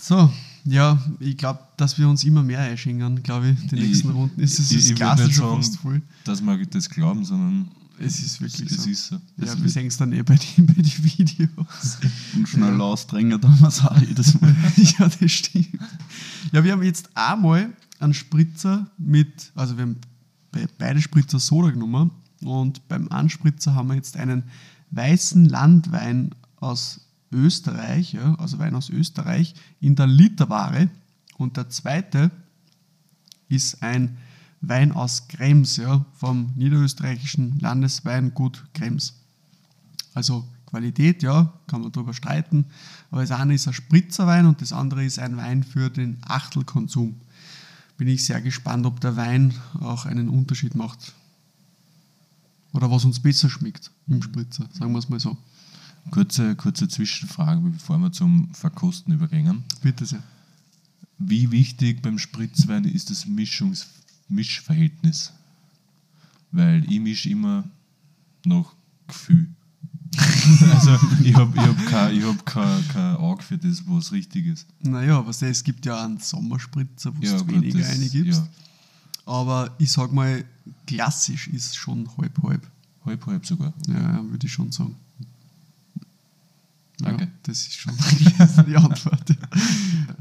So, 0.00 0.32
ja, 0.64 0.98
ich 1.20 1.36
glaube, 1.36 1.60
dass 1.76 1.98
wir 1.98 2.08
uns 2.08 2.24
immer 2.24 2.42
mehr 2.42 2.60
einschenken, 2.60 3.22
glaube 3.22 3.50
ich, 3.50 3.66
die 3.68 3.76
Ich- 3.76 3.88
nächsten 3.88 4.10
Runden. 4.10 4.40
Ist 4.40 4.58
es 4.58 4.70
ich- 4.70 4.76
das 4.78 4.86
ich 4.90 4.94
Glas 4.96 5.20
schon 5.20 5.32
sagen, 5.32 5.56
fast 5.62 5.76
voll? 5.78 6.02
Dass 6.24 6.40
wir 6.42 6.66
das 6.66 6.88
glauben, 6.88 7.24
sondern 7.24 7.68
Es 7.98 8.20
ist 8.20 8.40
wirklich 8.40 8.70
es 8.70 8.82
so. 8.84 8.90
ist 8.90 9.06
so. 9.08 9.14
ja, 9.16 9.20
Es 9.44 9.56
wir 9.56 9.62
wird- 9.62 9.70
sehen 9.72 9.86
es 9.86 9.96
dann 9.96 10.12
eh 10.12 10.22
bei 10.22 10.36
den, 10.36 10.66
bei 10.66 10.74
den 10.74 11.04
Videos. 11.04 11.98
Und 12.34 12.48
schnell 12.48 12.80
ausdrängen, 12.80 13.40
da 13.40 13.48
wir 13.48 13.68
es 13.68 13.80
auch 13.84 13.98
jedes 14.00 14.40
Mal. 14.40 14.54
ja, 14.76 15.08
das 15.08 15.30
stimmt. 15.32 15.68
Ja, 16.52 16.62
wir 16.64 16.72
haben 16.72 16.82
jetzt 16.82 17.08
einmal 17.14 17.72
einen 17.98 18.14
Spritzer 18.14 18.86
mit, 18.98 19.52
also 19.54 19.76
wir 19.76 19.82
haben 19.82 19.96
bei 20.52 20.66
beide 20.78 21.00
Spritzer 21.00 21.38
Soda 21.40 21.70
genommen 21.70 22.10
und 22.42 22.86
beim 22.88 23.08
Anspritzer 23.08 23.74
haben 23.74 23.88
wir 23.88 23.94
jetzt 23.94 24.16
einen 24.16 24.44
weißen 24.90 25.46
Landwein 25.46 26.34
aus 26.56 27.00
Österreich, 27.34 28.12
ja, 28.12 28.34
also 28.36 28.58
Wein 28.58 28.74
aus 28.74 28.88
Österreich, 28.88 29.54
in 29.80 29.96
der 29.96 30.06
Literware. 30.06 30.88
Und 31.36 31.56
der 31.56 31.68
zweite 31.68 32.30
ist 33.48 33.82
ein 33.82 34.16
Wein 34.60 34.92
aus 34.92 35.28
Krems, 35.28 35.76
ja, 35.76 36.04
vom 36.14 36.52
niederösterreichischen 36.56 37.58
Landesweingut 37.58 38.64
Krems. 38.72 39.14
Also 40.14 40.48
Qualität, 40.66 41.22
ja, 41.22 41.52
kann 41.66 41.82
man 41.82 41.92
darüber 41.92 42.14
streiten. 42.14 42.66
Aber 43.10 43.20
das 43.20 43.32
eine 43.32 43.54
ist 43.54 43.66
ein 43.66 43.74
Spritzerwein 43.74 44.46
und 44.46 44.62
das 44.62 44.72
andere 44.72 45.04
ist 45.04 45.18
ein 45.18 45.36
Wein 45.36 45.64
für 45.64 45.90
den 45.90 46.18
Achtelkonsum. 46.22 47.20
Bin 47.96 48.08
ich 48.08 48.24
sehr 48.24 48.40
gespannt, 48.40 48.86
ob 48.86 49.00
der 49.00 49.16
Wein 49.16 49.54
auch 49.80 50.06
einen 50.06 50.28
Unterschied 50.28 50.74
macht. 50.74 51.14
Oder 52.72 52.90
was 52.90 53.04
uns 53.04 53.20
besser 53.20 53.50
schmeckt 53.50 53.93
im 54.06 54.22
Spritzer, 54.22 54.68
sagen 54.72 54.92
wir 54.92 54.98
es 54.98 55.08
mal 55.08 55.20
so. 55.20 55.36
Kurze, 56.10 56.54
kurze 56.56 56.86
Zwischenfrage, 56.88 57.60
bevor 57.62 57.98
wir 57.98 58.12
zum 58.12 58.52
Verkosten 58.52 59.14
übergehen. 59.14 59.64
Bitte 59.82 60.04
sehr. 60.04 60.22
Wie 61.18 61.50
wichtig 61.50 62.02
beim 62.02 62.18
Spritzwein 62.18 62.84
ist 62.84 63.08
das 63.10 63.24
Mischungs 63.26 63.86
Mischverhältnis? 64.28 65.32
Weil 66.50 66.84
ich 66.90 67.00
mische 67.00 67.30
immer 67.30 67.64
nach 68.44 68.74
Gefühl. 69.06 69.48
also 70.72 70.98
ich 71.24 71.34
habe 71.34 71.52
ich 71.56 71.62
hab 71.66 71.86
kein, 71.86 72.16
ich 72.16 72.24
hab 72.24 72.46
kein, 72.46 72.88
kein 72.88 73.16
Auge 73.16 73.42
für 73.42 73.58
das, 73.58 73.82
was 73.86 74.12
richtig 74.12 74.46
ist. 74.46 74.66
Naja, 74.82 75.18
aber 75.18 75.30
es 75.30 75.64
gibt 75.64 75.84
ja 75.86 76.04
einen 76.04 76.18
Sommerspritzer, 76.18 77.16
wo 77.16 77.22
Ja, 77.22 77.38
du 77.38 77.44
gut, 77.44 77.54
weniger 77.54 77.78
das- 77.80 77.88
reingibst. 77.88 78.40
ja. 78.40 78.48
Aber 79.26 79.74
ich 79.78 79.90
sag 79.90 80.12
mal, 80.12 80.44
klassisch 80.86 81.48
ist 81.48 81.76
schon 81.76 82.06
halb-halb. 82.18 82.42
Halb, 82.44 82.70
halb 83.06 83.46
sogar. 83.46 83.72
Ja, 83.86 84.22
würde 84.30 84.46
ich 84.46 84.52
schon 84.52 84.72
sagen. 84.72 84.96
Danke. 86.98 87.24
Ja, 87.24 87.30
das 87.42 87.58
ist 87.60 87.74
schon 87.74 87.92
die 88.68 88.76
Antwort. 88.76 89.28
Ja, 89.30 89.36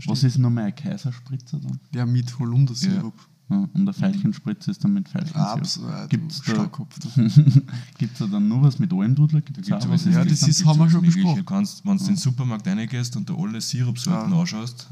Was 0.08 0.24
ist 0.24 0.38
nochmal 0.40 0.66
ein 0.66 0.76
Kaiserspritzer 0.76 1.60
dann? 1.60 1.80
Der 1.94 2.06
mit 2.06 2.38
Holundersirup. 2.40 3.14
Ja, 3.50 3.70
und 3.74 3.86
der 3.86 3.94
Veilchenspritzer 4.00 4.72
ist 4.72 4.84
dann 4.84 4.94
mit 4.94 5.14
Veilchensirup. 5.14 5.46
Absolut. 5.60 6.10
Gibt's 6.10 6.42
da, 6.42 6.52
Starkkopf. 6.54 6.98
du. 7.00 7.62
gibt's 8.00 8.18
da 8.20 8.26
dann 8.32 8.48
nur 8.48 8.64
was 8.64 8.80
mit 8.80 8.92
Almdudler? 8.92 9.42
Gibt's 9.42 9.68
Da 9.70 9.78
auch 9.78 9.82
gibt's 9.82 10.06
was? 10.08 10.14
Ja, 10.14 10.24
mit- 10.24 10.32
das 10.32 10.48
ist- 10.48 10.66
haben 10.66 10.80
wir 10.80 10.90
schon 10.90 11.02
besprochen. 11.06 11.38
Du 11.38 11.44
kannst, 11.44 11.86
wenn 11.86 11.98
du 11.98 12.04
in 12.04 12.08
den 12.12 12.18
Supermarkt 12.18 12.66
reingehst 12.68 13.16
und 13.18 13.30
da 13.30 13.36
alle 13.36 13.62
Sirupsorten 13.62 14.32
Ja. 14.32 14.40
anschaust, 14.40 14.88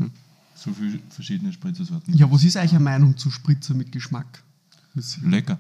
so 0.56 0.72
viele 0.74 1.00
verschiedene 1.10 1.52
Spritzersorten. 1.52 2.14
Ja, 2.16 2.30
was 2.32 2.44
ist 2.44 2.56
eigentlich 2.58 2.76
eine 2.76 2.84
Meinung 2.84 3.18
zu 3.18 3.32
Spritzer 3.32 3.74
mit 3.74 3.92
Geschmack? 3.92 4.44
Lecker. 5.24 5.58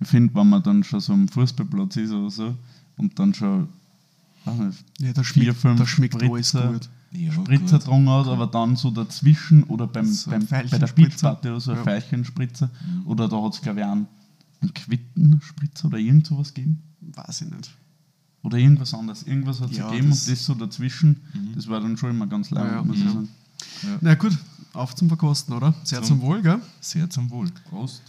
Ich 0.00 0.08
finde, 0.08 0.34
wenn 0.34 0.48
man 0.48 0.62
dann 0.62 0.82
schon 0.84 1.00
so 1.00 1.12
am 1.12 1.28
Fußballplatz 1.28 1.96
ist 1.96 2.10
oder 2.12 2.30
so 2.30 2.54
und 2.96 3.18
dann 3.18 3.32
schon 3.34 3.68
weiß 4.44 4.58
nicht, 4.58 4.84
Ja, 5.00 5.12
da 5.12 5.22
vier, 5.22 5.42
schmeckt, 5.44 5.60
fünf 5.60 5.78
da 5.78 5.86
schmeckt 5.86 6.14
alles 6.14 6.48
Spritzer, 6.48 6.72
gut. 6.72 6.88
Ja, 7.12 7.32
Spritzer 7.32 7.78
dran 7.78 8.08
hat, 8.08 8.26
aber 8.28 8.46
dann 8.46 8.76
so 8.76 8.90
dazwischen 8.90 9.64
oder 9.64 9.86
beim, 9.86 10.06
So 10.06 10.30
beim, 10.30 10.46
bei 10.46 10.62
der. 10.62 10.86
Beachparty 10.86 11.48
oder 11.48 11.60
so 11.60 11.72
ein 11.72 11.78
Ja. 11.78 11.86
Veilchenspritzer 11.86 12.70
oder 13.04 13.28
da 13.28 13.42
hat 13.42 13.54
es 13.54 13.60
glaube 13.60 13.80
ich 13.80 13.86
einen, 13.86 14.06
einen 14.60 14.74
Quittenspritzer 14.74 15.86
oder 15.88 15.98
irgend 15.98 16.26
sowas 16.26 16.52
gegeben. 16.54 16.82
Weiß 17.00 17.42
ich 17.42 17.50
nicht. 17.50 17.70
Oder 18.42 18.58
irgendwas 18.58 18.94
anderes. 18.94 19.22
Irgendwas 19.24 19.60
hat 19.60 19.70
es 19.70 19.76
Ja, 19.76 19.88
gegeben 19.90 20.10
das- 20.10 20.26
und 20.26 20.32
das 20.32 20.44
so 20.46 20.54
dazwischen, 20.54 21.20
das 21.54 21.68
war 21.68 21.80
dann 21.80 21.96
schon 21.96 22.10
immer 22.10 22.26
ganz 22.26 22.50
laut, 22.50 22.64
Ja, 22.66 22.72
ja. 22.76 22.82
muss 22.84 22.96
ich 22.98 23.04
Mhm. 23.04 23.08
sagen. 23.12 23.28
Na 24.00 24.14
gut, 24.14 24.36
auf 24.72 24.94
zum 24.94 25.08
Verkosten, 25.08 25.52
oder? 25.54 25.74
Sehr 25.84 25.98
Zum- 26.02 26.20
zum 26.20 26.26
Wohl, 26.26 26.40
gell? 26.42 26.60
Sehr 26.80 27.10
zum 27.10 27.28
Wohl. 27.30 27.50
Prost. 27.68 28.02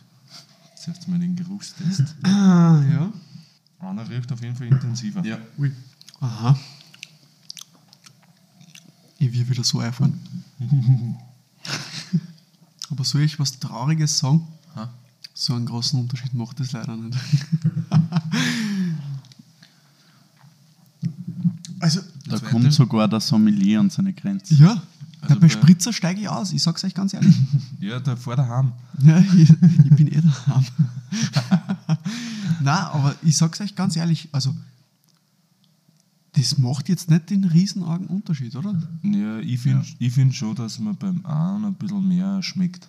Jetzt 0.87 1.07
mal 1.07 1.19
den 1.19 1.35
Geruchstest. 1.35 2.15
Ah, 2.23 2.81
ja. 2.91 3.11
Einer 3.79 4.07
riecht 4.09 4.31
auf 4.31 4.41
jeden 4.41 4.55
Fall 4.55 4.67
intensiver. 4.67 5.23
Ja. 5.25 5.37
Ui. 5.57 5.71
Aha. 6.19 6.57
Ich 9.17 9.31
will 9.33 9.49
wieder 9.49 9.63
so 9.63 9.79
einfahren. 9.79 10.19
Aber 12.89 13.03
soll 13.03 13.21
ich 13.21 13.39
was 13.39 13.59
Trauriges 13.59 14.17
sagen? 14.19 14.47
Ha? 14.75 14.93
So 15.33 15.55
einen 15.55 15.65
großen 15.65 15.99
Unterschied 15.99 16.33
macht 16.33 16.59
es 16.59 16.71
leider 16.73 16.95
nicht. 16.97 17.17
also, 21.79 22.01
Da 22.27 22.39
kommt 22.39 22.71
sogar 22.73 23.07
der 23.07 23.19
Sommelier 23.19 23.79
an 23.79 23.89
seine 23.89 24.13
Grenze. 24.13 24.53
ja, 24.55 24.81
bei 25.35 25.47
bei- 25.47 25.49
Spritzer 25.49 25.93
steige 25.93 26.21
ich 26.21 26.29
aus. 26.29 26.51
Ich 26.53 26.61
sag's 26.63 26.83
euch 26.83 26.93
ganz 26.93 27.13
ehrlich. 27.13 27.35
Ja, 27.79 27.99
da 27.99 28.15
vor 28.15 28.35
daheim. 28.35 28.73
Ja, 29.01 29.17
ich, 29.35 29.49
ich 29.49 29.95
bin 29.95 30.07
eh 30.07 30.21
daheim. 30.21 30.65
Nein, 32.61 32.77
aber 32.77 33.15
ich 33.23 33.35
sag's 33.37 33.59
euch 33.61 33.75
ganz 33.75 33.95
ehrlich, 33.95 34.29
also 34.31 34.55
das 36.33 36.57
macht 36.59 36.87
jetzt 36.89 37.09
nicht 37.09 37.29
den 37.29 37.43
riesenargen 37.43 38.07
Unterschied, 38.07 38.55
oder? 38.55 38.73
Ja, 39.03 39.39
ich 39.39 39.59
finde 39.59 39.85
ich 39.99 40.13
find 40.13 40.33
schon, 40.35 40.55
dass 40.55 40.79
man 40.79 40.95
beim 40.95 41.25
einen 41.25 41.65
ein 41.65 41.73
bisschen 41.73 42.07
mehr 42.07 42.41
schmeckt. 42.43 42.87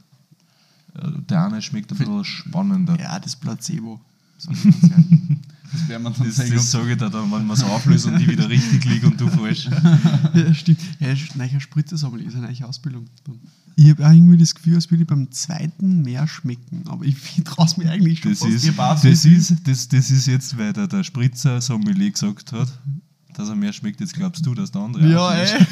Äh, 0.95 1.09
Der 1.29 1.47
eine 1.47 1.61
schmeckt 1.63 1.91
ein 1.91 1.99
bisschen 1.99 2.25
spannender. 2.25 3.01
Ja, 3.01 3.19
das 3.19 3.35
Placebo. 3.35 4.01
Das 5.73 5.89
werden 5.89 6.03
wir 6.03 6.11
dann 6.11 6.27
Das, 6.27 6.37
sehen. 6.37 6.55
das 6.55 6.71
sage 6.71 6.93
ich 6.93 6.99
dir 6.99 7.09
dann, 7.11 7.31
wenn 7.33 7.47
wir 7.47 7.55
es 7.55 7.63
auflösen 7.63 8.15
und 8.15 8.21
ich 8.21 8.29
wieder 8.29 8.49
richtig 8.49 8.85
liege 8.85 9.07
und 9.07 9.21
du 9.21 9.29
falsch. 9.29 9.69
ja, 10.35 10.55
stimmt. 10.55 10.81
Ja, 11.01 11.09
ist 11.13 11.35
neuer 11.37 11.61
Spritzesammel 11.61 12.21
ist 12.23 12.35
eine 12.37 12.47
neue 12.51 12.67
Ausbildung. 12.69 13.07
Ich 13.77 13.89
habe 13.91 14.07
auch 14.07 14.13
irgendwie 14.13 14.37
das 14.37 14.55
Gefühl, 14.55 14.75
als 14.75 14.91
würde 14.91 15.03
ich 15.05 15.09
beim 15.09 15.31
zweiten 15.33 16.03
mehr 16.03 16.29
schmecken, 16.29 16.83
aber 16.87 17.05
ich 17.07 17.17
traue 17.45 17.65
es 17.67 17.77
mir 17.79 17.91
eigentlich 17.91 18.21
schon 18.21 18.33
Das 18.33 18.41
fast. 18.41 18.53
ist, 18.53 18.79
das, 18.79 19.25
nicht. 19.25 19.51
ist, 19.51 19.69
das, 19.69 19.89
das 19.89 20.11
ist 20.11 20.27
jetzt, 20.27 20.59
weil 20.59 20.73
der, 20.75 20.87
der 20.87 21.03
Spritzer 21.05 21.61
Sommelier 21.61 22.11
gesagt 22.11 22.53
hat, 22.53 22.69
dass 23.35 23.49
er 23.49 23.55
mehr 23.57 23.73
schmeckt. 23.73 23.99
Jetzt 24.01 24.13
glaubst 24.13 24.45
du, 24.45 24.55
dass 24.55 24.71
der 24.71 24.83
andere 24.83 25.09
ja, 25.11 25.33
ey. 25.33 25.67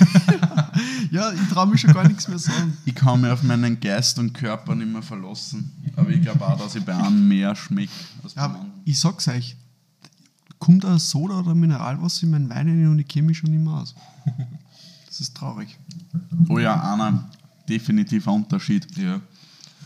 ja, 1.11 1.31
ich 1.31 1.49
traue 1.51 1.67
mich 1.67 1.83
schon 1.83 1.93
gar 1.93 2.09
nichts 2.09 2.27
mehr 2.27 2.39
sagen. 2.39 2.73
Ich 2.87 2.95
kann 2.95 3.21
mich 3.21 3.31
auf 3.31 3.43
meinen 3.43 3.79
Geist 3.81 4.19
und 4.19 4.33
Körper 4.33 4.75
nicht 4.75 4.91
mehr 4.91 5.03
verlassen. 5.03 5.71
Aber 5.95 6.09
ich 6.09 6.23
glaube 6.23 6.47
auch, 6.47 6.59
dass 6.59 6.75
ich 6.75 6.83
bei 6.83 6.97
einem 6.97 7.29
mehr 7.29 7.55
schmecke 7.55 7.93
als 8.23 8.33
beim 8.33 8.43
Ja, 8.43 8.47
anderen. 8.57 8.71
ich 8.87 8.99
sag's 8.99 9.29
euch, 9.29 9.57
kommt 10.61 10.85
ein 10.85 10.99
Soda 11.01 11.41
oder 11.41 11.55
Mineralwasser 11.57 12.23
in 12.25 12.31
meinen 12.31 12.49
Wein 12.51 12.69
rein 12.69 12.87
und 12.87 12.99
ich 13.01 13.09
kenne 13.09 13.27
mich 13.27 13.39
schon 13.39 13.51
nicht 13.51 13.65
mehr 13.65 13.75
aus. 13.75 13.95
Das 15.07 15.21
ist 15.21 15.37
traurig. 15.37 15.77
Oh 16.49 16.59
ja, 16.61 16.95
einer 16.95 17.29
definitiv 17.69 18.29
ein 18.29 18.35
Unterschied. 18.35 18.87
Ja. 18.97 19.21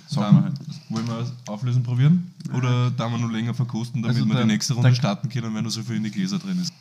Sagen 0.07 0.37
wir 0.37 0.43
halt. 0.45 0.55
wollen 0.91 1.07
wir 1.09 1.33
auflösen 1.47 1.83
probieren? 1.83 2.31
Oder 2.53 2.91
da 2.91 3.09
wir 3.09 3.17
noch 3.19 3.31
länger 3.31 3.55
verkosten, 3.55 4.03
damit 4.03 4.17
Also 4.19 4.29
wir 4.29 4.35
der- 4.35 4.45
die 4.45 4.53
nächste 4.53 4.75
Runde 4.75 4.95
starten 4.95 5.31
können, 5.31 5.55
wenn 5.55 5.65
noch 5.65 5.71
so 5.71 5.83
viel 5.83 5.97
in 5.97 6.05
die 6.05 6.11
Gläser 6.11 6.39
drin 6.39 6.61
ist? 6.61 6.73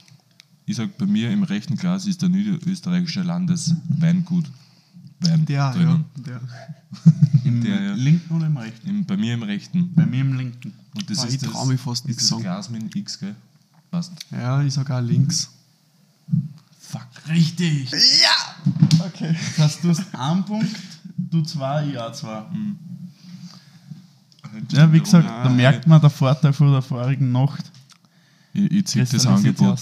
Ich 0.66 0.76
sag, 0.76 0.98
bei 0.98 1.06
mir 1.06 1.32
im 1.32 1.44
rechten 1.44 1.78
Glas 1.78 2.06
ist 2.06 2.22
der 2.22 2.28
niederösterreichische 2.30 3.22
Landesweingut 3.24 4.46
Wein 5.22 5.46
Der, 5.46 5.72
drinnen. 5.72 6.06
ja. 6.18 6.24
Der. 6.26 6.42
Im 7.46 7.62
Der, 7.64 7.82
ja. 7.82 7.94
linken 7.94 8.36
oder 8.36 8.48
im 8.48 8.58
rechten? 8.58 8.88
Im, 8.90 9.06
bei 9.06 9.16
mir 9.18 9.34
im 9.36 9.44
rechten. 9.44 9.94
Bei 9.96 10.06
mir 10.06 10.20
im 10.22 10.34
linken. 10.38 10.74
Und 10.96 11.10
das 11.10 11.18
Boah, 11.20 11.28
ist 11.28 11.34
ich 11.44 11.50
das, 11.50 11.66
mich 11.66 11.80
fast 11.80 12.06
ist 12.08 12.30
das. 12.32 12.40
Glas 12.40 12.70
mit 12.70 12.82
dem 12.82 12.90
X, 13.02 13.20
gell? 13.20 13.36
Passt. 13.94 14.12
Ja, 14.32 14.60
ich 14.64 14.74
sag 14.74 14.90
auch 14.90 15.02
links. 15.02 15.52
Fuck. 16.80 17.06
Richtig! 17.30 17.92
Ja! 17.92 19.06
Okay. 19.06 19.36
Das 19.56 19.60
heißt, 19.60 19.84
du 19.84 19.90
hast 19.90 20.16
einen 20.16 20.44
Punkt, 20.44 20.76
du 21.16 21.44
zwei, 21.44 21.88
ich 21.88 21.98
auch 22.00 22.12
zwei. 22.12 22.44
Ja, 24.72 24.92
wie 24.92 25.00
gesagt, 25.00 25.30
da 25.30 25.48
merkt 25.48 25.86
man 25.86 26.02
der 26.02 26.10
Vorteil 26.10 26.54
von 26.54 26.72
der 26.72 26.82
vorigen 26.82 27.32
Nacht. 27.32 27.72
Ich, 28.54 28.72
ich 28.72 28.88
ziehe 28.88 29.06
das 29.06 29.28
Angebot. 29.28 29.80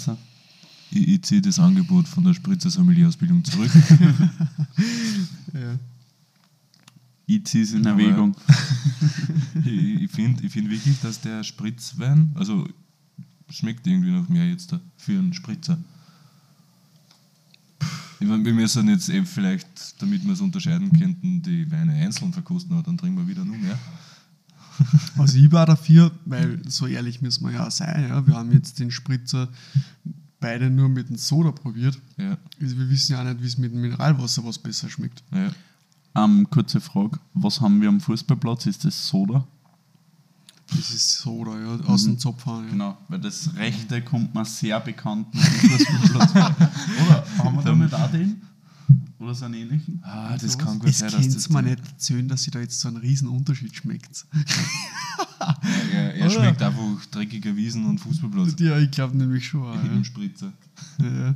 Ich, 0.90 1.08
ich 1.08 1.22
ziehe 1.22 1.42
das 1.42 1.58
Angebot 1.58 2.06
von 2.06 2.26
der 2.26 2.34
Spritzer 2.34 2.70
Sommelier-Ausbildung 2.70 3.46
zurück. 3.46 3.72
Ja. 5.54 5.78
Ich 7.28 7.46
ziehe 7.46 7.64
es 7.64 7.74
in 7.74 7.86
Erwägung. 7.86 8.36
ich 9.66 10.02
ich 10.04 10.12
finde 10.12 10.46
ich 10.46 10.52
find 10.52 10.70
wirklich, 10.70 11.00
dass 11.02 11.20
der 11.20 11.44
Spritzwein, 11.44 12.32
also 12.36 12.68
schmeckt 13.52 13.86
irgendwie 13.88 14.12
noch 14.12 14.28
mehr 14.30 14.48
jetzt 14.48 14.72
da 14.72 14.80
für 14.98 15.18
einen 15.18 15.34
Spritzer. 15.34 15.78
Ich 18.20 18.28
meine, 18.28 18.46
wir 18.46 18.54
müssen 18.54 18.88
jetzt 18.88 19.10
eben 19.10 19.26
vielleicht, 19.26 20.00
damit 20.02 20.24
wir 20.24 20.34
es 20.34 20.42
unterscheiden 20.42 20.92
könnten, 20.98 21.42
die 21.42 21.70
Weine 21.72 21.94
einzeln 21.94 22.32
verkosten, 22.34 22.74
aber 22.74 22.84
dann 22.84 22.98
trinken 22.98 23.18
wir 23.18 23.28
wieder 23.28 23.46
nur 23.46 23.58
mehr. 23.58 23.78
Also 25.18 25.38
ich 25.38 25.52
war 25.52 25.68
dafür, 25.68 26.12
weil 26.26 26.60
so 26.68 26.88
ehrlich 26.88 27.22
müssen 27.22 27.46
wir 27.46 27.52
ja 27.54 27.68
auch 27.68 27.72
sein, 27.72 28.08
ja, 28.10 28.26
wir 28.26 28.34
haben 28.36 28.52
jetzt 28.52 28.80
den 28.80 28.90
Spritzer 28.90 29.48
beide 30.40 30.72
nur 30.72 30.90
mit 30.90 31.10
dem 31.10 31.18
Soda 31.18 31.52
probiert. 31.52 32.00
Ja, 32.18 32.36
Also 32.60 32.78
wir 32.80 32.90
wissen 32.90 33.12
ja 33.14 33.22
auch 33.22 33.26
nicht, 33.26 33.44
wie 33.44 33.46
es 33.48 33.60
mit 33.60 33.74
dem 33.74 33.82
Mineralwasser 33.82 34.44
was 34.44 34.58
besser 34.58 34.90
schmeckt. 34.90 35.24
ja. 35.32 35.52
Ähm, 36.16 36.48
kurze 36.50 36.82
Frage, 36.82 37.20
was 37.34 37.62
haben 37.62 37.80
wir 37.80 37.90
am 37.90 38.02
Fußballplatz? 38.02 38.66
Ist 38.66 38.84
das 38.86 39.08
Soda? 39.08 39.48
Das 40.76 40.90
ist 40.92 41.20
Soda, 41.20 41.60
ja, 41.60 41.86
aus 41.86 42.06
dem 42.06 42.18
Zopfhahn. 42.18 42.64
Ja. 42.66 42.70
Genau, 42.72 42.98
weil 43.10 43.20
das 43.20 43.54
rechte 43.56 44.02
kommt 44.02 44.34
mir 44.34 44.46
sehr 44.46 44.80
bekannt 44.80 45.28
Fußballplatz 45.36 46.32
vor. 46.32 46.56
Oder 47.06 47.26
haben 47.40 47.56
wir 47.56 47.64
da 47.64 47.76
nicht 47.76 47.94
auch 47.94 48.12
den? 48.12 48.42
Oder 49.20 49.36
so 49.36 49.46
einen 49.46 49.54
ähnlichen? 49.56 50.00
Ah, 50.04 50.36
das 50.38 50.58
kann 50.58 50.80
gut 50.80 50.94
sein, 50.94 51.12
dass 51.12 51.30
das 51.30 51.50
mir 51.50 51.62
nicht 51.62 51.80
erzählen, 51.86 52.28
dass 52.28 52.44
sie 52.44 52.52
da 52.52 52.60
jetzt 52.60 52.80
so 52.80 52.88
einen 52.88 52.98
riesen 52.98 53.28
Unterschied 53.28 53.76
schmeckt. 53.76 54.26
Er, 55.94 56.16
er 56.16 56.30
schmeckt 56.30 56.62
einfach 56.62 57.06
dreckiger 57.12 57.56
Wiesen 57.56 57.86
und 57.86 58.00
Fußballplatz. 58.00 58.56
Ja, 58.60 58.78
ich 58.80 58.92
glaube 58.92 59.18
nämlich 59.18 59.46
schon. 59.46 59.62
auch, 59.64 59.84
Im 59.84 60.04
Spritzer. 60.04 60.52
Ja. 61.00 61.08
Ja. 61.28 61.36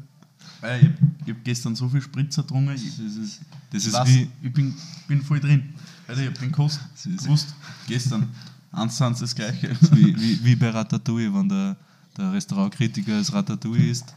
Ich 1.25 1.29
habe 1.31 1.39
gestern 1.43 1.75
so 1.75 1.87
viel 1.89 2.01
Spritzer 2.01 2.41
getrunken, 2.41 2.73
ich, 2.75 2.83
Das 2.97 3.15
ist, 3.15 3.41
das 3.71 3.85
ist 3.85 3.93
weiß, 3.93 4.07
wie. 4.09 4.29
ich 4.41 4.53
bin, 4.53 4.73
bin 5.07 5.21
voll 5.21 5.39
drin. 5.39 5.73
Also 6.07 6.21
ich 6.21 6.27
habe 6.27 6.39
den 6.39 6.51
Kost 6.51 6.79
gewusst, 7.03 7.53
gestern. 7.87 8.29
Eins 8.75 8.95
zu 8.97 9.03
eins 9.05 9.19
das 9.19 9.33
gleiche. 9.35 9.75
wie, 9.91 10.15
wie, 10.19 10.43
wie 10.43 10.55
bei 10.55 10.69
Ratatouille, 10.69 11.33
wenn 11.33 11.49
der, 11.49 11.75
der 12.17 12.31
Restaurantkritiker 12.33 13.17
das 13.17 13.31
Ratatouille 13.33 13.89
isst 13.89 14.13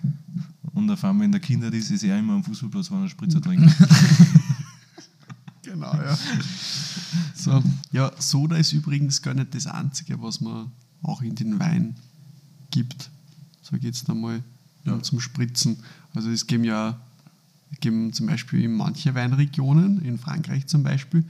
und 0.75 0.91
auf 0.91 1.03
einmal 1.05 1.25
in 1.27 1.33
der 1.33 1.41
Kindheit 1.41 1.75
ist, 1.75 1.91
ist 1.91 2.03
er 2.05 2.19
immer 2.19 2.35
am 2.35 2.45
Fußballplatz, 2.45 2.91
wenn 2.91 3.03
er 3.03 3.09
Spritzer 3.09 3.41
trinkt. 3.41 3.73
Genau, 5.63 5.93
ja. 5.95 6.17
So, 7.35 7.63
ja, 7.93 8.11
Soda 8.19 8.57
ist 8.57 8.73
übrigens 8.73 9.23
gar 9.23 9.33
nicht 9.35 9.55
das 9.55 9.67
Einzige, 9.67 10.21
was 10.21 10.41
man 10.41 10.71
auch 11.03 11.23
in 11.23 11.35
den 11.37 11.59
Wein 11.61 11.95
gibt. 12.71 13.11
So 13.63 13.77
geht 13.79 13.95
es 13.95 14.03
dann 14.05 14.21
mal 14.21 14.43
Ja. 14.85 15.01
zum 15.03 15.21
Spritzen. 15.21 15.77
Also 16.15 16.31
es 16.31 16.47
geben 16.47 16.65
ja 16.65 16.99
geben 17.81 18.13
zum 18.13 18.27
Beispiel 18.27 18.65
in 18.65 18.73
manche 18.73 19.15
Weinregionen, 19.15 20.01
in 20.03 20.19
Frankreich 20.19 20.67
zum 20.67 20.83
Beispiel, 20.83 21.25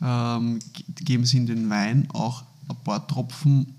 ähm, 0.00 0.58
ge- 0.74 0.84
geben 1.04 1.24
sie 1.24 1.38
in 1.38 1.46
den 1.46 1.70
Wein 1.70 2.08
auch 2.12 2.44
ein 2.68 2.76
paar 2.84 3.06
Tropfen 3.06 3.74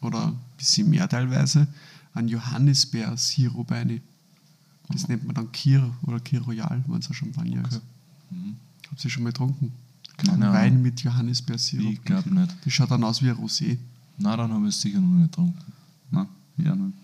oder 0.00 0.28
ein 0.28 0.38
bisschen 0.56 0.90
mehr 0.90 1.08
teilweise 1.08 1.66
an 2.14 2.28
Johannisbeer-Sirup 2.28 3.70
rein. 3.70 4.00
Das 4.88 5.06
nennt 5.08 5.24
man 5.24 5.34
dann 5.34 5.52
Kir 5.52 5.90
oder 6.02 6.18
Kir 6.20 6.42
Royal, 6.42 6.82
wenn 6.86 6.98
es 6.98 7.08
ein 7.08 7.14
Champagner 7.14 7.66
ist. 7.68 7.80
Mhm. 8.30 8.56
Habt 8.90 9.04
ihr 9.04 9.10
schon 9.10 9.22
mal 9.22 9.30
getrunken? 9.30 9.72
Keine. 10.16 10.52
Wein 10.52 10.82
mit 10.82 11.00
Johannisbeersirup. 11.02 11.92
Ich 11.92 12.04
glaube 12.04 12.34
nicht. 12.34 12.54
Das 12.64 12.72
schaut 12.72 12.90
dann 12.90 13.04
aus 13.04 13.22
wie 13.22 13.30
ein 13.30 13.36
Rosé. 13.36 13.78
Na, 14.18 14.36
dann 14.36 14.52
habe 14.52 14.68
ich 14.68 14.74
es 14.74 14.80
sicher 14.82 15.00
noch 15.00 15.08
nicht 15.08 15.30
getrunken. 15.30 15.72
Nein, 16.10 16.26
ja 16.58 16.74
nicht. 16.74 16.94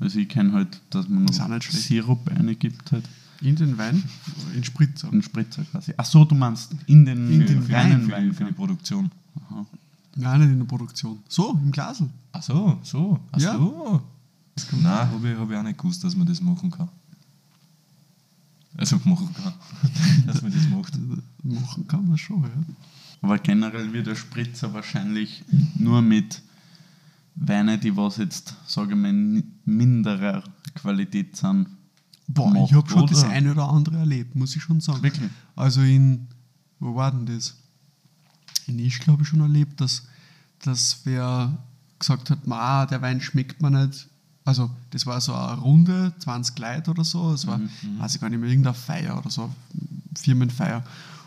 Also 0.00 0.18
ich 0.18 0.28
kenne 0.28 0.52
halt, 0.52 0.80
dass 0.90 1.08
man 1.08 1.26
Ist 1.28 1.38
noch. 1.38 1.62
Sirup 1.62 2.28
reingibt 2.28 2.90
halt. 2.90 3.08
In 3.40 3.56
den 3.56 3.76
Wein, 3.78 4.02
in 4.54 4.64
Spritzer. 4.64 5.12
Einen 5.12 5.22
Spritzer 5.22 5.64
quasi. 5.64 5.92
Ach 5.96 6.04
so, 6.04 6.24
du 6.24 6.34
meinst 6.34 6.74
in 6.86 7.04
den, 7.04 7.30
In 7.30 7.46
den 7.46 7.62
für, 7.62 7.72
reinen 7.72 8.00
die, 8.00 8.06
für, 8.06 8.12
Wein. 8.12 8.32
für 8.32 8.44
die 8.44 8.52
Produktion. 8.52 9.10
Aha. 9.50 9.66
Nein, 10.16 10.40
nicht 10.40 10.50
in 10.50 10.58
der 10.58 10.66
Produktion. 10.66 11.18
So, 11.28 11.50
im 11.62 11.70
Glasl. 11.72 12.08
Ach 12.32 12.42
so, 12.42 12.78
so. 12.82 13.18
Ach 13.32 13.40
Ja. 13.40 13.54
so. 13.56 14.02
Nein, 14.80 15.10
habe 15.10 15.32
ich, 15.32 15.38
hab 15.38 15.50
ich 15.50 15.56
auch 15.56 15.62
nicht 15.62 15.78
gewusst, 15.78 16.04
dass 16.04 16.14
man 16.14 16.26
das 16.26 16.40
machen 16.40 16.70
kann. 16.70 16.88
Also 18.76 18.96
machen 19.04 19.28
kann. 19.34 19.52
dass 20.26 20.42
man 20.42 20.52
das 20.52 20.68
macht. 20.68 20.92
Machen 21.42 21.86
kann 21.88 22.08
man 22.08 22.18
schon, 22.18 22.42
ja. 22.42 22.48
Aber 23.22 23.38
generell 23.38 23.92
wird 23.92 24.06
der 24.06 24.16
Spritzer 24.16 24.72
wahrscheinlich 24.74 25.44
nur 25.76 26.02
mit 26.02 26.42
Weinen, 27.36 27.80
die 27.80 27.96
was 27.96 28.18
jetzt, 28.18 28.54
sage 28.66 28.92
ich 28.92 28.96
mal, 28.98 29.08
in 29.10 29.54
minderer 29.64 30.44
Qualität 30.74 31.36
sind. 31.36 31.66
Boah, 32.28 32.52
gemacht, 32.52 32.70
ich 32.70 32.76
habe 32.76 32.88
schon 32.88 33.06
das 33.06 33.24
eine 33.24 33.50
oder 33.52 33.68
andere 33.68 33.98
erlebt, 33.98 34.34
muss 34.34 34.54
ich 34.56 34.62
schon 34.62 34.80
sagen. 34.80 35.02
Wirklich? 35.02 35.30
Also 35.56 35.80
in, 35.82 36.28
wo 36.80 36.94
war 36.94 37.10
denn 37.10 37.26
das? 37.26 37.56
In 38.66 38.78
Isch, 38.78 39.00
glaube 39.00 39.22
ich, 39.22 39.28
schon 39.28 39.40
erlebt, 39.40 39.80
dass, 39.80 40.04
dass 40.60 41.00
wer 41.04 41.56
gesagt 41.98 42.30
hat, 42.30 42.46
ma, 42.46 42.86
der 42.86 43.02
Wein 43.02 43.20
schmeckt 43.20 43.62
mir 43.62 43.70
nicht. 43.70 44.08
Also, 44.44 44.70
das 44.90 45.06
war 45.06 45.20
so 45.20 45.34
eine 45.34 45.60
Runde, 45.60 46.12
20 46.18 46.58
Leute 46.58 46.90
oder 46.90 47.04
so. 47.04 47.32
Es 47.32 47.46
war, 47.46 47.60
weiß 47.98 48.14
ich 48.14 48.20
gar 48.20 48.28
nicht 48.28 48.40
mehr, 48.40 48.50
irgendeine 48.50 48.74
Feier 48.74 49.18
oder 49.18 49.30
so, 49.30 49.50
Firmenfeier. 50.14 50.84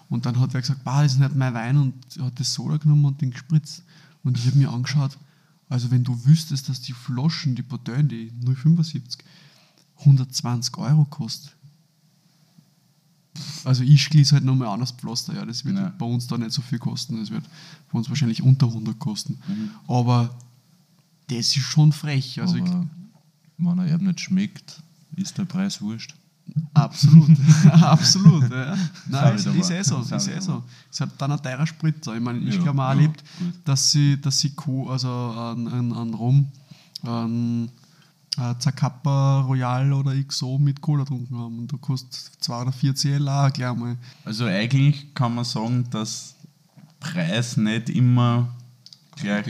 Und 0.09 0.25
dann 0.25 0.39
hat 0.39 0.53
wer 0.53 0.61
gesagt, 0.61 0.83
bah, 0.83 1.03
das 1.03 1.13
ist 1.13 1.19
nicht 1.19 1.35
mein 1.35 1.53
Wein 1.53 1.77
und 1.77 1.93
hat 2.21 2.39
das 2.39 2.53
Soda 2.53 2.77
genommen 2.77 3.05
und 3.05 3.21
den 3.21 3.31
gespritzt. 3.31 3.83
Und 4.23 4.37
ich 4.37 4.45
habe 4.45 4.57
mir 4.57 4.71
angeschaut, 4.71 5.17
also 5.69 5.91
wenn 5.91 6.03
du 6.03 6.25
wüsstest, 6.25 6.69
dass 6.69 6.81
die 6.81 6.93
Flaschen, 6.93 7.55
die 7.55 7.61
Botellen, 7.61 8.07
die 8.07 8.31
0,75, 8.43 9.19
120 9.99 10.77
Euro 10.77 11.05
kosten. 11.05 11.49
Also 13.65 13.83
ich 13.83 14.01
schließe 14.03 14.33
halt 14.35 14.43
nochmal 14.45 14.69
an 14.69 14.79
das 14.79 14.91
Pflaster, 14.91 15.33
ja, 15.35 15.45
das 15.45 15.65
wird 15.65 15.77
Ja. 15.77 15.91
bei 15.97 16.05
uns 16.05 16.27
da 16.27 16.37
nicht 16.37 16.51
so 16.51 16.61
viel 16.61 16.79
kosten, 16.79 17.19
das 17.19 17.31
wird 17.31 17.43
bei 17.91 17.97
uns 17.97 18.09
wahrscheinlich 18.09 18.41
unter 18.41 18.67
100 18.67 18.97
kosten. 18.99 19.39
Aber 19.87 20.29
das 21.27 21.37
ist 21.55 21.57
schon 21.57 21.91
frech, 21.91 22.39
also 22.41 22.55
wenn 23.57 23.77
er 23.79 23.87
eben 23.93 24.05
nicht 24.07 24.19
schmeckt, 24.21 24.81
ist 25.15 25.37
der 25.37 25.45
Preis 25.45 25.81
wurscht. 25.81 26.13
absolut, 26.73 27.29
absolut. 27.71 28.49
Ja. 28.51 28.77
Nein, 29.09 29.35
ist, 29.35 29.45
ist 29.47 29.69
eh 29.71 29.81
so, 29.83 29.99
ist 29.99 30.27
eh 30.29 30.39
so. 30.39 30.63
Es 30.89 31.01
hat 31.01 31.09
dann 31.17 31.31
ein 31.33 31.41
teurer 31.41 31.67
Spritzer. 31.67 32.15
Ich 32.15 32.21
meine, 32.21 32.39
ich 32.39 32.55
Ja, 32.55 32.61
glaube, 32.61 32.77
man 32.77 32.85
ja, 32.97 33.01
erlebt, 33.01 33.23
gut. 33.39 33.53
dass 33.65 33.91
sie, 33.91 34.19
dass 34.21 34.39
sie 34.39 34.51
Co, 34.51 34.89
also 34.89 35.09
an, 35.09 35.67
an, 35.67 35.91
an 35.91 36.13
Rum, 36.13 36.47
an 37.03 37.69
äh, 38.37 38.53
Zacappa 38.59 39.41
Royal 39.41 39.91
oder 39.93 40.13
XO 40.23 40.57
mit 40.57 40.81
Cola 40.81 41.03
getrunken 41.03 41.37
haben. 41.37 41.59
Und 41.59 41.67
du 41.71 41.77
kostet 41.77 42.13
2 42.43 42.61
oder 42.61 42.71
4 42.71 42.95
CL 42.95 43.27
auch 43.29 43.51
gleich 43.51 43.75
mal. 43.75 43.97
Also 44.25 44.45
eigentlich 44.45 45.13
kann 45.13 45.35
man 45.35 45.45
sagen, 45.45 45.85
dass 45.89 46.35
Preis 46.99 47.57
nicht 47.57 47.89
immer 47.89 48.55
gleich 49.15 49.45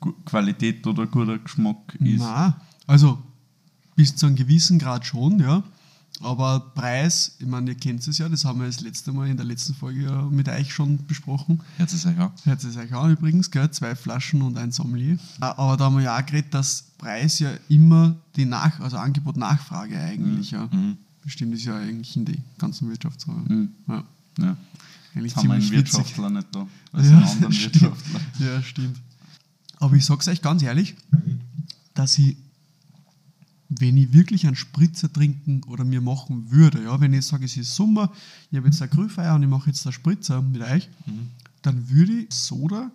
Gu- 0.00 0.12
Qualität 0.24 0.86
oder 0.86 1.06
guter 1.06 1.38
Geschmack 1.38 1.94
ist. 2.00 2.20
Nein, 2.20 2.54
also 2.86 3.18
bis 3.94 4.16
zu 4.16 4.26
einem 4.26 4.36
gewissen 4.36 4.78
Grad 4.78 5.04
schon, 5.06 5.38
ja. 5.40 5.62
Aber 6.20 6.60
Preis, 6.74 7.32
ich 7.40 7.46
meine, 7.46 7.70
ihr 7.72 7.76
kennt 7.76 8.06
es 8.06 8.18
ja, 8.18 8.28
das 8.28 8.44
haben 8.44 8.60
wir 8.60 8.66
das 8.66 8.80
letzte 8.80 9.12
Mal 9.12 9.28
in 9.28 9.36
der 9.36 9.46
letzten 9.46 9.74
Folge 9.74 10.04
ja 10.04 10.22
mit 10.22 10.48
euch 10.48 10.72
schon 10.72 11.04
besprochen. 11.06 11.60
Hört 11.78 11.92
es 11.92 12.06
euch 12.06 12.16
an? 12.18 12.30
Hört 12.44 12.62
es 12.62 12.76
euch 12.76 12.94
an 12.94 13.10
übrigens, 13.12 13.50
gell? 13.50 13.68
zwei 13.72 13.96
Flaschen 13.96 14.42
und 14.42 14.56
ein 14.56 14.70
Sommelier. 14.70 15.18
Ah, 15.40 15.52
Aber 15.56 15.76
da 15.76 15.86
haben 15.86 15.96
wir 15.96 16.02
ja 16.04 16.16
auch 16.16 16.24
geredet, 16.24 16.54
dass 16.54 16.84
Preis 16.98 17.40
ja 17.40 17.50
immer 17.68 18.14
die 18.36 18.44
Nach 18.44 18.78
also 18.80 18.98
Angebot-Nachfrage 18.98 19.98
eigentlich 19.98 20.52
ja 20.52 20.68
Mhm. 20.70 20.96
bestimmt 21.24 21.54
ist 21.54 21.64
ja 21.64 21.76
eigentlich 21.76 22.16
in 22.16 22.24
die 22.24 22.38
ganzen 22.58 22.88
Wirtschaftsräume. 22.88 23.42
Mhm. 23.48 23.68
Ja, 23.88 24.04
Ja. 24.38 24.56
eigentlich 25.14 25.32
Jetzt 25.32 25.36
haben 25.38 25.48
wir 25.48 25.54
einen 25.54 25.62
ziemlich 25.62 25.80
witzig. 25.80 25.94
Wirtschaftler 25.98 26.30
nicht 26.30 26.48
da. 26.54 26.66
Also 26.92 27.10
Ja, 27.10 27.16
einen 27.16 27.26
anderen 27.28 27.52
stimmt. 27.52 27.82
Wirtschaftler. 27.82 28.20
Ja, 28.38 28.62
stimmt. 28.62 29.00
Aber 29.80 29.96
ich 29.96 30.04
sag's 30.04 30.28
euch 30.28 30.40
ganz 30.40 30.62
ehrlich, 30.62 30.94
dass 31.94 32.16
ich, 32.18 32.36
wenn 33.82 33.96
ich 33.98 34.12
wirklich 34.12 34.46
einen 34.46 34.56
Spritzer 34.56 35.12
trinken 35.12 35.62
oder 35.64 35.84
mir 35.84 36.00
machen 36.00 36.50
würde, 36.50 36.82
ja, 36.84 36.98
wenn 37.00 37.12
ich 37.12 37.26
sage, 37.26 37.44
es 37.44 37.56
ist 37.56 37.74
Sommer, 37.74 38.10
ich 38.50 38.56
habe 38.56 38.68
jetzt 38.68 38.80
eine 38.80 38.90
Grillfeier 38.90 39.34
und 39.34 39.42
ich 39.42 39.48
mache 39.48 39.68
jetzt 39.70 39.84
einen 39.86 39.92
Spritzer 39.92 40.40
mit 40.40 40.62
euch, 40.62 40.88
dann 41.60 41.90
würde 41.90 42.12
ich 42.20 42.32
Soda 42.32 42.90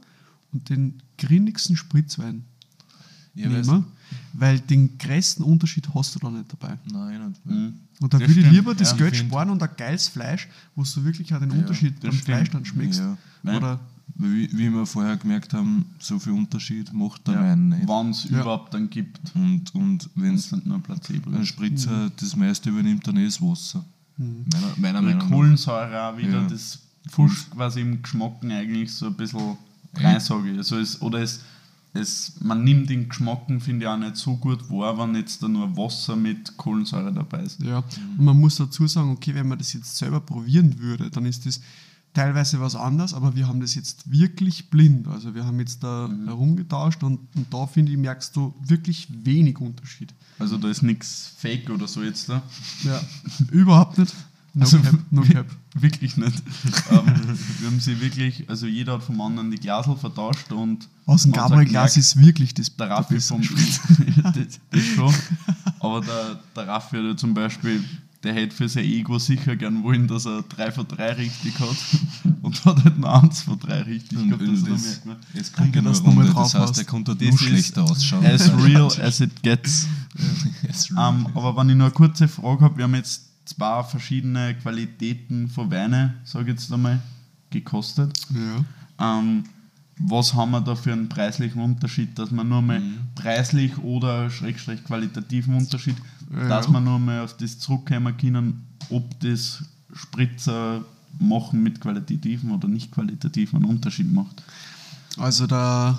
und 0.53 0.69
den 0.69 0.95
grinnigsten 1.17 1.75
Spritzwein 1.77 2.43
Ja, 3.35 3.47
weißt- 3.49 3.65
nehmen, 3.71 3.85
weil 4.33 4.59
den 4.59 4.97
größten 4.97 5.43
Unterschied 5.45 5.87
hast 5.93 6.15
du 6.15 6.19
da 6.19 6.29
nicht 6.31 6.51
dabei. 6.51 6.77
Nein, 6.91 7.27
nicht. 7.29 7.45
Mhm. 7.45 7.73
Und 7.99 8.13
da 8.13 8.19
Das 8.19 8.27
würde 8.29 8.41
ich 8.41 8.51
lieber 8.51 8.73
das 8.75 8.91
ja, 8.91 8.97
Geld 8.97 9.15
sparen 9.17 9.49
und 9.49 9.61
ein 9.61 9.69
geiles 9.75 10.07
Fleisch, 10.07 10.47
wo 10.75 10.83
du 10.83 11.03
wirklich 11.03 11.33
auch 11.33 11.39
den 11.39 11.51
Ja, 11.51 11.57
Unterschied 11.57 11.99
beim 11.99 12.11
stimmt. 12.11 12.25
Fleisch 12.25 12.49
dann 12.51 12.63
schmeckst. 12.65 13.01
Oder 13.43 13.79
Wie, 14.15 14.49
wie 14.57 14.69
wir 14.71 14.85
vorher 14.85 15.15
gemerkt 15.17 15.53
haben, 15.53 15.85
so 15.99 16.17
viel 16.17 16.33
Unterschied 16.33 16.91
macht 16.93 17.27
der 17.27 17.35
Ja. 17.35 17.41
Wein 17.41 17.69
nicht. 17.69 17.87
Wenn 17.87 18.09
es 18.09 18.23
Ja. 18.29 18.41
überhaupt 18.41 18.73
dann 18.73 18.89
gibt. 18.89 19.19
Und, 19.35 19.75
und 19.75 20.09
wenn 20.15 20.35
es 20.35 20.51
nur 20.51 20.79
Placebo 20.79 21.29
ein 21.29 21.41
ist. 21.41 21.49
Spritzer 21.49 22.09
das 22.19 22.35
meiste 22.35 22.69
übernimmt, 22.69 23.05
dann 23.07 23.17
ist 23.17 23.35
es 23.35 23.41
Wasser. 23.41 23.85
Meiner, 24.17 24.41
meiner 24.77 24.99
Die 25.01 25.05
Meinung 25.05 25.17
nach. 25.19 25.29
Kohlensäure 25.29 26.01
auch 26.03 26.17
wieder, 26.17 26.41
Ja. 26.41 26.47
das 26.47 26.79
pusht 27.11 27.51
quasi 27.51 27.81
im 27.81 28.01
Geschmacken 28.01 28.51
eigentlich 28.51 28.91
so 28.91 29.07
ein 29.07 29.13
bisschen 29.13 29.57
rein, 29.95 30.19
sage 30.19 30.51
ich. 30.51 30.57
Also 30.57 30.77
es, 30.79 30.99
oder 31.01 31.19
es, 31.21 31.41
es, 31.93 32.33
man 32.41 32.63
nimmt 32.63 32.89
den 32.89 33.09
Geschmacken, 33.09 33.59
finde 33.61 33.85
ich, 33.85 33.89
auch 33.89 33.97
nicht 33.97 34.15
so 34.15 34.35
gut 34.37 34.67
wahr, 34.71 34.97
wenn 34.97 35.13
jetzt 35.15 35.43
da 35.43 35.47
nur 35.47 35.77
Wasser 35.77 36.15
mit 36.15 36.57
Kohlensäure 36.57 37.13
dabei 37.13 37.43
ist. 37.43 37.61
Ja, 37.61 37.83
und 38.17 38.25
man 38.25 38.39
muss 38.39 38.55
dazu 38.55 38.87
sagen, 38.87 39.11
okay, 39.11 39.35
wenn 39.35 39.47
man 39.47 39.59
das 39.59 39.73
jetzt 39.73 39.95
selber 39.95 40.19
probieren 40.21 40.79
würde, 40.79 41.11
dann 41.11 41.25
ist 41.27 41.45
das 41.45 41.61
teilweise 42.17 42.59
was 42.59 42.75
anders, 42.75 43.13
aber 43.13 43.35
wir 43.35 43.47
haben 43.47 43.59
das 43.61 43.75
jetzt 43.75 44.09
wirklich 44.11 44.69
blind. 44.69 45.07
Also 45.07 45.35
wir 45.35 45.45
haben 45.45 45.59
jetzt 45.59 45.83
da 45.83 46.07
Mhm. 46.07 46.25
herumgetauscht 46.27 47.03
und, 47.03 47.19
und 47.35 47.53
da 47.53 47.67
finde 47.67 47.91
ich, 47.91 47.97
merkst 47.97 48.35
du 48.35 48.53
wirklich 48.65 49.07
wenig 49.23 49.59
Unterschied. 49.59 50.13
Also 50.39 50.57
da 50.57 50.67
ist 50.69 50.81
nichts 50.83 51.31
Fake 51.37 51.69
oder 51.69 51.87
so 51.87 52.03
jetzt 52.03 52.27
da. 52.29 52.41
Ja, 52.83 52.99
überhaupt 53.51 53.97
nicht. 53.97 54.13
No 54.53 54.63
Also, 54.63 54.79
cap, 54.79 54.95
no 55.11 55.21
cap. 55.21 55.45
Wirklich 55.75 56.17
nicht. 56.17 56.33
ähm, 56.89 57.05
wir 57.59 57.67
haben 57.69 57.79
sie 57.79 58.01
wirklich, 58.01 58.49
also 58.49 58.65
jeder 58.65 58.93
hat 58.93 59.03
vom 59.03 59.21
anderen 59.21 59.51
die 59.51 59.57
Glasel 59.59 59.95
vertauscht 59.95 60.51
und 60.51 60.87
Aus 61.05 61.23
dem 61.23 61.31
Gabriel-Glas 61.33 61.93
gemerkt, 61.93 61.97
ist 61.97 62.17
wirklich 62.17 62.53
das 62.55 62.75
der 62.75 62.89
Raffi 62.89 63.19
vom 63.19 63.41
das, 64.33 64.59
das 64.71 64.83
schon. 64.95 65.13
Aber 65.79 66.01
der, 66.01 66.39
der 66.55 66.67
Raffi 66.67 66.95
hat 66.97 67.03
ja 67.05 67.15
zum 67.15 67.35
Beispiel, 67.35 67.83
der 68.23 68.33
hätte 68.33 68.55
für 68.55 68.67
sein 68.67 68.83
Ego 68.85 69.19
sicher 69.19 69.55
gern 69.55 69.83
wollen, 69.83 70.07
dass 70.07 70.25
er 70.25 70.41
3 70.43 70.71
von 70.71 70.87
3 70.87 71.13
richtig 71.13 71.59
hat 71.59 71.77
und 72.41 72.65
hat 72.65 72.83
halt 72.83 72.97
nur 72.97 73.23
1 73.23 73.41
von 73.43 73.59
3 73.59 73.81
richtig 73.83 74.17
Und 74.17 74.29
gehabt. 74.29 74.47
Also 74.49 74.65
da 74.65 74.71
das, 74.71 74.81
merkt 74.85 75.05
man, 75.05 75.17
es 75.33 75.53
kommt 75.53 75.75
Danke, 75.75 75.81
dass 75.89 76.01
du 76.01 76.07
nochmal 76.09 76.27
drauf 76.29 76.51
das 76.51 76.61
heißt, 76.61 76.77
der 76.77 76.85
konnte 76.85 77.15
Das 77.15 77.27
noch 77.27 77.33
ist 77.35 77.43
schlechter 77.43 77.83
ausschauen. 77.83 78.25
as 78.25 78.51
real 78.65 78.91
as 79.01 79.19
it 79.21 79.43
gets. 79.43 79.87
As 80.69 80.91
real. 80.91 81.13
Ähm, 81.13 81.27
aber 81.35 81.55
wenn 81.57 81.69
ich 81.69 81.75
nur 81.75 81.87
eine 81.87 81.93
kurze 81.93 82.27
Frage 82.27 82.61
habe, 82.61 82.77
wir 82.77 82.85
haben 82.85 82.95
jetzt 82.95 83.23
zwei 83.45 83.83
verschiedene 83.83 84.55
Qualitäten 84.55 85.47
von 85.47 85.69
Weine, 85.71 86.15
sage 86.25 86.45
ich 86.51 86.59
jetzt 86.59 86.71
einmal, 86.73 86.99
gekostet. 87.49 88.17
Ja. 88.99 89.19
Ähm, 89.19 89.43
was 89.99 90.33
haben 90.35 90.51
wir 90.51 90.61
da 90.61 90.75
für 90.75 90.93
einen 90.93 91.09
preislichen 91.09 91.61
Unterschied, 91.61 92.19
dass 92.19 92.29
man 92.29 92.47
nur 92.49 92.61
mal 92.61 92.79
Mhm. 92.79 92.97
preislich 93.15 93.77
oder 93.79 94.29
schrägstrich 94.29 94.83
qualitativen 94.83 95.55
Unterschied, 95.55 95.95
Ja. 96.31 96.47
dass 96.47 96.67
man 96.67 96.83
nur 96.83 96.99
mal 96.99 97.21
auf 97.21 97.37
das 97.37 97.57
zurückkommen 97.59 98.17
können, 98.17 98.67
ob 98.89 99.19
das 99.21 99.63
Spritzer 99.93 100.83
machen 101.19 101.63
mit 101.63 101.79
qualitativen 101.81 102.51
oder 102.51 102.67
nicht 102.67 102.91
qualitativen 102.91 103.63
einen 103.63 103.69
Unterschied 103.69 104.11
macht. 104.11 104.43
Also 105.17 105.47
der, 105.47 105.97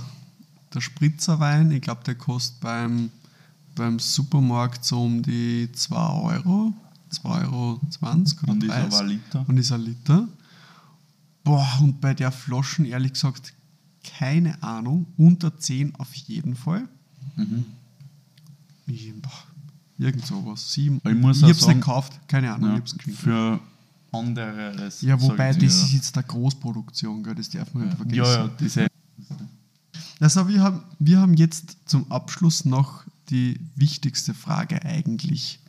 der 0.75 0.81
Spritzerwein, 0.81 1.71
ich 1.71 1.83
glaube, 1.83 2.03
der 2.05 2.15
kostet 2.15 2.61
beim, 2.61 3.11
beim 3.75 3.99
Supermarkt 3.99 4.85
so 4.85 5.03
um 5.05 5.23
die 5.23 5.71
2 5.73 5.97
Euro, 5.97 6.75
2,20 7.13 7.25
Euro 7.25 7.81
oder 8.43 8.53
Und 8.53 8.63
ist 8.63 8.71
30. 8.71 8.85
aber 8.85 8.99
ein 9.01 9.09
Liter. 9.09 9.45
Und 9.49 9.57
ist 9.57 9.73
ein 9.73 9.81
Liter. 9.81 10.29
Boah, 11.43 11.79
und 11.81 12.01
bei 12.01 12.15
der 12.15 12.31
Flaschen, 12.31 12.85
ehrlich 12.85 13.15
gesagt, 13.15 13.55
keine 14.05 14.63
Ahnung. 14.63 15.07
Unter 15.17 15.57
10 15.59 15.95
auf 15.97 16.15
jeden 16.15 16.55
Fall. 16.55 16.87
Mhm. 17.37 17.65
Ich, 18.87 19.13
boah, 19.21 19.48
irgend 19.99 20.27
sowas. 20.27 20.73
Sieben. 20.73 21.01
Ich 21.07 21.15
muss 21.15 21.39
ich 21.39 21.45
hab's 21.45 21.61
sagen- 21.61 21.79
nicht 21.79 21.87
gekauft, 21.87 22.21
keine 22.29 22.53
Ahnung. 22.55 22.71
Ja, 22.71 22.75
ich 22.77 22.81
hab's 22.81 22.97
geschenkt. 22.97 23.21
für 23.21 23.61
anderes. 24.13 25.03
ja, 25.03 25.21
wobei, 25.21 25.53
das 25.53 25.83
ist 25.83 25.93
jetzt 25.93 26.17
der 26.17 26.23
Großproduktion, 26.23 27.23
gell? 27.23 27.35
das 27.35 27.51
darf 27.51 27.73
man 27.75 27.85
nicht 27.87 27.97
vergessen. 27.97 28.17
Ja, 28.25 28.45
ja, 28.45 28.49
diese. 28.59 28.87
Also 30.21 30.49
wir 30.49 30.63
haben, 30.63 30.83
wir 30.99 31.21
haben 31.21 31.35
jetzt 31.35 31.77
zum 31.85 32.11
Abschluss 32.11 32.65
noch 32.65 33.05
die 33.31 33.61
wichtigste 33.77 34.35
Frage 34.35 34.83
eigentlich 34.85 35.61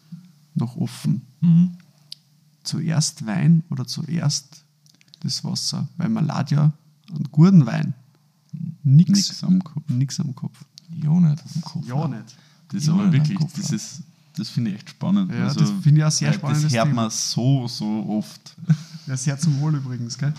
noch 0.55 0.75
offen. 0.77 1.21
Mhm. 1.41 1.71
Zuerst 2.63 3.25
Wein 3.25 3.63
oder 3.69 3.85
zuerst 3.85 4.63
das 5.21 5.43
Wasser? 5.43 5.87
Weil 5.97 6.09
man 6.09 6.25
lädt 6.25 6.51
ja 6.51 6.71
einen 7.09 7.27
guten 7.31 7.65
Wein. 7.65 7.93
Nix, 8.83 9.09
Nix 9.11 9.43
am 9.43 9.63
Kopf. 9.63 9.83
nix 9.89 10.19
am 10.19 10.33
Kopf. 10.35 10.57
Ja, 10.89 11.11
nicht 11.19 11.43
am 11.55 11.61
Kopf. 11.61 11.87
Ja, 11.87 12.07
nicht. 12.07 12.35
Das 12.69 12.81
ist 12.81 12.87
Ja, 12.87 12.93
aber 12.93 13.11
wirklich, 13.11 13.37
das 13.55 13.69
ja. 13.69 13.75
ist, 13.75 14.01
das 14.39 14.49
finde 14.49 14.71
ich 14.71 14.77
echt 14.77 14.89
spannend. 14.91 15.31
Ja, 15.31 15.53
das 15.53 15.69
finde 15.81 16.01
ich 16.01 16.03
auch 16.05 16.11
sehr 16.11 16.29
weil 16.29 16.35
spannendes 16.37 16.63
Das 16.63 16.73
hört 16.73 16.87
Thema. 16.87 17.01
man 17.03 17.09
so, 17.11 17.67
so 17.67 18.05
oft. 18.09 18.55
Ja, 19.07 19.17
sehr 19.17 19.37
zum 19.37 19.59
Wohl 19.59 19.75
übrigens, 19.75 20.17
gell? 20.17 20.33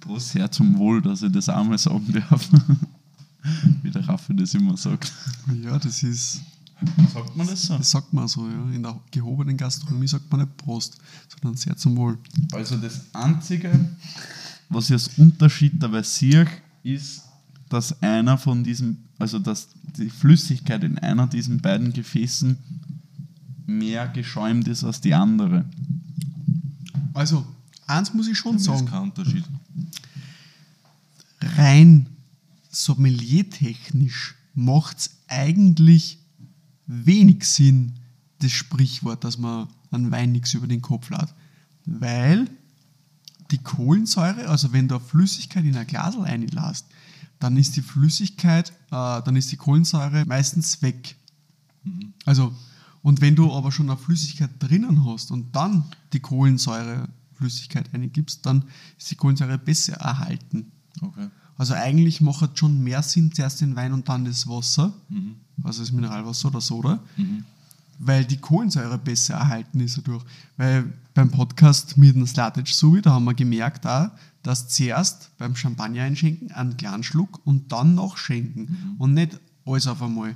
Prost, 0.00 0.34
Herr 0.34 0.50
zum 0.50 0.76
Wohl, 0.78 1.02
dass 1.02 1.22
ich 1.22 1.32
das 1.32 1.48
einmal 1.48 1.78
sagen 1.78 2.12
darf. 2.12 2.48
Wie 3.82 3.90
der 3.90 4.06
Raffi 4.06 4.34
das 4.36 4.54
immer 4.54 4.76
sagt. 4.76 5.12
Ja, 5.62 5.78
das 5.78 6.02
ist, 6.02 6.40
Sagt 7.12 7.36
man 7.36 7.46
das 7.46 7.62
so? 7.62 7.76
das 7.76 7.90
sagt 7.90 8.12
man 8.12 8.26
so, 8.28 8.46
ja. 8.48 8.70
In 8.74 8.82
der 8.82 8.98
gehobenen 9.10 9.56
Gastronomie 9.56 10.08
sagt 10.08 10.30
man 10.30 10.40
nicht 10.40 10.56
Prost, 10.56 10.98
sondern 11.28 11.56
sehr 11.56 11.76
zum 11.76 11.96
Wohl. 11.96 12.18
Also 12.52 12.76
das 12.76 13.02
Einzige, 13.12 13.70
was 14.68 14.86
ich 14.86 14.92
als 14.92 15.08
Unterschied 15.18 15.82
dabei 15.82 16.02
sehe, 16.02 16.46
ist, 16.82 17.22
dass 17.68 18.02
einer 18.02 18.36
von 18.38 18.64
diesen, 18.64 19.04
also 19.18 19.38
dass 19.38 19.68
die 19.96 20.10
Flüssigkeit 20.10 20.82
in 20.84 20.98
einer 20.98 21.26
diesen 21.26 21.60
beiden 21.60 21.92
Gefäßen 21.92 22.56
mehr 23.78 24.08
geschäumt 24.08 24.68
ist 24.68 24.84
als 24.84 25.00
die 25.00 25.14
andere. 25.14 25.64
Also, 27.14 27.46
eins 27.86 28.14
muss 28.14 28.28
ich 28.28 28.38
schon 28.38 28.56
ist 28.56 28.64
sagen. 28.64 28.86
kein 28.86 29.02
Unterschied. 29.02 29.44
rein 31.40 32.06
sommeliertechnisch 32.70 34.34
macht 34.54 34.98
es 34.98 35.10
eigentlich 35.28 36.18
wenig 36.86 37.44
Sinn, 37.44 37.92
das 38.40 38.52
Sprichwort, 38.52 39.24
dass 39.24 39.38
man 39.38 39.68
einen 39.90 40.10
Wein 40.10 40.32
nichts 40.32 40.54
über 40.54 40.66
den 40.66 40.80
Kopf 40.80 41.10
lädt. 41.10 41.34
Weil 41.84 42.48
die 43.50 43.58
Kohlensäure, 43.58 44.48
also 44.48 44.72
wenn 44.72 44.88
du 44.88 44.98
Flüssigkeit 44.98 45.64
in 45.64 45.76
ein 45.76 45.86
Glasel 45.86 46.24
einlässt, 46.24 46.86
dann 47.38 47.56
ist 47.56 47.76
die 47.76 47.82
Flüssigkeit, 47.82 48.70
äh, 48.90 49.22
dann 49.22 49.34
ist 49.36 49.50
die 49.50 49.56
Kohlensäure 49.56 50.24
meistens 50.26 50.82
weg. 50.82 51.16
Also, 52.24 52.54
und 53.02 53.20
wenn 53.20 53.34
du 53.36 53.52
aber 53.52 53.72
schon 53.72 53.88
eine 53.90 53.98
Flüssigkeit 53.98 54.50
drinnen 54.58 55.04
hast 55.06 55.30
und 55.30 55.54
dann 55.56 55.84
die 56.12 56.20
Kohlensäureflüssigkeit 56.20 57.92
eingibst, 57.94 58.44
dann 58.46 58.64
ist 58.98 59.10
die 59.10 59.16
Kohlensäure 59.16 59.58
besser 59.58 59.94
erhalten. 59.94 60.70
Okay. 61.00 61.28
Also 61.56 61.74
eigentlich 61.74 62.20
macht 62.20 62.50
es 62.52 62.58
schon 62.58 62.82
mehr 62.82 63.02
Sinn, 63.02 63.32
zuerst 63.32 63.60
den 63.60 63.76
Wein 63.76 63.92
und 63.92 64.08
dann 64.08 64.24
das 64.24 64.46
Wasser, 64.46 64.92
Mhm. 65.08 65.36
also 65.62 65.80
das 65.82 65.92
Mineralwasser 65.92 66.48
oder 66.48 66.60
Soda, 66.60 67.00
Mhm. 67.16 67.44
weil 67.98 68.24
die 68.24 68.38
Kohlensäure 68.38 68.96
besser 68.98 69.34
erhalten 69.34 69.80
ist 69.80 69.98
dadurch. 69.98 70.24
Weil 70.56 70.92
beim 71.12 71.30
Podcast 71.30 71.98
mit 71.98 72.14
dem 72.14 72.26
Slatic 72.26 72.68
Subi, 72.68 73.02
da 73.02 73.10
haben 73.12 73.24
wir 73.24 73.34
gemerkt 73.34 73.86
auch, 73.86 74.10
dass 74.42 74.68
zuerst 74.68 75.36
beim 75.36 75.54
Champagner 75.54 76.02
einschenken, 76.04 76.50
einen 76.52 76.76
kleinen 76.78 77.02
Schluck 77.02 77.40
und 77.44 77.70
dann 77.72 77.94
noch 77.94 78.16
schenken 78.16 78.94
und 78.98 79.12
nicht 79.12 79.38
alles 79.66 79.86
auf 79.86 80.00
einmal. 80.02 80.34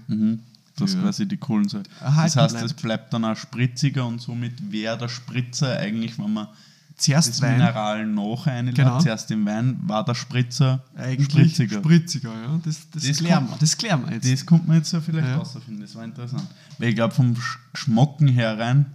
Das 0.77 0.95
Ja. 0.95 1.03
quasi 1.03 1.27
die 1.27 1.37
Kohlensäure. 1.37 1.85
Erhalten 2.01 2.35
das 2.35 2.37
heißt, 2.37 2.55
bleibt. 2.55 2.67
es 2.67 2.73
bleibt 2.75 3.13
dann 3.15 3.25
auch 3.25 3.37
spritziger 3.37 4.07
und 4.07 4.21
somit 4.21 4.73
wäre 4.73 4.99
der 4.99 5.09
Spritzer 5.09 5.79
eigentlich, 5.79 6.19
wenn 6.19 6.33
man 6.33 6.49
Zuerst 6.97 7.29
das 7.29 7.43
Wein, 7.43 7.55
Mineral 7.59 8.07
noch 8.07 8.47
einlädt, 8.47 8.77
Genau. 8.77 9.01
zuerst 9.01 9.29
den 9.29 9.45
Wein, 9.45 9.77
war 9.83 10.05
der 10.05 10.15
Spritzer 10.15 10.85
eigentlich 10.97 11.29
spritziger. 11.29 11.79
spritziger. 11.79 12.31
ja. 12.33 12.61
Das, 12.65 12.89
das, 12.93 13.03
Das 13.03 13.17
klären 13.19 13.39
kommt- 13.47 13.51
wir, 13.51 13.59
das 13.59 13.77
klären 13.77 14.07
wir 14.07 14.13
jetzt. 14.15 14.33
Das 14.33 14.47
kommt 14.47 14.69
man 14.69 14.77
jetzt 14.77 14.93
ja 14.93 15.01
vielleicht 15.01 15.27
Ja. 15.27 15.37
rausfinden, 15.39 15.81
das 15.81 15.95
war 15.97 16.05
interessant. 16.05 16.47
Weil 16.79 16.91
ich 16.91 16.95
glaube, 16.95 17.13
vom 17.13 17.35
Sch- 17.35 17.57
Schmocken 17.75 18.29
her 18.29 18.57
rein, 18.59 18.87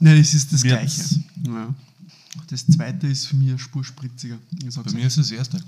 Nein, 0.00 0.18
das 0.18 0.32
ist 0.34 0.52
das 0.54 0.62
Gleiche. 0.62 1.02
Ja. 1.46 1.74
Das 2.50 2.66
zweite 2.66 3.06
ist 3.06 3.26
für 3.26 3.36
mich 3.36 3.50
eine 3.50 3.58
Spur 3.58 3.84
spritziger. 3.84 4.36
Bei 4.50 4.92
mir 4.92 5.06
ist 5.06 5.18
es 5.18 5.28
das 5.28 5.30
erste. 5.30 5.58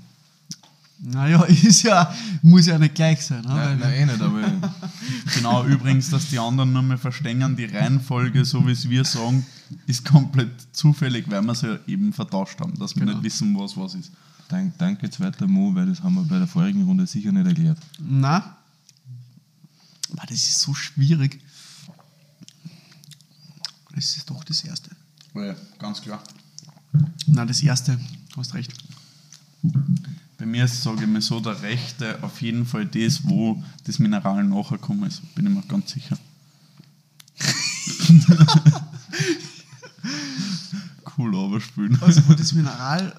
Naja, 0.99 1.43
ist 1.43 1.83
ja, 1.83 2.13
muss 2.41 2.65
ja 2.65 2.77
nicht 2.79 2.95
gleich 2.95 3.23
sein. 3.23 3.41
Ne? 3.43 3.49
Nein, 3.49 3.79
nein, 3.79 3.93
eh 3.93 4.05
nicht, 4.05 4.21
aber 4.21 4.41
genau 5.35 5.65
übrigens, 5.65 6.09
dass 6.09 6.29
die 6.29 6.39
anderen 6.39 6.73
nur 6.73 6.81
mehr 6.81 6.97
verstehen, 6.97 7.55
die 7.55 7.65
Reihenfolge, 7.65 8.43
so 8.45 8.65
wie 8.65 8.71
es 8.71 8.89
wir 8.89 9.05
sagen, 9.05 9.45
ist 9.85 10.03
komplett 10.05 10.51
zufällig, 10.75 11.29
weil 11.29 11.41
wir 11.43 11.51
es 11.51 11.61
ja 11.61 11.77
eben 11.87 12.13
vertauscht 12.13 12.59
haben, 12.59 12.77
dass 12.79 12.95
wir 12.95 13.01
Genau. 13.01 13.13
nicht 13.13 13.23
wissen, 13.23 13.57
was 13.59 13.77
was 13.77 13.93
ist. 13.95 14.11
danke, 14.49 14.73
danke 14.77 15.09
zweiter 15.09 15.47
Mo, 15.47 15.75
weil 15.75 15.85
das 15.87 16.01
haben 16.01 16.15
wir 16.15 16.23
bei 16.23 16.39
der 16.39 16.47
vorigen 16.47 16.83
Runde 16.83 17.05
sicher 17.05 17.31
nicht 17.31 17.45
erklärt. 17.47 17.77
Na, 17.99 18.57
das 20.27 20.31
ist 20.31 20.59
so 20.61 20.73
schwierig. 20.73 21.39
Das 23.93 24.15
ist 24.15 24.29
doch 24.29 24.43
das 24.43 24.63
erste. 24.63 24.89
Ja, 25.35 25.55
ganz 25.79 26.01
klar. 26.01 26.23
Na, 27.27 27.45
das 27.45 27.61
erste, 27.61 27.99
du 28.33 28.37
hast 28.39 28.53
recht. 28.53 28.73
Bei 30.37 30.45
mir 30.45 30.65
ist, 30.65 30.83
sage 30.83 31.03
ich 31.03 31.09
mal 31.09 31.21
so, 31.21 31.39
der 31.39 31.61
rechte 31.61 32.21
auf 32.23 32.41
jeden 32.41 32.65
Fall 32.65 32.85
das, 32.85 33.27
wo 33.27 33.63
das 33.85 33.99
Mineral 33.99 34.43
nachher 34.43 34.77
gekommen 34.77 35.03
ist. 35.07 35.21
Bin 35.35 35.47
ich 35.47 35.53
mir 35.53 35.61
ganz 35.63 35.91
sicher. 35.91 36.17
cool 41.17 41.33
überspülen. 41.33 41.97
Also, 42.01 42.21
wo 42.27 42.33
das 42.33 42.53
Mineral 42.53 43.15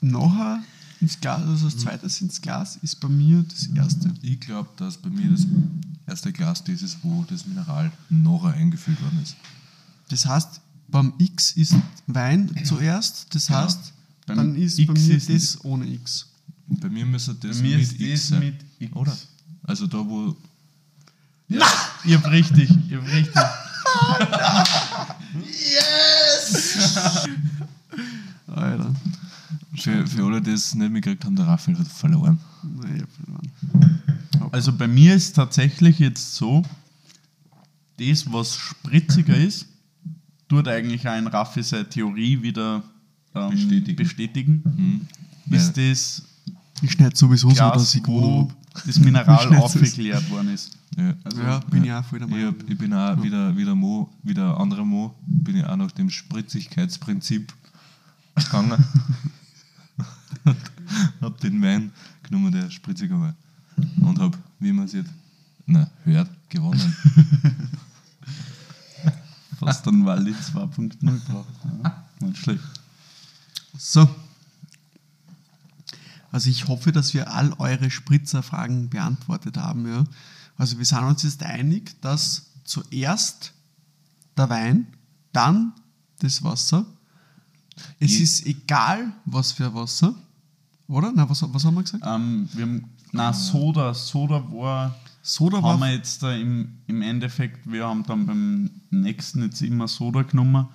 nachher 0.00 0.62
ins 1.00 1.20
Glas, 1.20 1.42
also 1.42 1.66
das 1.66 1.76
zweite 1.76 2.06
ins 2.06 2.40
Glas, 2.40 2.76
ist 2.82 2.98
bei 3.00 3.08
mir 3.08 3.42
das 3.42 3.66
erste. 3.66 4.12
Ich 4.22 4.40
glaube, 4.40 4.70
dass 4.76 4.96
bei 4.96 5.10
mir 5.10 5.30
das 5.30 5.46
erste 6.06 6.32
Glas 6.32 6.64
das 6.64 6.82
ist, 6.82 6.98
wo 7.02 7.24
das 7.28 7.46
Mineral 7.46 7.92
nachher 8.08 8.54
eingeführt 8.54 9.00
worden 9.02 9.20
ist. 9.22 9.36
Das 10.08 10.26
heißt, 10.26 10.60
beim 10.88 11.12
X 11.18 11.52
ist 11.52 11.74
Wein 12.06 12.50
zuerst, 12.64 13.34
das 13.34 13.48
Genau. 13.48 13.58
heißt, 13.60 13.92
Beim 14.28 14.36
dann 14.36 14.54
ist 14.56 14.78
X 14.78 14.86
bei 14.86 14.92
mir 15.00 15.16
ist- 15.16 15.28
das 15.30 15.64
ohne 15.64 15.86
X. 15.86 16.26
Bei 16.68 16.88
mir 16.88 17.04
müsste 17.06 17.34
Bei 17.34 17.48
das 17.48 17.60
mir 17.60 17.76
mit 17.76 17.82
ist 17.82 18.00
X 18.00 18.10
das 18.20 18.28
sein. 18.28 18.40
mit 18.40 18.54
X. 18.78 18.94
Oder? 18.96 19.16
Also 19.64 19.86
da, 19.86 19.98
wo 19.98 20.36
Ja, 21.48 21.66
ihr 22.04 22.16
habt 22.18 22.30
richtig, 22.30 22.70
ihr 22.90 22.98
habt 23.00 23.10
richtig. 23.12 23.42
Alter. 28.46 28.94
Für, 29.76 30.06
für 30.06 30.24
alle, 30.24 30.40
die 30.42 30.50
es 30.50 30.74
nicht 30.74 30.90
mitgekriegt 30.90 31.24
haben, 31.24 31.36
der 31.36 31.46
Raphael 31.46 31.78
hat 31.78 31.86
verloren. 31.88 32.38
Nein, 32.62 32.96
ich 32.96 33.02
hab 33.02 33.10
verloren. 33.12 34.50
Also 34.52 34.72
bei 34.72 34.88
mir 34.88 35.14
ist 35.14 35.34
tatsächlich 35.36 35.98
jetzt 35.98 36.34
so, 36.34 36.62
das, 37.98 38.30
was 38.32 38.56
spritziger 38.56 39.36
ist, 39.36 39.66
tut 40.48 40.66
eigentlich 40.68 41.06
ein 41.08 41.26
Raffi 41.26 41.62
seine 41.62 41.88
Theorie 41.88 42.42
wieder 42.42 42.82
ähm, 43.44 43.50
Bestätigen. 43.50 43.96
bestätigen. 43.96 44.62
Mhm. 44.64 45.54
Ist 45.54 45.76
das 45.76 46.22
Ich 46.82 46.92
schneide 46.92 47.16
sowieso 47.16 47.50
so, 47.50 47.56
dass 47.56 47.72
Glas, 47.72 47.94
ich 47.94 48.06
wo 48.06 48.50
das 48.86 48.98
Mineral 48.98 49.54
aufgeklärt 49.56 50.30
worden 50.30 50.54
ist. 50.54 50.76
Ja. 50.96 51.14
Also, 51.24 51.42
Ja, 51.42 51.58
bin 51.70 51.84
ich 51.84 51.92
auch 51.92 52.04
voll 52.04 52.18
der 52.18 52.28
Ich, 52.28 52.70
ich 52.70 52.78
bin 52.78 52.92
auch 52.92 53.22
wieder, 53.22 53.56
wieder 53.56 53.74
Mo, 53.74 54.08
wieder 54.22 54.54
ein 54.54 54.62
anderer 54.62 54.84
Mo, 54.84 55.14
bin 55.26 55.56
ich 55.56 55.64
auch 55.64 55.76
nach 55.76 55.92
dem 55.92 56.10
Spritzigkeitsprinzip 56.10 57.52
gegangen. 58.34 58.84
hab 61.20 61.40
den 61.40 61.62
Wein 61.62 61.92
genommen, 62.22 62.52
der 62.52 62.70
spritziger 62.70 63.20
war. 63.20 63.34
Und 64.00 64.18
hab, 64.18 64.36
wie 64.58 64.72
man 64.72 64.88
sieht, 64.88 65.06
na, 65.66 65.88
hört, 66.04 66.30
gewonnen. 66.48 66.96
Fast 69.58 69.86
dann 69.86 70.04
Wally 70.04 70.32
2.0 70.32 71.20
braucht. 71.26 71.48
Ja, 71.82 72.04
nicht 72.20 72.38
schlecht. 72.38 72.62
So. 73.78 74.08
Also 76.30 76.50
ich 76.50 76.68
hoffe, 76.68 76.92
dass 76.92 77.14
wir 77.14 77.32
all 77.32 77.54
eure 77.58 77.90
Spritzerfragen 77.90 78.90
beantwortet 78.90 79.56
haben. 79.56 79.86
Ja. 79.90 80.04
Also 80.58 80.78
wir 80.78 80.84
sind 80.84 81.04
uns 81.04 81.22
jetzt 81.22 81.42
einig, 81.42 81.98
dass 82.02 82.46
zuerst 82.64 83.52
der 84.36 84.50
Wein, 84.50 84.86
dann 85.32 85.72
das 86.18 86.42
Wasser. 86.42 86.84
Es 87.98 88.10
Je- 88.12 88.24
ist 88.24 88.46
egal, 88.46 89.12
was 89.24 89.52
für 89.52 89.72
Wasser. 89.74 90.14
Oder? 90.88 91.12
Na, 91.14 91.28
was, 91.30 91.42
was 91.52 91.64
haben 91.64 91.74
wir 91.76 91.82
gesagt? 91.82 92.04
Ähm, 92.06 92.48
wir 92.52 92.62
haben, 92.66 92.84
na 93.12 93.32
Soda, 93.32 93.94
Soda 93.94 94.42
war, 94.52 94.94
Soda 95.28 95.58
haben 95.58 95.64
war 95.64 95.78
wir 95.80 95.92
jetzt 95.94 96.22
da 96.22 96.32
im, 96.32 96.78
im 96.86 97.02
Endeffekt, 97.02 97.70
wir 97.70 97.86
haben 97.86 98.02
dann 98.04 98.24
beim 98.24 98.70
nächsten 98.88 99.42
jetzt 99.42 99.60
immer 99.60 99.86
Soda 99.86 100.22
genommen, 100.22 100.68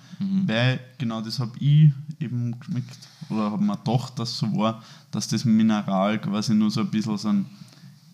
weil 0.46 0.78
genau 0.96 1.20
das 1.20 1.40
habe 1.40 1.58
ich 1.58 1.90
eben 2.20 2.56
geschmeckt 2.60 2.98
oder 3.30 3.50
habe 3.50 3.64
mir 3.64 3.76
gedacht, 3.76 4.16
dass 4.16 4.38
so 4.38 4.56
war, 4.56 4.80
dass 5.10 5.26
das 5.26 5.44
Mineral 5.44 6.20
quasi 6.20 6.54
nur 6.54 6.70
so 6.70 6.82
ein 6.82 6.90
bisschen 6.90 7.18
so 7.18 7.28
einen 7.30 7.46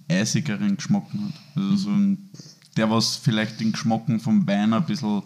eisigeren 0.08 0.76
Geschmack 0.76 1.04
hat. 1.12 1.34
Also 1.56 1.76
so 1.76 1.90
ein, 1.90 2.30
der, 2.74 2.90
was 2.90 3.16
vielleicht 3.16 3.60
den 3.60 3.72
Geschmack 3.72 4.04
vom 4.22 4.46
Wein 4.46 4.72
ein 4.72 4.86
bisschen 4.86 5.22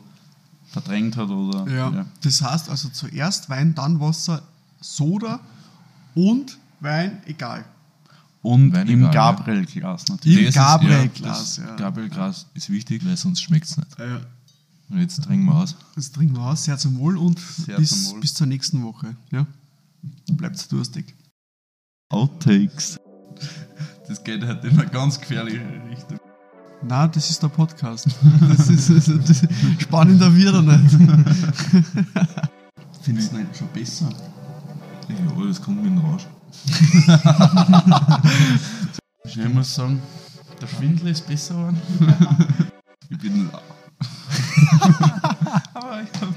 verdrängt 0.66 1.16
hat 1.16 1.28
oder 1.28 1.72
Ja. 1.72 2.06
Das 2.22 2.42
heißt 2.42 2.68
also 2.68 2.88
zuerst 2.88 3.48
Wein, 3.48 3.76
dann 3.76 4.00
Wasser, 4.00 4.42
Soda 4.80 5.38
und 6.16 6.58
Wein, 6.80 7.22
egal. 7.26 7.64
Und 8.44 8.72
Wein 8.74 8.86
im 8.88 9.02
ja. 9.04 9.10
Gabriel-Glas 9.10 10.06
natürlich. 10.08 10.38
Im 10.38 10.44
Das 10.44 10.54
ist- 10.54 10.60
Gabriel-Glas, 10.60 11.38
das 11.56 11.56
ja. 11.66 11.76
Gabriel-Glas 11.76 12.46
ist 12.54 12.70
wichtig, 12.70 13.04
weil 13.04 13.16
sonst 13.16 13.40
schmeckt 13.42 13.64
es 13.66 13.76
nicht. 13.78 13.98
Ja. 13.98 14.20
Und 14.90 15.00
jetzt 15.00 15.24
trinken 15.24 15.46
wir 15.46 15.54
aus. 15.54 15.74
Das 15.96 16.12
trinken 16.12 16.36
wir 16.36 16.42
aus, 16.42 16.64
sehr 16.64 16.76
zum 16.76 16.98
Wohl 16.98 17.16
und 17.16 17.40
Sehr 17.40 17.78
bis, 17.78 18.12
Wohl. 18.12 18.20
bis 18.20 18.34
zur 18.34 18.46
nächsten 18.46 18.82
Woche. 18.84 19.16
Ja. 19.32 19.46
Bleibt 20.30 20.70
durstig. 20.70 21.14
Outtakes. 22.10 23.00
Das 24.06 24.22
geht 24.22 24.44
halt 24.44 24.62
in 24.64 24.78
eine 24.78 24.88
ganz 24.90 25.18
gefährliche 25.18 25.62
Richtung. 25.90 26.18
Na, 26.86 27.08
das 27.08 27.30
ist 27.30 27.42
der 27.42 27.48
Podcast. 27.48 28.06
Das 28.40 28.68
ist, 28.68 28.90
das 28.90 29.08
ist 29.08 29.48
spannender 29.80 30.36
wird 30.36 30.54
er 30.54 30.60
nicht. 30.62 30.96
Findest 33.00 33.32
du 33.32 33.36
nicht 33.38 33.56
schon 33.56 33.68
besser? 33.72 34.10
Ja, 35.08 35.46
das 35.46 35.62
kommt 35.62 35.78
mit 35.82 35.86
dem 35.92 35.98
Rausch. 35.98 36.26
Ich 39.26 39.36
muss 39.48 39.74
sagen, 39.74 40.02
der 40.60 40.66
Schwindel 40.66 41.08
ist 41.08 41.26
besser 41.26 41.54
geworden. 41.54 41.80
ich 43.10 43.18
bin 43.18 43.50
lau. 43.50 43.58
Aber 45.74 46.02
ich 46.02 46.20
hab 46.20 46.28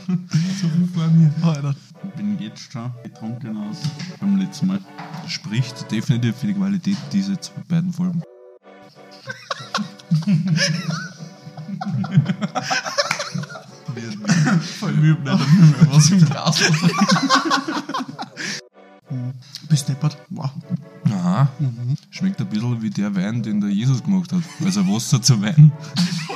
so 0.60 0.70
viel 0.70 0.88
vor 0.94 1.08
mir. 1.08 1.32
Alter. 1.42 1.76
Ich 2.04 2.10
bin 2.12 2.38
jetzt 2.40 2.72
schon 2.72 2.92
betrunken 3.04 3.58
aus 3.58 3.78
beim 4.20 4.38
letzten 4.38 4.68
Mal. 4.68 4.80
Spricht 5.28 5.92
definitiv 5.92 6.38
für 6.38 6.48
die 6.48 6.54
Qualität 6.54 6.98
dieser 7.12 7.36
beiden 7.68 7.92
Folgen. 7.92 8.24
Ich 13.96 14.82
hab 14.82 14.92
nicht 14.92 15.24
mehr 15.24 15.40
was 15.92 16.10
im 16.12 16.26
Glas. 16.26 16.62
Bist 19.70 19.90
deppert. 19.90 20.18
Wow. 20.30 20.52
Aha. 21.06 21.50
Schmeckt 22.10 22.40
ein 22.40 22.48
bisschen 22.48 22.82
wie 22.82 22.90
der 22.90 23.16
Wein, 23.16 23.44
den 23.44 23.62
der 23.62 23.70
Jesus 23.70 24.04
gemacht 24.04 24.32
hat. 24.32 24.42
Also 24.64 24.88
Wasser 24.88 25.22
zu 25.22 25.42
Wein. 25.42 25.72